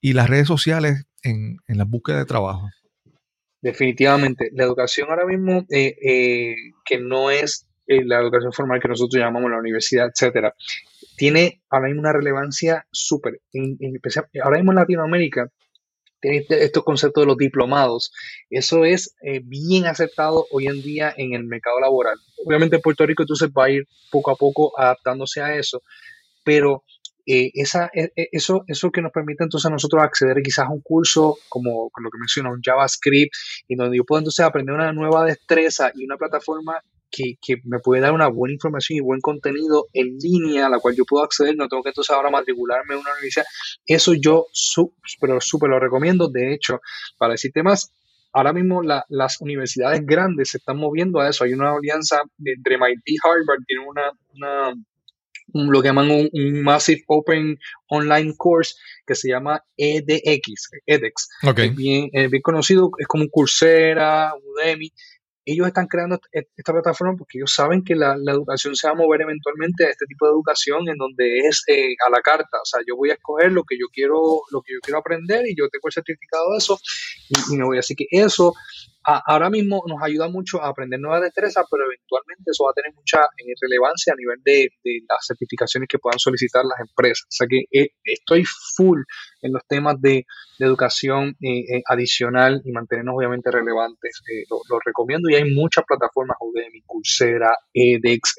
y 0.00 0.12
las 0.12 0.30
redes 0.30 0.46
sociales 0.46 1.06
en, 1.24 1.58
la 1.66 1.84
búsqueda 1.84 2.18
de 2.18 2.26
trabajo. 2.26 2.70
Definitivamente. 3.60 4.50
La 4.52 4.62
educación 4.62 5.08
ahora 5.10 5.26
mismo, 5.26 5.66
eh, 5.70 5.96
eh, 6.00 6.54
que 6.84 6.98
no 7.00 7.32
es 7.32 7.66
eh, 7.88 8.04
la 8.04 8.20
educación 8.20 8.52
formal 8.52 8.80
que 8.80 8.88
nosotros 8.88 9.20
llamamos 9.20 9.50
la 9.50 9.58
universidad, 9.58 10.08
etcétera, 10.14 10.54
tiene 11.18 11.60
ahora 11.68 11.88
mismo 11.88 12.00
una 12.00 12.12
relevancia 12.12 12.86
súper. 12.92 13.40
Ahora 14.42 14.56
mismo 14.56 14.72
en 14.72 14.76
Latinoamérica, 14.76 15.50
tiene 16.20 16.38
este, 16.38 16.64
estos 16.64 16.84
conceptos 16.84 17.22
de 17.22 17.26
los 17.26 17.36
diplomados. 17.36 18.12
Eso 18.48 18.84
es 18.84 19.14
bien 19.42 19.86
aceptado 19.86 20.46
hoy 20.52 20.66
en 20.66 20.80
día 20.80 21.12
en 21.16 21.34
el 21.34 21.44
mercado 21.44 21.80
laboral. 21.80 22.16
Obviamente 22.46 22.76
en 22.76 22.82
Puerto 22.82 23.04
Rico 23.04 23.24
entonces 23.24 23.50
va 23.50 23.64
a 23.64 23.70
ir 23.70 23.86
poco 24.10 24.30
a 24.30 24.36
poco 24.36 24.78
adaptándose 24.78 25.42
a 25.42 25.56
eso, 25.56 25.82
pero 26.44 26.84
eh, 27.26 27.50
esa, 27.54 27.90
e, 27.92 28.10
e, 28.16 28.28
eso, 28.32 28.64
eso 28.68 28.90
que 28.90 29.02
nos 29.02 29.12
permite 29.12 29.44
entonces 29.44 29.66
a 29.66 29.72
nosotros 29.72 30.02
acceder 30.02 30.40
quizás 30.42 30.66
a 30.66 30.70
un 30.70 30.80
curso 30.80 31.36
como 31.48 31.90
lo 32.00 32.10
que 32.10 32.18
mencionó, 32.18 32.52
un 32.52 32.62
JavaScript, 32.62 33.34
y 33.66 33.74
donde 33.74 33.96
yo 33.96 34.04
puedo 34.04 34.20
entonces 34.20 34.46
aprender 34.46 34.74
una 34.74 34.92
nueva 34.92 35.24
destreza 35.24 35.90
y 35.94 36.04
una 36.04 36.16
plataforma 36.16 36.80
que, 37.10 37.34
que, 37.40 37.56
me 37.64 37.78
puede 37.78 38.02
dar 38.02 38.12
una 38.12 38.28
buena 38.28 38.54
información 38.54 38.96
y 38.96 39.00
buen 39.00 39.20
contenido 39.20 39.86
en 39.92 40.16
línea 40.18 40.66
a 40.66 40.68
la 40.68 40.78
cual 40.78 40.94
yo 40.96 41.04
puedo 41.04 41.24
acceder, 41.24 41.56
no 41.56 41.68
tengo 41.68 41.82
que 41.82 41.90
entonces 41.90 42.14
ahora 42.14 42.30
matricularme 42.30 42.94
en 42.94 43.00
una 43.00 43.12
universidad. 43.12 43.46
Eso 43.86 44.14
yo 44.14 44.46
súper 44.52 45.40
súper 45.40 45.70
lo 45.70 45.80
recomiendo. 45.80 46.28
De 46.28 46.52
hecho, 46.52 46.80
para 47.18 47.32
decirte 47.32 47.62
más, 47.62 47.92
ahora 48.32 48.52
mismo 48.52 48.82
las 48.82 49.40
universidades 49.40 50.04
grandes 50.04 50.50
se 50.50 50.58
están 50.58 50.76
moviendo 50.76 51.20
a 51.20 51.28
eso. 51.28 51.44
Hay 51.44 51.52
una 51.52 51.72
alianza 51.72 52.22
entre 52.44 52.76
MIT 52.78 53.02
y 53.06 53.16
Harvard, 53.22 53.64
tiene 53.66 53.86
una, 53.86 54.12
una 54.34 54.74
lo 55.54 55.80
que 55.80 55.88
llaman 55.88 56.10
un, 56.10 56.62
Massive 56.62 57.02
Open 57.06 57.58
Online 57.88 58.34
Course 58.36 58.74
que 59.06 59.14
se 59.14 59.28
llama 59.28 59.62
EDX, 59.76 60.70
edX. 60.86 61.28
Es, 61.56 61.74
bien, 61.74 62.10
bien 62.12 62.42
conocido, 62.42 62.90
es 62.98 63.06
como 63.06 63.24
un 63.24 63.30
Coursera, 63.30 64.32
Udemy. 64.34 64.92
Ellos 65.50 65.66
están 65.66 65.86
creando 65.86 66.20
esta 66.30 66.72
plataforma 66.72 67.16
porque 67.16 67.38
ellos 67.38 67.52
saben 67.52 67.82
que 67.82 67.94
la, 67.94 68.14
educación 68.14 68.76
se 68.76 68.86
va 68.86 68.92
a 68.92 68.96
mover 68.96 69.22
eventualmente 69.22 69.86
a 69.86 69.90
este 69.90 70.06
tipo 70.06 70.26
de 70.26 70.32
educación 70.32 70.88
en 70.88 70.96
donde 70.96 71.38
es 71.38 71.62
eh, 71.68 71.94
a 72.06 72.10
la 72.10 72.20
carta. 72.20 72.58
O 72.62 72.66
sea, 72.66 72.80
yo 72.86 72.96
voy 72.96 73.10
a 73.10 73.14
escoger 73.14 73.52
lo 73.52 73.64
que 73.64 73.76
yo 73.78 73.86
quiero, 73.92 74.20
lo 74.50 74.60
que 74.62 74.74
yo 74.74 74.80
quiero 74.82 74.98
aprender 74.98 75.46
y 75.46 75.56
yo 75.56 75.68
tengo 75.68 75.88
el 75.88 75.92
certificado 75.92 76.52
de 76.52 76.58
eso 76.58 76.78
y, 77.28 77.54
y 77.54 77.56
me 77.56 77.64
voy. 77.64 77.78
Así 77.78 77.94
que 77.94 78.06
eso 78.10 78.52
ahora 79.08 79.48
mismo 79.48 79.82
nos 79.86 80.02
ayuda 80.02 80.28
mucho 80.28 80.62
a 80.62 80.68
aprender 80.68 81.00
nuevas 81.00 81.22
destrezas, 81.22 81.64
pero 81.70 81.84
eventualmente 81.84 82.50
eso 82.50 82.64
va 82.64 82.70
a 82.70 82.74
tener 82.74 82.94
mucha 82.94 83.20
eh, 83.38 83.54
relevancia 83.60 84.12
a 84.12 84.16
nivel 84.16 84.38
de, 84.44 84.68
las 85.08 85.26
certificaciones 85.26 85.88
que 85.88 85.98
puedan 85.98 86.18
solicitar 86.18 86.64
las 86.64 86.80
empresas. 86.80 87.24
O 87.24 87.30
sea 87.30 87.46
que 87.48 87.64
eh, 87.72 87.90
estoy 88.04 88.44
full 88.44 89.00
en 89.42 89.52
los 89.52 89.62
temas 89.66 90.00
de, 90.00 90.24
educación 90.60 91.36
eh, 91.40 91.82
adicional 91.86 92.60
y 92.64 92.72
mantenernos 92.72 93.14
obviamente 93.16 93.48
relevantes. 93.48 94.20
lo, 94.50 94.80
recomiendo 94.84 95.28
y 95.30 95.36
hay 95.36 95.54
muchas 95.54 95.84
plataformas, 95.86 96.36
Udemy, 96.40 96.82
Coursera, 96.84 97.56
edX, 97.72 98.34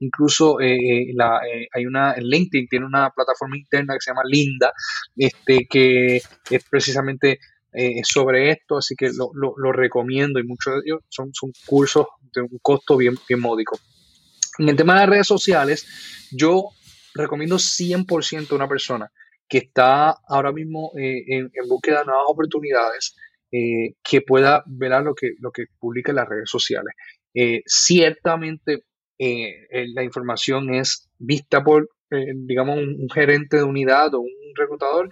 incluso 0.00 0.58
la, 0.58 1.40
hay 1.72 1.86
una, 1.86 2.16
LinkedIn 2.16 2.66
tiene 2.68 2.86
una 2.86 3.10
plataforma 3.10 3.56
interna 3.56 3.94
que 3.94 4.00
se 4.00 4.10
llama 4.10 4.22
Linda, 4.24 4.72
este, 5.16 5.68
que 5.70 6.16
es 6.16 6.64
precisamente 6.68 7.38
eh, 7.72 8.00
sobre 8.02 8.50
esto, 8.50 8.78
así 8.78 8.96
que 8.96 9.10
lo, 9.12 9.30
lo, 9.32 9.72
recomiendo 9.72 10.40
y 10.40 10.44
muchos 10.44 10.74
de 10.74 10.80
ellos 10.86 11.02
son, 11.08 11.30
son 11.32 11.52
cursos 11.66 12.06
de 12.34 12.40
un 12.40 12.58
costo 12.60 12.96
bien, 12.96 13.14
bien 13.28 13.38
módico. 13.38 13.78
En 14.58 14.68
el 14.68 14.76
tema 14.76 14.94
de 14.94 15.00
las 15.00 15.08
redes 15.08 15.26
sociales, 15.28 15.86
yo 16.32 16.64
recomiendo 17.14 17.56
100% 17.56 18.50
a 18.50 18.54
una 18.56 18.68
persona 18.68 19.08
que 19.48 19.58
está 19.58 20.16
ahora 20.26 20.50
mismo 20.50 20.90
eh, 20.98 21.22
en, 21.28 21.68
búsqueda 21.68 22.00
de 22.00 22.06
nuevas 22.06 22.24
oportunidades, 22.26 23.14
eh, 23.52 23.94
que 24.02 24.20
pueda 24.20 24.64
ver 24.66 24.90
lo 25.02 25.14
que, 25.14 25.34
lo 25.38 25.52
que 25.52 25.66
publica 25.78 26.10
en 26.10 26.16
las 26.16 26.28
redes 26.28 26.50
sociales. 26.50 26.94
ciertamente 27.66 28.82
la 29.18 30.02
información 30.02 30.74
es 30.74 31.08
vista 31.18 31.62
por, 31.62 31.88
digamos, 32.10 32.78
un, 32.78 33.08
gerente 33.10 33.58
de 33.58 33.64
unidad 33.64 34.14
o 34.14 34.20
un 34.20 34.54
reclutador 34.56 35.10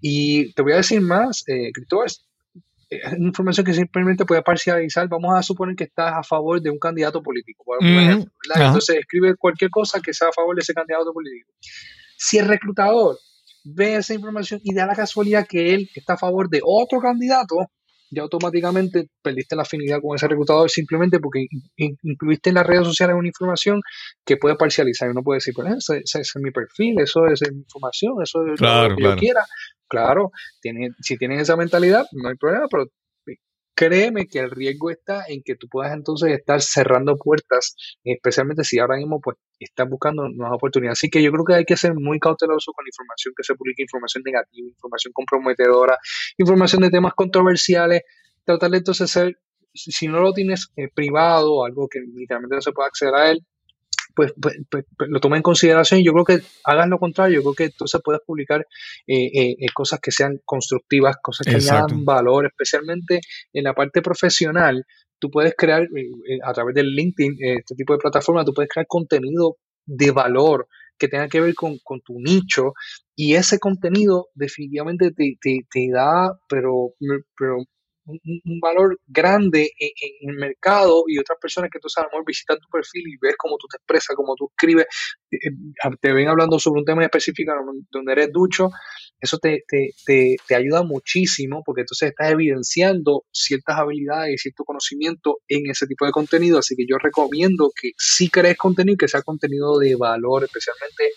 y 0.00 0.52
te 0.54 0.62
voy 0.62 0.72
a 0.72 0.76
decir 0.76 1.00
más, 1.00 1.44
eh, 1.48 1.70
es 2.00 2.24
información 3.18 3.66
que 3.66 3.74
simplemente 3.74 4.24
puede 4.24 4.42
parcializar. 4.42 5.08
Vamos 5.08 5.34
a 5.36 5.42
suponer 5.42 5.76
que 5.76 5.84
estás 5.84 6.14
a 6.14 6.22
favor 6.22 6.60
de 6.60 6.70
un 6.70 6.78
candidato 6.78 7.22
político, 7.22 7.64
por 7.64 7.82
ejemplo, 7.82 8.30
Entonces 8.54 8.96
escribe 8.96 9.36
cualquier 9.36 9.70
cosa 9.70 10.00
que 10.00 10.14
sea 10.14 10.28
a 10.28 10.32
favor 10.32 10.54
de 10.56 10.62
ese 10.62 10.74
candidato 10.74 11.12
político. 11.12 11.50
Si 12.16 12.38
el 12.38 12.48
reclutador 12.48 13.18
ve 13.64 13.96
esa 13.96 14.14
información 14.14 14.60
y 14.64 14.74
da 14.74 14.86
la 14.86 14.94
casualidad 14.94 15.46
que 15.46 15.74
él 15.74 15.90
está 15.94 16.14
a 16.14 16.18
favor 16.18 16.48
de 16.48 16.60
otro 16.64 17.00
candidato, 17.00 17.70
ya 18.10 18.22
automáticamente 18.22 19.08
perdiste 19.22 19.56
la 19.56 19.62
afinidad 19.62 20.00
con 20.00 20.16
ese 20.16 20.28
reclutador 20.28 20.70
simplemente 20.70 21.20
porque 21.20 21.46
incluiste 21.76 22.50
en 22.50 22.56
las 22.56 22.66
redes 22.66 22.86
sociales 22.86 23.16
una 23.16 23.28
información 23.28 23.80
que 24.24 24.36
puede 24.36 24.56
parcializar. 24.56 25.10
Uno 25.10 25.22
puede 25.22 25.38
decir, 25.38 25.54
pues 25.54 25.88
ese, 25.88 26.20
es 26.20 26.32
mi 26.36 26.50
perfil, 26.50 27.00
eso 27.00 27.26
es 27.26 27.40
mi 27.52 27.58
información, 27.58 28.14
eso 28.22 28.40
es 28.46 28.60
lo 28.60 28.96
que 28.96 29.02
yo 29.02 29.16
quiera. 29.16 29.44
Claro, 29.88 30.32
tiene, 30.60 30.90
si 31.00 31.16
tienes 31.16 31.40
esa 31.40 31.56
mentalidad, 31.56 32.06
no 32.12 32.28
hay 32.28 32.36
problema, 32.36 32.66
pero 32.70 32.88
créeme 33.78 34.26
que 34.26 34.40
el 34.40 34.50
riesgo 34.50 34.90
está 34.90 35.24
en 35.28 35.40
que 35.44 35.54
tú 35.54 35.68
puedas 35.68 35.92
entonces 35.92 36.32
estar 36.32 36.60
cerrando 36.60 37.16
puertas, 37.16 37.76
especialmente 38.02 38.64
si 38.64 38.80
ahora 38.80 38.96
mismo 38.96 39.20
pues 39.20 39.36
estás 39.60 39.88
buscando 39.88 40.28
nuevas 40.28 40.56
oportunidades. 40.56 40.98
Así 40.98 41.08
que 41.08 41.22
yo 41.22 41.30
creo 41.30 41.44
que 41.44 41.54
hay 41.54 41.64
que 41.64 41.76
ser 41.76 41.94
muy 41.94 42.18
cauteloso 42.18 42.72
con 42.72 42.84
la 42.84 42.88
información 42.88 43.34
que 43.36 43.44
se 43.44 43.54
publica, 43.54 43.80
información 43.80 44.24
negativa, 44.26 44.68
información 44.68 45.12
comprometedora, 45.14 45.96
información 46.38 46.82
de 46.82 46.90
temas 46.90 47.14
controversiales, 47.14 48.02
tratar 48.44 48.68
de 48.72 48.78
entonces 48.78 49.08
ser, 49.08 49.38
si 49.72 50.08
no 50.08 50.18
lo 50.22 50.32
tienes 50.32 50.72
eh, 50.74 50.88
privado, 50.92 51.64
algo 51.64 51.86
que 51.88 52.00
literalmente 52.00 52.56
no 52.56 52.62
se 52.62 52.72
puede 52.72 52.88
acceder 52.88 53.14
a 53.14 53.30
él, 53.30 53.46
pues, 54.18 54.34
pues, 54.42 54.56
pues, 54.68 54.84
pues, 54.98 55.08
lo 55.10 55.20
toma 55.20 55.36
en 55.36 55.44
consideración 55.44 56.00
y 56.00 56.04
yo 56.04 56.12
creo 56.12 56.24
que 56.24 56.40
hagas 56.64 56.88
lo 56.88 56.98
contrario, 56.98 57.36
yo 57.36 57.42
creo 57.42 57.54
que 57.54 57.64
entonces 57.66 58.00
puedes 58.02 58.20
publicar 58.26 58.66
eh, 59.06 59.26
eh, 59.26 59.54
eh, 59.60 59.66
cosas 59.72 60.00
que 60.00 60.10
sean 60.10 60.40
constructivas, 60.44 61.18
cosas 61.22 61.46
que 61.46 61.54
añadan 61.54 62.04
valor, 62.04 62.46
especialmente 62.46 63.20
en 63.52 63.62
la 63.62 63.74
parte 63.74 64.02
profesional. 64.02 64.84
Tú 65.20 65.30
puedes 65.30 65.54
crear 65.56 65.86
a 66.42 66.52
través 66.52 66.74
del 66.74 66.96
LinkedIn, 66.96 67.36
este 67.60 67.76
tipo 67.76 67.92
de 67.92 68.00
plataforma, 68.00 68.44
tú 68.44 68.52
puedes 68.52 68.68
crear 68.68 68.88
contenido 68.88 69.58
de 69.86 70.10
valor 70.10 70.66
que 70.98 71.06
tenga 71.06 71.28
que 71.28 71.40
ver 71.40 71.54
con, 71.54 71.78
tu 72.04 72.18
nicho 72.18 72.72
y 73.14 73.36
ese 73.36 73.60
contenido 73.60 74.30
definitivamente 74.34 75.12
te, 75.12 75.36
te, 75.40 75.60
te 75.70 75.90
da, 75.92 76.36
pero, 76.48 76.94
pero 77.38 77.58
un, 78.08 78.60
valor 78.60 78.98
grande 79.06 79.70
en, 79.78 80.30
el 80.30 80.36
mercado 80.36 81.04
y 81.06 81.18
otras 81.18 81.38
personas 81.40 81.70
que 81.70 81.78
entonces 81.78 81.98
a 81.98 82.02
lo 82.02 82.08
mejor 82.08 82.24
visitan 82.26 82.58
tu 82.58 82.68
perfil 82.68 83.02
y 83.06 83.16
ves 83.20 83.34
cómo 83.36 83.56
tú 83.58 83.66
te 83.68 83.76
expresas, 83.76 84.16
cómo 84.16 84.34
tú 84.34 84.50
escribes, 84.50 84.86
eh, 85.30 85.36
eh, 85.36 85.90
te 86.00 86.12
ven 86.12 86.28
hablando 86.28 86.58
sobre 86.58 86.80
un 86.80 86.84
tema 86.84 87.04
específico 87.04 87.52
donde 87.90 88.12
eres 88.12 88.32
ducho, 88.32 88.70
eso 89.20 89.38
te, 89.38 89.64
te, 89.66 89.90
te, 90.06 90.36
te, 90.46 90.54
ayuda 90.54 90.82
muchísimo 90.82 91.62
porque 91.64 91.82
entonces 91.82 92.10
estás 92.10 92.30
evidenciando 92.30 93.24
ciertas 93.32 93.78
habilidades 93.78 94.34
y 94.34 94.38
cierto 94.38 94.64
conocimiento 94.64 95.38
en 95.48 95.70
ese 95.70 95.86
tipo 95.86 96.06
de 96.06 96.12
contenido, 96.12 96.58
así 96.58 96.74
que 96.76 96.84
yo 96.88 96.96
recomiendo 96.98 97.70
que 97.80 97.90
si 97.96 98.28
crees 98.28 98.56
contenido 98.56 98.96
que 98.96 99.08
sea 99.08 99.22
contenido 99.22 99.78
de 99.78 99.96
valor, 99.96 100.44
especialmente 100.44 101.12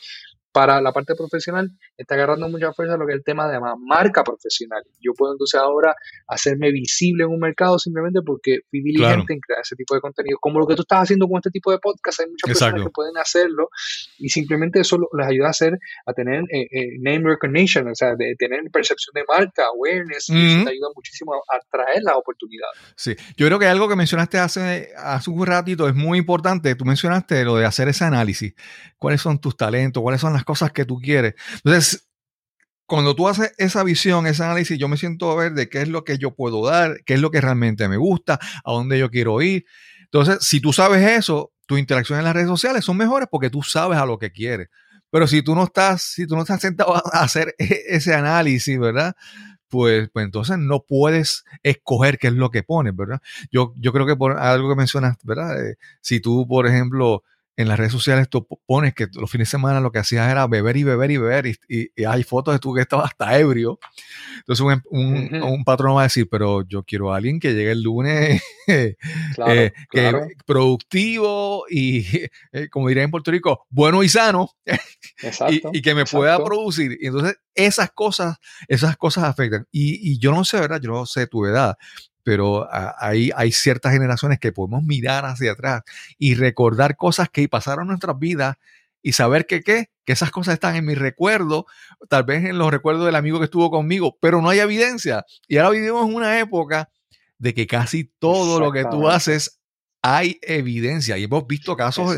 para 0.52 0.82
la 0.82 0.92
parte 0.92 1.16
profesional 1.16 1.72
está 1.98 2.16
agarrando 2.16 2.50
mucha 2.50 2.74
fuerza 2.74 2.98
lo 2.98 3.06
que 3.06 3.14
es 3.14 3.18
el 3.18 3.24
tema 3.24 3.48
de 3.48 3.54
la 3.54 3.76
marca 3.78 4.24
profesional. 4.24 4.84
Yo 5.00 5.14
puedo 5.14 5.34
entonces 5.34 5.60
ahora 5.60 5.96
hacerme 6.28 6.72
visible 6.72 7.24
en 7.24 7.30
un 7.30 7.40
mercado 7.40 7.80
simplemente 7.80 8.22
porque 8.26 8.60
fui 8.70 8.82
diligente 8.82 9.34
en 9.34 9.40
crear 9.40 9.62
ese 9.62 9.76
tipo 9.76 9.96
de 9.96 10.02
contenido. 10.02 10.38
Como 10.42 10.60
lo 10.60 10.68
que 10.68 10.76
tú 10.76 10.82
estás 10.82 11.04
haciendo 11.04 11.28
con 11.28 11.38
este 11.38 11.52
tipo 11.52 11.72
de 11.72 11.80
podcast, 11.80 12.22
hay 12.22 12.28
muchas 12.28 12.48
personas 12.50 12.84
que 12.84 12.90
pueden 12.90 13.18
hacerlo 13.18 13.70
y 14.18 14.30
simplemente 14.30 14.80
eso 14.80 14.98
les 15.18 15.28
ayuda 15.28 15.48
a 15.48 15.52
hacer, 15.52 15.80
a 16.06 16.14
tener 16.14 16.44
eh, 16.52 16.68
eh, 16.72 16.98
name 17.00 17.30
recognition, 17.30 17.88
o 17.88 17.96
sea, 17.96 18.16
de 18.16 18.36
tener 18.38 18.62
percepción 18.72 19.14
de 19.14 19.24
marca, 19.28 19.64
awareness, 19.74 20.30
y 20.30 20.48
eso 20.48 20.64
te 20.66 20.72
ayuda 20.72 20.88
muchísimo 20.96 21.34
a 21.34 21.56
atraer 21.56 22.04
las 22.04 22.16
oportunidades. 22.16 22.78
Sí, 22.96 23.16
yo 23.38 23.48
creo 23.48 23.60
que 23.60 23.68
algo 23.68 23.88
que 23.88 23.96
mencionaste 23.96 24.38
hace, 24.38 24.90
hace 24.98 25.30
un 25.30 25.46
ratito 25.46 25.88
es 25.88 25.96
muy 25.96 26.18
importante. 26.18 26.76
Tú 26.76 26.86
mencionaste 26.86 27.44
lo 27.46 27.56
de 27.56 27.66
hacer 27.66 27.88
ese 27.88 28.06
análisis. 28.06 28.54
¿Cuáles 28.98 29.22
son 29.22 29.40
tus 29.40 29.58
talentos? 29.58 30.02
¿Cuáles 30.02 30.22
son 30.22 30.34
las 30.34 30.41
cosas 30.44 30.72
que 30.72 30.86
tú 30.86 31.00
quieres. 31.00 31.36
Entonces, 31.64 32.08
cuando 32.86 33.16
tú 33.16 33.28
haces 33.28 33.54
esa 33.58 33.84
visión, 33.84 34.28
ese 34.28 34.44
análisis, 34.44 34.78
yo 34.78 34.90
me 34.90 34.98
siento 34.98 35.32
a 35.32 35.36
ver 35.36 35.54
de 35.54 35.70
qué 35.70 35.82
es 35.82 35.88
lo 35.88 36.04
que 36.04 36.18
yo 36.18 36.36
puedo 36.36 36.66
dar, 36.66 37.04
qué 37.06 37.14
es 37.14 37.22
lo 37.22 37.32
que 37.32 37.40
realmente 37.40 37.88
me 37.88 37.98
gusta, 37.98 38.38
a 38.66 38.72
dónde 38.72 39.00
yo 39.00 39.10
quiero 39.10 39.42
ir. 39.42 39.66
Entonces, 40.04 40.40
si 40.42 40.60
tú 40.60 40.74
sabes 40.74 41.02
eso, 41.08 41.54
tus 41.66 41.80
interacciones 41.80 42.20
en 42.20 42.26
las 42.26 42.34
redes 42.34 42.50
sociales 42.50 42.84
son 42.84 42.98
mejores 42.98 43.30
porque 43.32 43.50
tú 43.50 43.64
sabes 43.64 43.98
a 43.98 44.06
lo 44.06 44.20
que 44.20 44.32
quieres. 44.32 44.68
Pero 45.10 45.26
si 45.26 45.42
tú 45.42 45.56
no 45.56 45.64
estás, 45.64 46.02
si 46.02 46.28
tú 46.28 46.36
no 46.36 46.42
estás 46.42 46.60
sentado 46.60 46.96
a 46.96 47.24
hacer 47.24 47.56
e-, 47.58 47.84
ese 47.88 48.14
análisis, 48.14 48.78
¿verdad? 48.78 49.16
Pues, 49.70 50.10
pues 50.12 50.26
entonces 50.26 50.58
no 50.58 50.84
puedes 50.86 51.46
escoger 51.64 52.18
qué 52.18 52.28
es 52.28 52.34
lo 52.34 52.52
que 52.52 52.64
pones, 52.64 52.94
¿verdad? 52.94 53.22
Yo, 53.52 53.74
yo 53.78 53.94
creo 53.94 54.06
que 54.06 54.18
por 54.18 54.38
algo 54.38 54.68
que 54.68 54.76
mencionas, 54.76 55.16
¿verdad? 55.24 55.66
Eh, 55.66 55.78
si 56.02 56.20
tú, 56.20 56.46
por 56.46 56.68
ejemplo, 56.68 57.24
en 57.58 57.68
las 57.68 57.78
redes 57.78 57.92
sociales 57.92 58.30
tú 58.30 58.48
pones 58.66 58.94
que 58.94 59.08
los 59.14 59.30
fines 59.30 59.48
de 59.48 59.52
semana 59.52 59.80
lo 59.80 59.92
que 59.92 60.00
hacías 60.00 60.32
era 60.32 60.48
beber 60.48 60.78
y 60.78 60.84
beber 60.84 61.12
y 61.12 61.18
beber 61.18 61.46
y, 61.48 62.06
hay 62.06 62.24
fotos 62.24 62.54
de 62.54 62.60
tú 62.60 62.74
que 62.74 62.82
estabas 62.82 63.12
hasta 63.12 63.38
ebrio. 63.38 63.80
Entonces 64.38 64.66
un, 64.90 65.64
patrón 65.66 65.98
va 65.98 66.02
a 66.02 66.04
decir, 66.04 66.28
pero 66.30 66.64
yo 66.64 66.84
quiero 66.84 67.14
a 67.14 67.18
alguien 67.18 67.40
que 67.40 67.54
llegue 67.54 67.72
el 67.72 67.84
lunes 67.84 68.42
eh, 68.68 68.96
que, 69.92 70.14
productivo 70.46 71.66
y, 71.70 72.06
eh, 72.54 72.70
como 72.70 72.88
diría 72.88 73.04
en 73.04 73.12
Puerto 73.12 73.32
Rico, 73.32 73.66
bueno 73.70 74.02
y 74.04 74.10
sano 74.10 74.52
y, 75.74 75.82
que 75.82 75.94
me 75.94 76.06
pueda 76.06 76.44
producir. 76.44 76.98
Y 77.02 77.08
entonces 77.08 77.38
esas 77.54 77.92
cosas, 77.92 78.38
esas 78.68 78.98
cosas 78.98 79.26
afectan. 79.26 79.68
Y, 79.72 80.12
y 80.12 80.20
yo 80.20 80.32
no 80.32 80.46
sé, 80.46 80.60
¿verdad? 80.60 80.80
Yo 80.82 80.92
no 80.92 81.06
sé 81.06 81.28
tu 81.28 81.46
edad, 81.46 81.76
pero 82.24 82.68
hay, 83.00 83.32
hay 83.36 83.52
ciertas 83.52 83.94
generaciones 83.94 84.40
que 84.40 84.52
podemos 84.52 84.84
mirar 84.84 85.26
hacia 85.26 85.54
atrás 85.54 85.84
y 86.18 86.36
recordar 86.36 86.96
cosas 86.96 87.30
que 87.30 87.48
pasaron 87.48 87.84
en 87.84 87.90
nuestras 87.90 88.18
vidas 88.20 88.58
y 89.02 89.14
saber 89.14 89.48
que 89.48 89.62
qué, 89.62 89.90
que 90.06 90.14
esas 90.14 90.32
cosas 90.32 90.56
están 90.56 90.76
en 90.76 90.86
mi 90.86 90.96
recuerdo, 90.96 91.66
tal 92.10 92.24
vez 92.24 92.46
en 92.46 92.58
los 92.58 92.72
recuerdos 92.72 93.06
del 93.06 93.16
amigo 93.16 93.40
que 93.40 93.46
estuvo 93.46 93.72
conmigo, 93.72 94.18
pero 94.22 94.42
no 94.42 94.50
hay 94.50 94.60
evidencia. 94.60 95.26
Y 95.48 95.58
ahora 95.58 95.72
vivimos 95.72 96.08
en 96.08 96.16
una 96.16 96.40
época 96.40 96.90
de 97.38 97.54
que 97.54 97.66
casi 97.66 98.04
todo 98.20 98.60
lo 98.60 98.72
que 98.72 98.86
tú 98.86 99.10
haces 99.10 99.61
hay 100.02 100.40
evidencia 100.42 101.18
y 101.18 101.26
hemos 101.26 101.46
visto 101.46 101.76
casos 101.76 102.18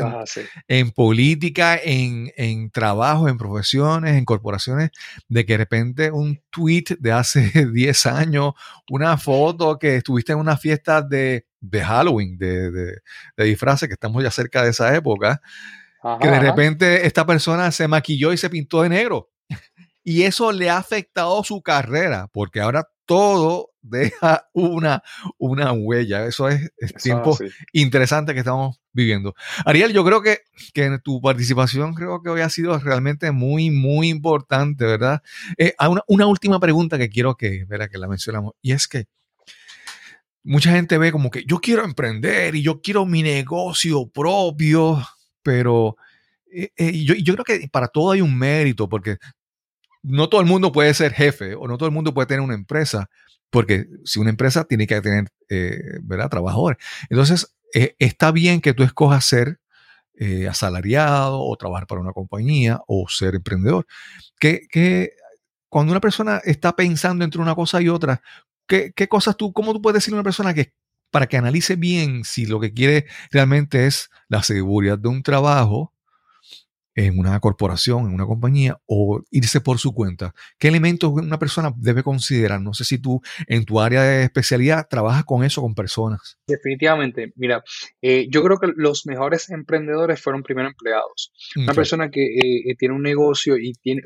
en, 0.68 0.90
política, 0.92 1.78
en, 1.82 2.32
en 2.36 2.70
trabajo, 2.70 3.28
en 3.28 3.36
profesiones, 3.36 4.16
en 4.16 4.24
corporaciones, 4.24 4.90
de 5.28 5.44
que 5.44 5.52
de 5.52 5.58
repente 5.58 6.10
un 6.10 6.42
tweet 6.50 6.84
de 6.98 7.12
hace 7.12 7.50
10 7.72 8.06
años, 8.06 8.54
una 8.90 9.18
foto 9.18 9.78
que 9.78 9.96
estuviste 9.96 10.32
en 10.32 10.38
una 10.38 10.56
fiesta 10.56 11.02
de, 11.02 11.46
Halloween, 11.70 12.38
de, 12.38 12.70
de, 12.70 13.44
disfraces, 13.44 13.88
que 13.88 13.94
estamos 13.94 14.22
ya 14.22 14.30
cerca 14.30 14.62
de 14.62 14.70
esa 14.70 14.94
época, 14.94 15.42
que 16.20 16.28
de 16.28 16.40
repente 16.40 17.06
esta 17.06 17.26
persona 17.26 17.70
se 17.70 17.88
maquilló 17.88 18.32
y 18.32 18.36
se 18.36 18.50
pintó 18.50 18.82
de 18.82 18.88
negro. 18.88 19.30
Y 20.06 20.24
eso 20.24 20.52
le 20.52 20.68
ha 20.68 20.76
afectado 20.76 21.42
su 21.44 21.62
carrera, 21.62 22.28
porque 22.30 22.60
ahora 22.60 22.86
todo 23.06 23.73
deja 23.84 24.48
una, 24.52 25.02
una 25.38 25.72
huella. 25.72 26.26
Eso 26.26 26.48
es, 26.48 26.70
tiempo 27.02 27.38
interesante 27.72 28.32
que 28.32 28.40
estamos 28.40 28.80
viviendo. 28.92 29.34
Ariel, 29.64 29.92
yo 29.92 30.04
creo 30.04 30.22
que, 30.22 30.40
que 30.72 30.98
tu 31.02 31.20
participación 31.20 31.94
creo 31.94 32.22
que 32.22 32.30
hoy 32.30 32.40
ha 32.40 32.48
sido 32.48 32.78
realmente 32.78 33.30
muy, 33.30 33.70
muy 33.70 34.08
importante, 34.08 34.84
¿verdad? 34.84 35.22
Eh, 35.58 35.74
una, 35.88 36.02
una, 36.08 36.26
última 36.26 36.58
pregunta 36.58 36.98
que 36.98 37.08
quiero 37.08 37.36
que, 37.36 37.66
que 37.68 37.98
la 37.98 38.08
mencionamos, 38.08 38.54
y 38.62 38.72
es 38.72 38.88
que 38.88 39.06
mucha 40.42 40.70
gente 40.70 40.98
ve 40.98 41.12
como 41.12 41.30
que 41.30 41.44
yo 41.44 41.58
quiero 41.58 41.84
emprender 41.84 42.54
y 42.54 42.62
yo 42.62 42.80
quiero 42.80 43.06
mi 43.06 43.22
negocio 43.22 44.06
propio, 44.08 45.02
pero 45.42 45.96
eh, 46.50 46.70
eh, 46.76 47.04
yo, 47.04 47.14
yo 47.14 47.34
creo 47.34 47.44
que 47.44 47.68
para 47.68 47.88
todo 47.88 48.12
hay 48.12 48.20
un 48.20 48.36
mérito, 48.36 48.88
porque 48.88 49.18
no 50.04 50.28
todo 50.28 50.40
el 50.40 50.46
mundo 50.46 50.70
puede 50.70 50.92
ser 50.94 51.12
jefe 51.12 51.54
o 51.54 51.66
no 51.66 51.78
todo 51.78 51.88
el 51.88 51.94
mundo 51.94 52.12
puede 52.12 52.26
tener 52.26 52.42
una 52.42 52.54
empresa, 52.54 53.08
porque 53.54 53.86
si 54.04 54.18
una 54.18 54.30
empresa 54.30 54.64
tiene 54.64 54.88
que 54.88 55.00
tener, 55.00 55.28
eh, 55.48 55.78
¿verdad?, 56.02 56.28
trabajadores. 56.28 56.76
Entonces, 57.08 57.54
eh, 57.72 57.94
está 58.00 58.32
bien 58.32 58.60
que 58.60 58.74
tú 58.74 58.82
escojas 58.82 59.24
ser 59.24 59.60
eh, 60.18 60.48
asalariado 60.48 61.40
o 61.40 61.56
trabajar 61.56 61.86
para 61.86 62.00
una 62.00 62.12
compañía 62.12 62.80
o 62.88 63.06
ser 63.08 63.36
emprendedor. 63.36 63.86
Que, 64.40 64.62
que, 64.68 65.12
cuando 65.68 65.92
una 65.92 66.00
persona 66.00 66.40
está 66.42 66.74
pensando 66.74 67.24
entre 67.24 67.40
una 67.40 67.54
cosa 67.54 67.80
y 67.80 67.88
otra, 67.88 68.22
¿qué, 68.66 68.90
¿qué, 68.92 69.06
cosas 69.06 69.36
tú, 69.36 69.52
cómo 69.52 69.72
tú 69.72 69.80
puedes 69.80 70.02
decirle 70.02 70.16
a 70.16 70.18
una 70.22 70.24
persona 70.24 70.52
que 70.52 70.72
para 71.12 71.28
que 71.28 71.36
analice 71.36 71.76
bien 71.76 72.24
si 72.24 72.46
lo 72.46 72.58
que 72.58 72.72
quiere 72.72 73.06
realmente 73.30 73.86
es 73.86 74.10
la 74.26 74.42
seguridad 74.42 74.98
de 74.98 75.10
un 75.10 75.22
trabajo 75.22 75.93
en 76.94 77.18
una 77.18 77.38
corporación, 77.40 78.06
en 78.06 78.14
una 78.14 78.26
compañía, 78.26 78.78
o 78.86 79.22
irse 79.30 79.60
por 79.60 79.78
su 79.78 79.92
cuenta? 79.92 80.34
¿Qué 80.58 80.68
elementos 80.68 81.12
una 81.12 81.38
persona 81.38 81.72
debe 81.76 82.02
considerar? 82.02 82.60
No 82.60 82.74
sé 82.74 82.84
si 82.84 82.98
tú 82.98 83.20
en 83.46 83.64
tu 83.64 83.80
área 83.80 84.02
de 84.02 84.24
especialidad 84.24 84.86
trabajas 84.88 85.24
con 85.24 85.44
eso, 85.44 85.60
con 85.60 85.74
personas. 85.74 86.38
Definitivamente. 86.46 87.32
Mira, 87.36 87.62
eh, 88.02 88.26
yo 88.30 88.42
creo 88.42 88.58
que 88.58 88.68
los 88.76 89.06
mejores 89.06 89.50
emprendedores 89.50 90.20
fueron 90.20 90.42
primero 90.42 90.68
empleados. 90.68 91.32
Una 91.56 91.74
persona 91.74 92.10
que 92.10 92.22
eh, 92.22 92.70
eh, 92.70 92.76
tiene 92.78 92.94
un 92.94 93.02
negocio 93.02 93.56
y 93.56 93.72
tiene, 93.74 94.02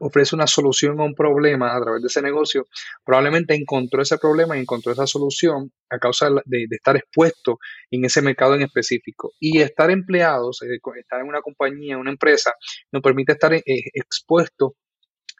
ofrece 0.00 0.34
una 0.34 0.46
solución 0.46 1.00
a 1.00 1.04
un 1.04 1.14
problema 1.14 1.74
a 1.74 1.80
través 1.80 2.02
de 2.02 2.08
ese 2.08 2.22
negocio, 2.22 2.66
probablemente 3.04 3.54
encontró 3.54 4.02
ese 4.02 4.18
problema 4.18 4.56
y 4.56 4.60
encontró 4.60 4.92
esa 4.92 5.06
solución 5.06 5.70
a 5.90 5.98
causa 5.98 6.28
de, 6.44 6.66
estar 6.70 6.96
expuesto 6.96 7.58
en 7.90 8.04
ese 8.04 8.22
mercado 8.22 8.54
en 8.54 8.62
específico. 8.62 9.32
Y 9.38 9.60
estar 9.60 9.90
empleados, 9.90 10.60
estar 10.62 11.20
en 11.20 11.28
una 11.28 11.40
compañía, 11.40 11.98
una 11.98 12.10
empresa, 12.16 12.52
nos 12.92 13.02
permite 13.02 13.32
estar 13.32 13.52
expuesto 13.54 14.76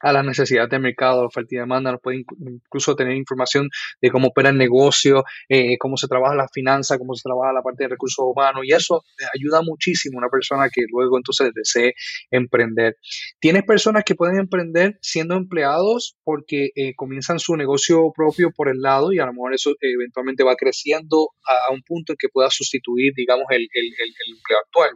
a 0.02 0.12
las 0.12 0.24
necesidades 0.24 0.70
del 0.70 0.80
mercado, 0.80 1.22
la 1.22 1.28
oferta 1.28 1.54
y 1.54 1.58
demanda, 1.58 1.92
nos 1.92 2.00
puede 2.00 2.24
incluso 2.38 2.94
tener 2.94 3.16
información 3.16 3.68
de 4.00 4.10
cómo 4.10 4.28
opera 4.28 4.50
el 4.50 4.58
negocio, 4.58 5.24
eh, 5.48 5.78
cómo 5.78 5.96
se 5.96 6.06
trabaja 6.06 6.34
la 6.34 6.48
finanza, 6.52 6.98
cómo 6.98 7.14
se 7.14 7.22
trabaja 7.22 7.52
la 7.52 7.62
parte 7.62 7.84
de 7.84 7.88
recursos 7.88 8.24
humanos 8.26 8.62
y 8.64 8.72
eso 8.72 9.02
ayuda 9.34 9.62
muchísimo 9.62 10.18
a 10.18 10.22
una 10.22 10.28
persona 10.28 10.68
que 10.72 10.82
luego 10.90 11.16
entonces 11.16 11.50
desee 11.54 11.94
emprender. 12.30 12.96
Tienes 13.40 13.64
personas 13.64 14.04
que 14.04 14.14
pueden 14.14 14.38
emprender 14.38 14.98
siendo 15.00 15.34
empleados 15.34 16.16
porque 16.24 16.70
eh, 16.74 16.94
comienzan 16.94 17.38
su 17.38 17.56
negocio 17.56 18.12
propio 18.14 18.50
por 18.54 18.68
el 18.68 18.80
lado 18.80 19.12
y 19.12 19.18
a 19.18 19.26
lo 19.26 19.32
mejor 19.32 19.54
eso 19.54 19.74
eventualmente 19.80 20.44
va 20.44 20.56
creciendo 20.56 21.30
a, 21.46 21.72
un 21.72 21.82
punto 21.82 22.12
en 22.12 22.16
que 22.18 22.28
pueda 22.28 22.50
sustituir, 22.50 23.12
digamos, 23.16 23.46
el, 23.50 23.62
el, 23.72 23.86
el 23.86 24.36
empleo 24.36 24.58
actual. 24.64 24.90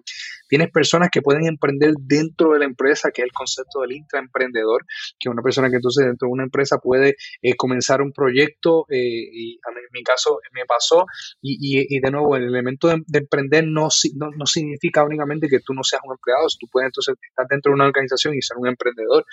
Tienes 0.48 0.70
personas 0.70 1.10
que 1.12 1.22
pueden 1.22 1.46
emprender 1.46 1.92
dentro 2.00 2.52
de 2.52 2.58
la 2.58 2.64
empresa, 2.64 3.10
que 3.12 3.22
es 3.22 3.26
el 3.26 3.32
concepto 3.32 3.80
del 3.82 3.92
intraemprendedor, 3.92 4.84
que 5.18 5.28
una 5.28 5.42
persona 5.42 5.68
que 5.70 5.76
entonces 5.76 6.06
dentro 6.06 6.28
de 6.28 6.32
una 6.32 6.44
empresa 6.44 6.78
puede 6.78 7.16
eh, 7.42 7.56
comenzar 7.56 8.02
un 8.02 8.12
proyecto, 8.12 8.86
eh, 8.88 8.98
y 8.98 9.52
en 9.54 9.74
mi 9.92 10.02
caso 10.02 10.40
me 10.52 10.64
pasó, 10.66 11.06
y, 11.42 12.00
de 12.00 12.10
nuevo, 12.10 12.36
el 12.36 12.44
elemento 12.44 12.88
de, 12.88 13.18
emprender 13.18 13.64
no, 13.66 13.88
no, 14.14 14.46
significa 14.46 15.04
únicamente 15.04 15.48
que 15.48 15.60
tú 15.60 15.74
no 15.74 15.82
seas 15.82 16.02
un 16.04 16.12
empleado, 16.12 16.46
tú 16.58 16.66
puedes 16.70 16.88
entonces 16.88 17.16
estar 17.22 17.46
dentro 17.48 17.70
de 17.70 17.74
una 17.74 17.86
organización 17.86 18.34
y 18.34 18.42
ser 18.42 18.56
un 18.56 18.68
emprendedor. 18.68 19.24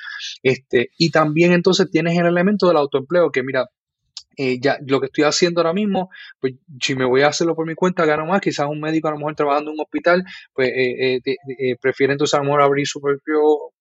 Este, 0.43 0.91
y 0.97 1.11
también 1.11 1.53
entonces 1.53 1.89
tienes 1.91 2.17
el 2.17 2.25
elemento 2.25 2.67
del 2.67 2.77
autoempleo, 2.77 3.31
que 3.31 3.43
mira, 3.43 3.67
eh, 4.39 4.59
ya 4.61 4.77
lo 4.85 4.99
que 4.99 5.07
estoy 5.07 5.23
haciendo 5.23 5.61
ahora 5.61 5.73
mismo, 5.73 6.11
pues 6.39 6.53
si 6.79 6.95
me 6.95 7.05
voy 7.05 7.21
a 7.21 7.29
hacerlo 7.29 7.55
por 7.55 7.65
mi 7.65 7.73
cuenta, 7.73 8.05
gano 8.05 8.27
más. 8.27 8.39
Quizás 8.39 8.67
un 8.69 8.79
médico 8.79 9.07
a 9.07 9.11
lo 9.11 9.17
mejor 9.17 9.35
trabajando 9.35 9.71
en 9.71 9.75
un 9.75 9.81
hospital, 9.81 10.23
pues 10.53 10.69
eh, 10.69 11.19
eh, 11.25 11.75
prefiere 11.81 12.13
entonces 12.13 12.35
a 12.35 12.37
lo 12.37 12.43
mejor 12.43 12.61
abrir 12.61 12.85
su 12.85 13.01
propio 13.01 13.73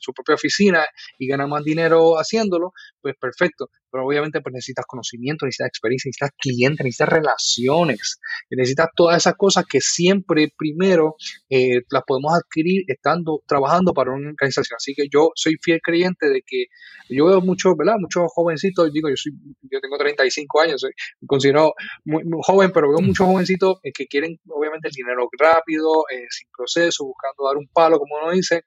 su 0.00 0.12
propia 0.12 0.34
oficina 0.34 0.84
y 1.18 1.28
gana 1.28 1.46
más 1.46 1.64
dinero 1.64 2.14
haciéndolo, 2.18 2.72
pues 3.00 3.14
perfecto 3.20 3.70
pero 3.96 4.06
obviamente 4.06 4.42
pues 4.42 4.52
necesitas 4.52 4.84
conocimiento, 4.86 5.46
necesitas 5.46 5.68
experiencia, 5.68 6.08
necesitas 6.10 6.30
clientes, 6.38 6.84
necesitas 6.84 7.08
relaciones, 7.08 8.20
necesitas 8.50 8.88
todas 8.94 9.16
esas 9.16 9.34
cosas 9.36 9.64
que 9.64 9.80
siempre 9.80 10.52
primero 10.54 11.16
eh, 11.48 11.80
las 11.90 12.02
podemos 12.06 12.34
adquirir 12.34 12.84
estando 12.88 13.42
trabajando 13.46 13.94
para 13.94 14.12
una 14.12 14.28
organización. 14.28 14.76
Así 14.76 14.94
que 14.94 15.08
yo 15.10 15.30
soy 15.34 15.56
fiel 15.62 15.80
creyente 15.82 16.28
de 16.28 16.42
que 16.46 16.66
yo 17.08 17.24
veo 17.24 17.40
muchos, 17.40 17.74
¿verdad? 17.74 17.94
Muchos 17.98 18.24
jovencitos, 18.34 18.92
digo, 18.92 19.08
yo 19.08 19.16
soy, 19.16 19.32
yo 19.62 19.80
tengo 19.80 19.96
35 19.96 20.60
años, 20.60 20.80
soy 20.82 20.92
considero 21.26 21.72
muy, 22.04 22.22
joven, 22.42 22.72
pero 22.74 22.90
veo 22.90 23.00
muchos 23.00 23.26
jovencitos 23.26 23.78
eh, 23.82 23.92
que 23.92 24.06
quieren 24.06 24.38
obviamente 24.48 24.88
el 24.88 24.94
dinero 24.94 25.26
rápido, 25.38 26.04
eh, 26.12 26.26
sin 26.28 26.48
proceso, 26.54 27.06
buscando 27.06 27.46
dar 27.46 27.56
un 27.56 27.68
palo, 27.72 27.98
como 27.98 28.16
uno 28.22 28.32
dice. 28.32 28.62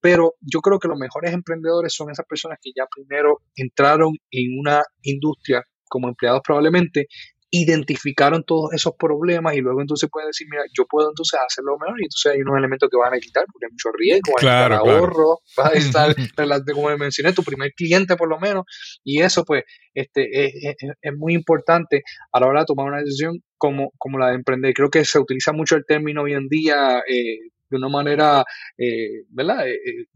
Pero 0.00 0.34
yo 0.40 0.60
creo 0.60 0.78
que 0.78 0.88
los 0.88 0.98
mejores 0.98 1.32
emprendedores 1.32 1.94
son 1.94 2.10
esas 2.10 2.26
personas 2.26 2.58
que 2.60 2.70
ya 2.74 2.84
primero 2.86 3.38
entraron 3.54 4.14
en 4.30 4.58
una 4.58 4.82
industria 5.02 5.62
como 5.88 6.08
empleados 6.08 6.40
probablemente 6.42 7.06
identificaron 7.54 8.44
todos 8.44 8.72
esos 8.72 8.94
problemas 8.98 9.54
y 9.54 9.60
luego 9.60 9.82
entonces 9.82 10.08
pueden 10.10 10.30
decir, 10.30 10.46
mira, 10.50 10.62
yo 10.74 10.86
puedo 10.88 11.10
entonces 11.10 11.38
hacerlo 11.46 11.76
mejor 11.78 12.00
y 12.00 12.04
entonces 12.04 12.32
hay 12.32 12.40
unos 12.40 12.56
elementos 12.56 12.88
que 12.88 12.96
van 12.96 13.12
a 13.12 13.18
quitar 13.18 13.44
porque 13.52 13.66
hay 13.66 13.72
mucho 13.72 13.90
riesgo, 13.92 14.32
hay 14.38 14.40
claro, 14.40 14.76
ahorro, 14.76 15.40
va 15.60 15.68
a 15.68 15.72
estar, 15.72 16.16
como 16.74 16.96
mencioné, 16.96 17.34
tu 17.34 17.42
primer 17.42 17.72
cliente 17.76 18.16
por 18.16 18.30
lo 18.30 18.40
menos. 18.40 18.64
Y 19.04 19.20
eso 19.20 19.44
pues 19.44 19.64
este, 19.92 20.30
es, 20.70 21.12
muy 21.14 21.34
importante 21.34 22.02
a 22.32 22.40
la 22.40 22.46
hora 22.46 22.60
de 22.60 22.66
tomar 22.66 22.86
una 22.86 23.00
decisión 23.00 23.40
como, 23.58 23.90
como 23.98 24.18
la 24.18 24.28
de 24.28 24.36
emprender. 24.36 24.72
Creo 24.72 24.88
que 24.88 25.04
se 25.04 25.18
utiliza 25.18 25.52
mucho 25.52 25.76
el 25.76 25.84
término 25.84 26.22
hoy 26.22 26.32
en 26.32 26.48
día 26.48 27.00
eh, 27.00 27.51
de 27.72 27.78
una 27.78 27.88
manera, 27.88 28.44
eh, 28.76 29.24
¿verdad? 29.30 29.66
Eh, 29.66 30.06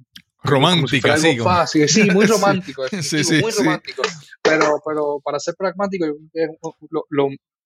romántica, 0.43 1.17
sí. 1.17 1.39
Fácil. 1.39 1.89
Sí, 1.89 2.11
muy 2.11 2.27
romántico, 2.27 2.87
sí, 2.89 3.25
sí, 3.25 3.41
muy 3.41 3.53
romántico. 3.53 4.03
Pero, 4.43 4.81
pero 4.85 5.21
para 5.25 5.39
ser 5.41 5.55
pragmático, 5.59 6.07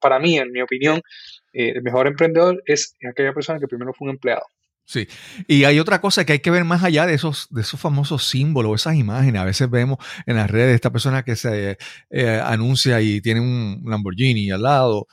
para 0.01 0.19
mí, 0.19 0.39
en 0.39 0.51
mi 0.51 0.63
opinión, 0.63 1.03
eh, 1.53 1.73
el 1.75 1.83
mejor 1.83 2.07
emprendedor 2.07 2.63
es 2.65 2.97
aquella 3.09 3.35
persona 3.35 3.59
que 3.59 3.67
primero 3.67 3.93
fue 3.93 4.07
un 4.09 4.15
empleado. 4.15 4.45
Sí, 4.91 5.07
y 5.47 5.63
hay 5.63 5.79
otra 5.79 6.01
cosa 6.01 6.25
que 6.25 6.33
hay 6.33 6.39
que 6.41 6.51
ver 6.51 6.65
más 6.65 6.83
allá 6.83 7.07
de 7.07 7.15
esos, 7.15 7.47
de 7.51 7.61
esos 7.61 7.79
famosos 7.79 8.27
símbolos, 8.27 8.81
esas 8.81 8.97
imágenes. 8.97 9.41
A 9.41 9.45
veces 9.45 9.71
vemos 9.71 9.99
en 10.27 10.35
las 10.35 10.51
redes 10.51 10.75
esta 10.75 10.91
persona 10.91 11.23
que 11.23 11.37
se 11.37 11.79
eh, 12.11 12.43
anuncia 12.45 13.01
y 13.01 13.21
tiene 13.21 13.41
un 13.41 13.85
Lamborghini 13.87 14.51
al 14.51 14.63
lado, 14.63 15.07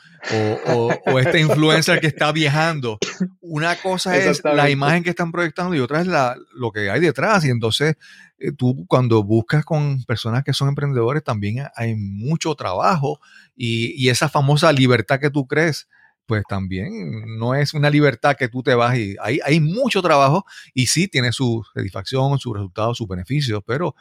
o, 0.65 0.91
o, 1.05 1.19
este 1.19 1.41
influencer 1.41 1.99
que 1.99 2.07
está 2.07 2.31
viajando. 2.31 2.97
Una 3.39 3.75
cosa 3.75 4.17
es 4.17 4.41
la 4.43 4.67
imagen 4.71 5.03
que 5.03 5.11
están 5.11 5.31
proyectando 5.31 5.75
y 5.75 5.79
otra 5.79 6.01
es 6.01 6.07
la, 6.07 6.35
lo 6.55 6.71
que 6.71 6.89
hay 6.89 6.99
detrás. 6.99 7.45
Y 7.45 7.51
entonces 7.51 7.97
eh, 8.39 8.53
tú 8.53 8.83
cuando 8.87 9.23
buscas 9.23 9.63
con 9.63 10.03
personas 10.05 10.43
que 10.43 10.53
son 10.53 10.69
emprendedores 10.69 11.23
también 11.23 11.67
hay 11.75 11.93
mucho 11.93 12.55
trabajo 12.55 13.19
y, 13.55 13.93
y 14.03 14.09
esa 14.09 14.27
famosa 14.27 14.71
libertad 14.71 15.19
que 15.19 15.29
tú 15.29 15.45
crees 15.45 15.87
pues 16.27 16.43
también 16.47 17.37
no 17.37 17.55
es 17.55 17.73
una 17.73 17.89
libertad 17.89 18.35
que 18.35 18.49
tú 18.49 18.61
te 18.61 18.75
vas 18.75 18.97
y 18.97 19.15
hay, 19.21 19.39
hay 19.43 19.59
mucho 19.59 20.01
trabajo 20.01 20.45
y 20.73 20.87
sí 20.87 21.07
tiene 21.07 21.31
su 21.31 21.65
satisfacción, 21.73 22.37
sus 22.37 22.53
resultados, 22.53 22.97
sus 22.97 23.07
beneficios, 23.07 23.63
pero 23.65 23.95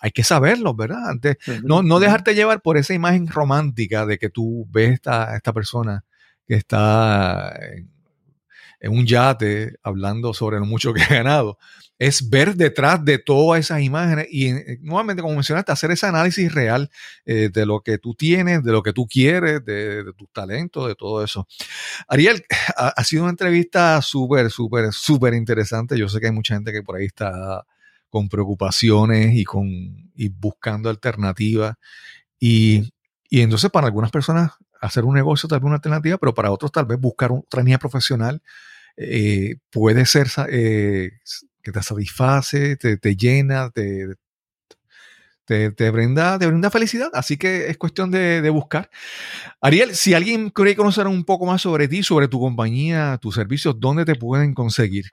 hay 0.00 0.12
que 0.12 0.24
saberlo, 0.24 0.74
¿verdad? 0.74 1.10
Antes, 1.10 1.36
no, 1.64 1.82
no 1.82 2.00
dejarte 2.00 2.34
llevar 2.34 2.62
por 2.62 2.76
esa 2.76 2.94
imagen 2.94 3.26
romántica 3.26 4.06
de 4.06 4.18
que 4.18 4.30
tú 4.30 4.66
ves 4.70 4.92
esta, 4.92 5.36
esta 5.36 5.52
persona 5.52 6.04
que 6.46 6.54
está 6.54 7.52
en 7.72 7.90
un 8.88 9.06
yate 9.06 9.76
hablando 9.82 10.34
sobre 10.34 10.58
lo 10.58 10.66
mucho 10.66 10.92
que 10.92 11.02
ha 11.02 11.08
ganado, 11.08 11.58
es 11.98 12.28
ver 12.28 12.56
detrás 12.56 13.04
de 13.04 13.18
todas 13.18 13.60
esas 13.60 13.80
imágenes 13.80 14.26
y 14.28 14.48
eh, 14.48 14.78
nuevamente, 14.80 15.22
como 15.22 15.34
mencionaste, 15.34 15.70
hacer 15.70 15.92
ese 15.92 16.06
análisis 16.06 16.52
real 16.52 16.90
eh, 17.24 17.48
de 17.52 17.64
lo 17.64 17.80
que 17.80 17.98
tú 17.98 18.14
tienes, 18.14 18.64
de 18.64 18.72
lo 18.72 18.82
que 18.82 18.92
tú 18.92 19.06
quieres, 19.06 19.64
de, 19.64 20.04
tus 20.16 20.28
talentos, 20.32 20.88
de 20.88 20.96
todo 20.96 21.22
eso. 21.22 21.46
Ariel, 22.08 22.44
ha, 22.76 23.04
sido 23.04 23.22
una 23.22 23.30
entrevista 23.30 24.02
súper, 24.02 24.50
súper, 24.50 24.92
súper 24.92 25.34
interesante. 25.34 25.96
Yo 25.96 26.08
sé 26.08 26.18
que 26.18 26.26
hay 26.26 26.32
mucha 26.32 26.54
gente 26.54 26.72
que 26.72 26.82
por 26.82 26.96
ahí 26.96 27.06
está 27.06 27.64
con 28.08 28.28
preocupaciones 28.28 29.36
y, 29.36 29.44
con, 29.44 29.64
y 30.16 30.28
buscando 30.28 30.90
alternativas. 30.90 31.76
Y, 32.40 32.92
y 33.30 33.42
entonces 33.42 33.70
para 33.70 33.86
algunas 33.86 34.10
personas 34.10 34.50
hacer 34.80 35.04
un 35.04 35.14
negocio 35.14 35.48
tal 35.48 35.60
vez 35.60 35.66
una 35.66 35.76
alternativa, 35.76 36.18
pero 36.18 36.34
para 36.34 36.50
otros 36.50 36.72
tal 36.72 36.84
vez 36.84 36.98
buscar 36.98 37.30
otra 37.30 37.62
línea 37.62 37.78
profesional 37.78 38.42
eh, 38.96 39.56
puede 39.70 40.06
ser 40.06 40.28
eh, 40.48 41.10
que 41.62 41.72
te 41.72 41.82
satisface, 41.82 42.76
te, 42.76 43.16
llena, 43.16 43.70
te, 43.70 44.14
te, 45.44 45.90
brinda, 45.90 46.38
te 46.38 46.46
brinda 46.46 46.70
felicidad. 46.70 47.10
Así 47.14 47.36
que 47.36 47.68
es 47.68 47.78
cuestión 47.78 48.10
de, 48.10 48.48
buscar. 48.50 48.90
Ariel, 49.60 49.94
si 49.94 50.14
alguien 50.14 50.50
quiere 50.50 50.76
conocer 50.76 51.06
un 51.06 51.24
poco 51.24 51.46
más 51.46 51.62
sobre 51.62 51.88
ti, 51.88 52.02
sobre 52.02 52.28
tu 52.28 52.40
compañía, 52.40 53.18
tus 53.20 53.34
servicios, 53.34 53.78
¿dónde 53.78 54.04
te 54.04 54.14
pueden 54.14 54.54
conseguir? 54.54 55.06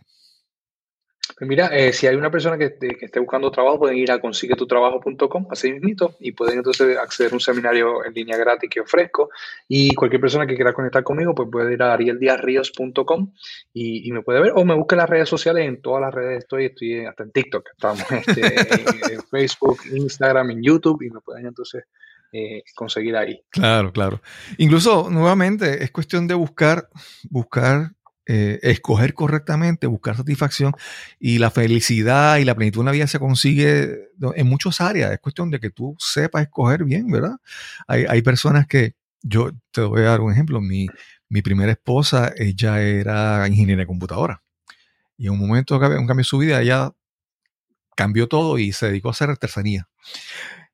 Pues 1.40 1.48
mira, 1.48 1.68
eh, 1.68 1.94
si 1.94 2.06
hay 2.06 2.18
una 2.18 2.30
persona 2.30 2.58
que, 2.58 2.76
esté 3.00 3.20
buscando 3.22 3.50
trabajo, 3.50 3.80
pueden 3.80 3.96
ir 3.98 4.12
a 4.12 4.20
consiguetutrabajo.com, 4.20 5.48
así 5.50 5.72
mismito, 5.72 6.18
y 6.20 6.34
pueden 6.34 6.58
entonces 6.58 6.98
acceder 6.98 7.32
a 7.32 7.36
un 7.36 7.40
seminario 7.40 8.04
en 8.04 8.14
línea 8.14 8.36
gratis 8.36 8.70
que 8.70 8.82
ofrezco. 8.82 9.30
Y 9.66 9.96
cualquier 9.96 10.20
persona 10.20 10.46
que 10.46 10.56
quiera 10.56 10.74
conectar 10.74 11.02
conmigo, 11.02 11.34
pues 11.34 11.48
puede 11.50 11.76
ir 11.76 11.82
a 11.82 11.94
arieldiarrios.com 11.94 13.32
y, 13.72 14.06
y, 14.06 14.12
me 14.12 14.22
puede 14.22 14.42
ver, 14.42 14.52
o 14.54 14.66
me 14.66 14.76
busque 14.76 14.96
en 14.96 15.00
las 15.00 15.10
redes 15.10 15.30
sociales, 15.30 15.66
en 15.66 15.82
todas 15.82 16.02
las 16.02 16.14
redes 16.14 16.40
estoy, 16.40 16.66
estoy 16.66 17.06
hasta 17.06 17.24
en 17.24 17.32
TikTok, 17.32 17.70
estamos 17.72 18.04
este, 18.28 19.14
en, 19.14 19.22
Facebook, 19.32 19.80
Instagram, 19.94 20.52
en 20.52 20.62
YouTube, 20.62 21.02
y 21.04 21.10
me 21.10 21.22
pueden 21.22 21.46
entonces 21.46 21.86
eh, 22.34 22.64
conseguir 22.76 23.16
ahí. 23.16 23.42
Claro, 23.50 23.94
claro. 23.94 24.22
Incluso, 24.58 25.10
nuevamente, 25.10 25.86
es 25.86 25.92
cuestión 25.92 26.28
de 26.28 26.34
buscar, 26.34 26.90
buscar 27.30 27.92
eh, 28.32 28.60
escoger 28.62 29.16
correctamente, 29.16 29.88
buscar 29.88 30.16
satisfacción 30.16 30.74
y 31.20 31.40
la 31.40 31.50
felicidad 31.50 32.38
y 32.38 32.46
la 32.46 32.54
plenitud 32.54 32.80
de 32.80 32.84
una 32.84 32.92
vida 32.92 33.08
se 33.08 33.18
consigue 33.18 34.10
en 34.36 34.48
muchas 34.48 34.82
áreas. 34.82 35.12
Es 35.12 35.20
cuestión 35.20 35.50
de 35.50 35.60
que 35.60 35.72
tú 35.72 35.96
sepas 35.98 36.44
escoger 36.44 36.84
bien, 36.84 37.10
¿verdad? 37.10 37.38
Hay, 37.88 38.22
personas 38.22 38.68
que, 38.68 38.94
yo 39.24 39.52
te 39.72 39.82
voy 39.82 40.02
a 40.02 40.12
dar 40.12 40.22
un 40.22 40.32
ejemplo, 40.32 40.62
mi, 40.62 40.88
mi 41.28 41.42
primera 41.42 41.72
esposa, 41.72 42.32
ella 42.38 42.80
era 42.82 43.48
ingeniera 43.48 43.82
de 43.82 43.88
computadora 43.88 44.44
y 45.20 45.26
en 45.26 45.34
un 45.34 45.40
momento, 45.40 45.76
un 45.76 46.08
cambio 46.08 46.20
en 46.20 46.24
su 46.24 46.38
vida, 46.38 46.62
ella 46.62 46.94
cambió 47.96 48.30
todo 48.30 48.58
y 48.58 48.72
se 48.72 48.86
dedicó 48.88 49.10
a 49.10 49.12
hacer 49.12 49.30
artesanía. 49.30 49.90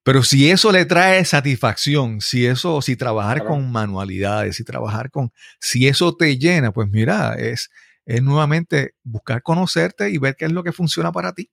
Pero 0.05 0.21
si 0.21 0.51
eso 0.51 0.71
le 0.71 0.85
trae 0.85 1.25
satisfacción, 1.25 2.21
si 2.21 2.45
eso, 2.45 2.79
si 2.83 2.95
trabajar 2.95 3.43
con 3.43 3.71
manualidades, 3.71 4.55
si 4.55 4.63
trabajar 4.63 5.09
con, 5.09 5.31
si 5.59 5.87
eso 5.87 6.15
te 6.15 6.37
llena, 6.37 6.71
pues 6.71 6.87
mira, 6.91 7.33
es, 7.33 7.71
es 8.05 8.21
nuevamente 8.21 8.93
buscar 9.01 9.41
conocerte 9.41 10.11
y 10.11 10.19
ver 10.19 10.35
qué 10.35 10.45
es 10.45 10.51
lo 10.51 10.63
que 10.63 10.71
funciona 10.71 11.11
para 11.11 11.33
ti. 11.33 11.49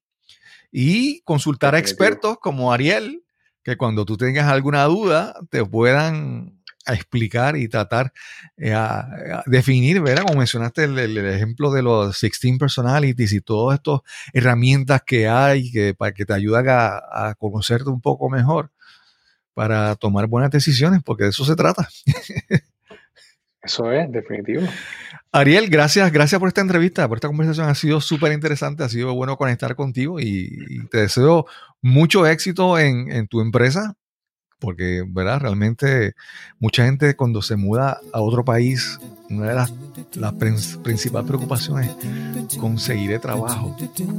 Y 0.70 1.22
consultar 1.22 1.74
a 1.74 1.78
expertos 1.78 2.36
como 2.42 2.74
Ariel, 2.74 3.24
que 3.62 3.78
cuando 3.78 4.05
tú 4.05 4.18
tengas 4.18 4.46
alguna 4.48 4.84
duda 4.84 5.34
te 5.48 5.64
puedan 5.64 6.61
explicar 6.87 7.57
y 7.57 7.68
tratar 7.68 8.12
eh, 8.57 8.72
a, 8.72 9.43
definir, 9.47 10.01
¿verdad? 10.01 10.24
Como 10.24 10.39
mencionaste 10.39 10.85
el, 10.85 11.18
ejemplo 11.18 11.70
de 11.72 11.83
los 11.83 12.20
16 12.20 12.59
personalities 12.59 13.33
y 13.33 13.41
todas 13.41 13.78
estas 13.78 14.01
herramientas 14.33 15.03
que 15.07 15.28
hay 15.28 15.70
que, 15.70 15.95
para 15.95 16.12
que 16.12 16.24
te 16.24 16.35
ayudan 16.35 16.68
a, 16.68 17.28
a 17.28 17.35
conocerte 17.39 17.91
un 17.91 18.01
poco 18.01 18.28
mejor 18.28 18.70
para 19.55 19.95
tomar 19.97 20.26
buenas 20.26 20.51
decisiones, 20.51 21.03
porque 21.05 21.24
de 21.24 21.30
eso 21.30 21.45
se 21.45 21.57
trata. 21.57 21.89
Eso 23.62 23.93
es, 23.93 24.11
definitivo. 24.11 24.62
Ariel, 25.30 25.68
gracias, 25.70 26.11
gracias 26.11 26.39
por 26.41 26.49
esta 26.49 26.61
entrevista, 26.61 27.07
por 27.09 27.18
esta 27.18 27.28
conversación. 27.28 27.68
Ha 27.68 27.74
sido 27.76 28.01
súper 28.01 28.33
interesante, 28.33 28.83
ha 28.83 28.89
sido 28.89 29.14
bueno 29.14 29.37
conectar 29.37 29.76
contigo 29.76 30.18
y, 30.18 30.85
te 30.91 30.99
deseo 30.99 31.47
mucho 31.80 32.26
éxito 32.26 32.78
en, 32.78 33.11
en, 33.11 33.28
tu 33.28 33.41
empresa 33.41 33.95
porque, 34.62 35.04
¿verdad? 35.06 35.40
Realmente 35.40 36.14
mucha 36.60 36.84
gente 36.84 37.16
cuando 37.16 37.42
se 37.42 37.56
muda 37.56 37.98
a 38.12 38.20
otro 38.20 38.44
país, 38.44 39.00
una 39.28 39.48
de 39.48 39.54
las, 39.54 39.72
principales 40.82 41.26
preocupaciones 41.26 41.90
es 42.48 42.56
conseguir 42.58 43.18
trabajo, 43.18 43.76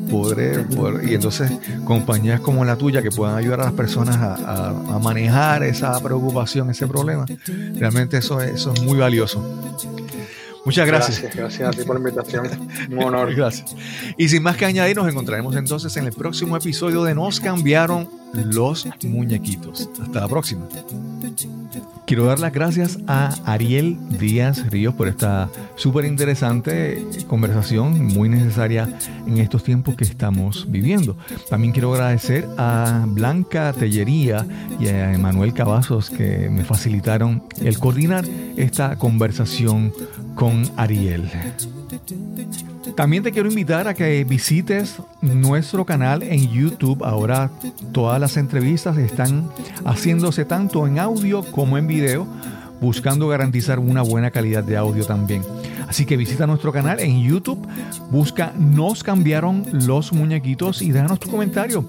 poder, 0.10 0.68
y 1.08 1.14
entonces 1.14 1.52
compañías 1.86 2.42
como 2.42 2.66
la 2.66 2.76
tuya 2.76 3.02
que 3.02 3.12
puedan 3.12 3.38
ayudar 3.38 3.62
a 3.62 3.66
las 3.66 3.74
personas 3.74 4.18
a, 4.18 4.70
a, 4.70 5.00
manejar 5.00 5.64
esa 5.64 5.98
preocupación, 6.02 6.70
ese 6.70 6.88
problema, 6.88 7.26
realmente 7.76 8.18
eso, 8.18 8.42
eso 8.42 8.74
es 8.74 8.82
muy 8.84 8.98
valioso. 8.98 9.42
Muchas 10.66 10.88
gracias. 10.88 11.22
Gracias, 11.22 11.36
gracias 11.36 11.70
a 11.70 11.72
ti 11.72 11.86
por 11.86 12.00
la 12.00 12.10
invitación. 12.10 12.48
Un 12.92 13.04
honor. 13.04 13.36
gracias. 13.36 13.76
Y 14.18 14.30
sin 14.30 14.44
más 14.44 14.56
que 14.56 14.66
añadir, 14.66 14.96
nos 14.96 15.08
encontraremos 15.08 15.56
entonces 15.56 15.96
en 15.98 16.06
el 16.06 16.14
próximo 16.14 16.56
episodio 16.56 17.04
de 17.04 17.14
Nos 17.16 17.40
cambiaron 17.40 18.08
los 18.34 18.88
muñequitos. 19.04 19.90
Hasta 20.02 20.22
la 20.22 20.28
próxima. 20.28 20.68
Quiero 22.06 22.26
dar 22.26 22.40
las 22.40 22.52
gracias 22.52 23.00
a 23.08 23.34
Ariel 23.46 23.98
Díaz 24.20 24.70
Ríos 24.70 24.94
por 24.94 25.08
esta 25.08 25.50
súper 25.76 26.06
interesante 26.06 27.06
conversación, 27.28 28.08
muy 28.08 28.28
necesaria 28.28 28.90
en 29.26 29.38
estos 29.38 29.64
tiempos 29.64 29.96
que 29.96 30.04
estamos 30.04 30.70
viviendo. 30.70 31.16
También 31.50 31.72
quiero 31.72 31.94
agradecer 31.94 32.48
a 32.58 33.06
Blanca 33.08 33.72
Tellería 33.74 34.46
y 34.80 34.88
a 34.88 35.14
Emanuel 35.14 35.54
Cavazos 35.54 36.10
que 36.10 36.50
me 36.50 36.66
facilitaron 36.66 37.44
el 37.62 37.80
coordinar 37.80 38.26
esta 38.58 38.98
conversación 38.98 39.94
con 40.36 40.53
Ariel. 40.78 41.30
También 42.96 43.24
te 43.24 43.32
quiero 43.32 43.50
invitar 43.50 43.88
a 43.88 43.94
que 43.94 44.24
visites 44.24 44.98
nuestro 45.22 45.86
canal 45.86 46.24
en 46.24 46.50
YouTube. 46.50 47.04
Ahora 47.04 47.50
todas 47.92 48.20
las 48.20 48.38
entrevistas 48.38 48.98
están 48.98 49.50
haciéndose 49.86 50.46
tanto 50.46 50.86
en 50.86 51.00
audio 51.00 51.44
como 51.44 51.78
en 51.78 51.88
video, 51.88 52.28
buscando 52.84 53.30
garantizar 53.30 53.80
una 53.80 54.02
buena 54.02 54.30
calidad 54.30 54.62
de 54.62 54.76
audio 54.76 55.06
también. 55.06 55.42
Así 55.88 56.06
que 56.06 56.18
visita 56.18 56.46
nuestro 56.46 56.74
canal 56.74 57.00
en 57.00 57.24
YouTube, 57.24 57.66
busca 58.12 58.52
Nos 58.58 59.04
cambiaron 59.04 59.66
los 59.72 60.12
muñequitos 60.12 60.82
y 60.82 60.92
déjanos 60.92 61.20
tu 61.20 61.30
comentario. 61.30 61.86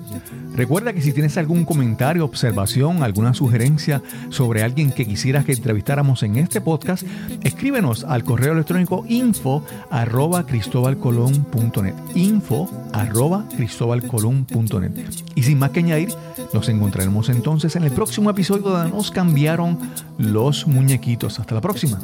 Recuerda 0.54 0.92
que 0.92 1.00
si 1.00 1.12
tienes 1.12 1.36
algún 1.36 1.64
comentario, 1.64 2.24
observación, 2.24 3.02
alguna 3.02 3.34
sugerencia 3.34 4.02
sobre 4.28 4.62
alguien 4.62 4.92
que 4.92 5.04
quisieras 5.04 5.44
que 5.44 5.52
entrevistáramos 5.52 6.22
en 6.22 6.36
este 6.36 6.60
podcast, 6.60 7.02
escríbenos 7.42 8.04
al 8.04 8.22
correo 8.22 8.52
electrónico 8.52 9.04
info 9.08 9.64
arroba 9.90 10.46
cristobalcolón.net 10.46 11.94
info 12.14 12.70
arroba 12.92 13.46
cristobalcolón.net 13.56 14.92
y 15.34 15.42
sin 15.42 15.58
más 15.58 15.70
que 15.70 15.80
añadir, 15.80 16.10
nos 16.52 16.68
encontraremos 16.68 17.28
entonces 17.30 17.74
en 17.74 17.82
el 17.82 17.90
próximo 17.90 18.30
episodio 18.30 18.76
de 18.76 18.90
Nos 18.90 19.10
cambiaron 19.10 19.78
los 20.18 20.68
muñequitos. 20.84 21.40
Hasta 21.40 21.54
la 21.54 21.60
próxima. 21.60 21.98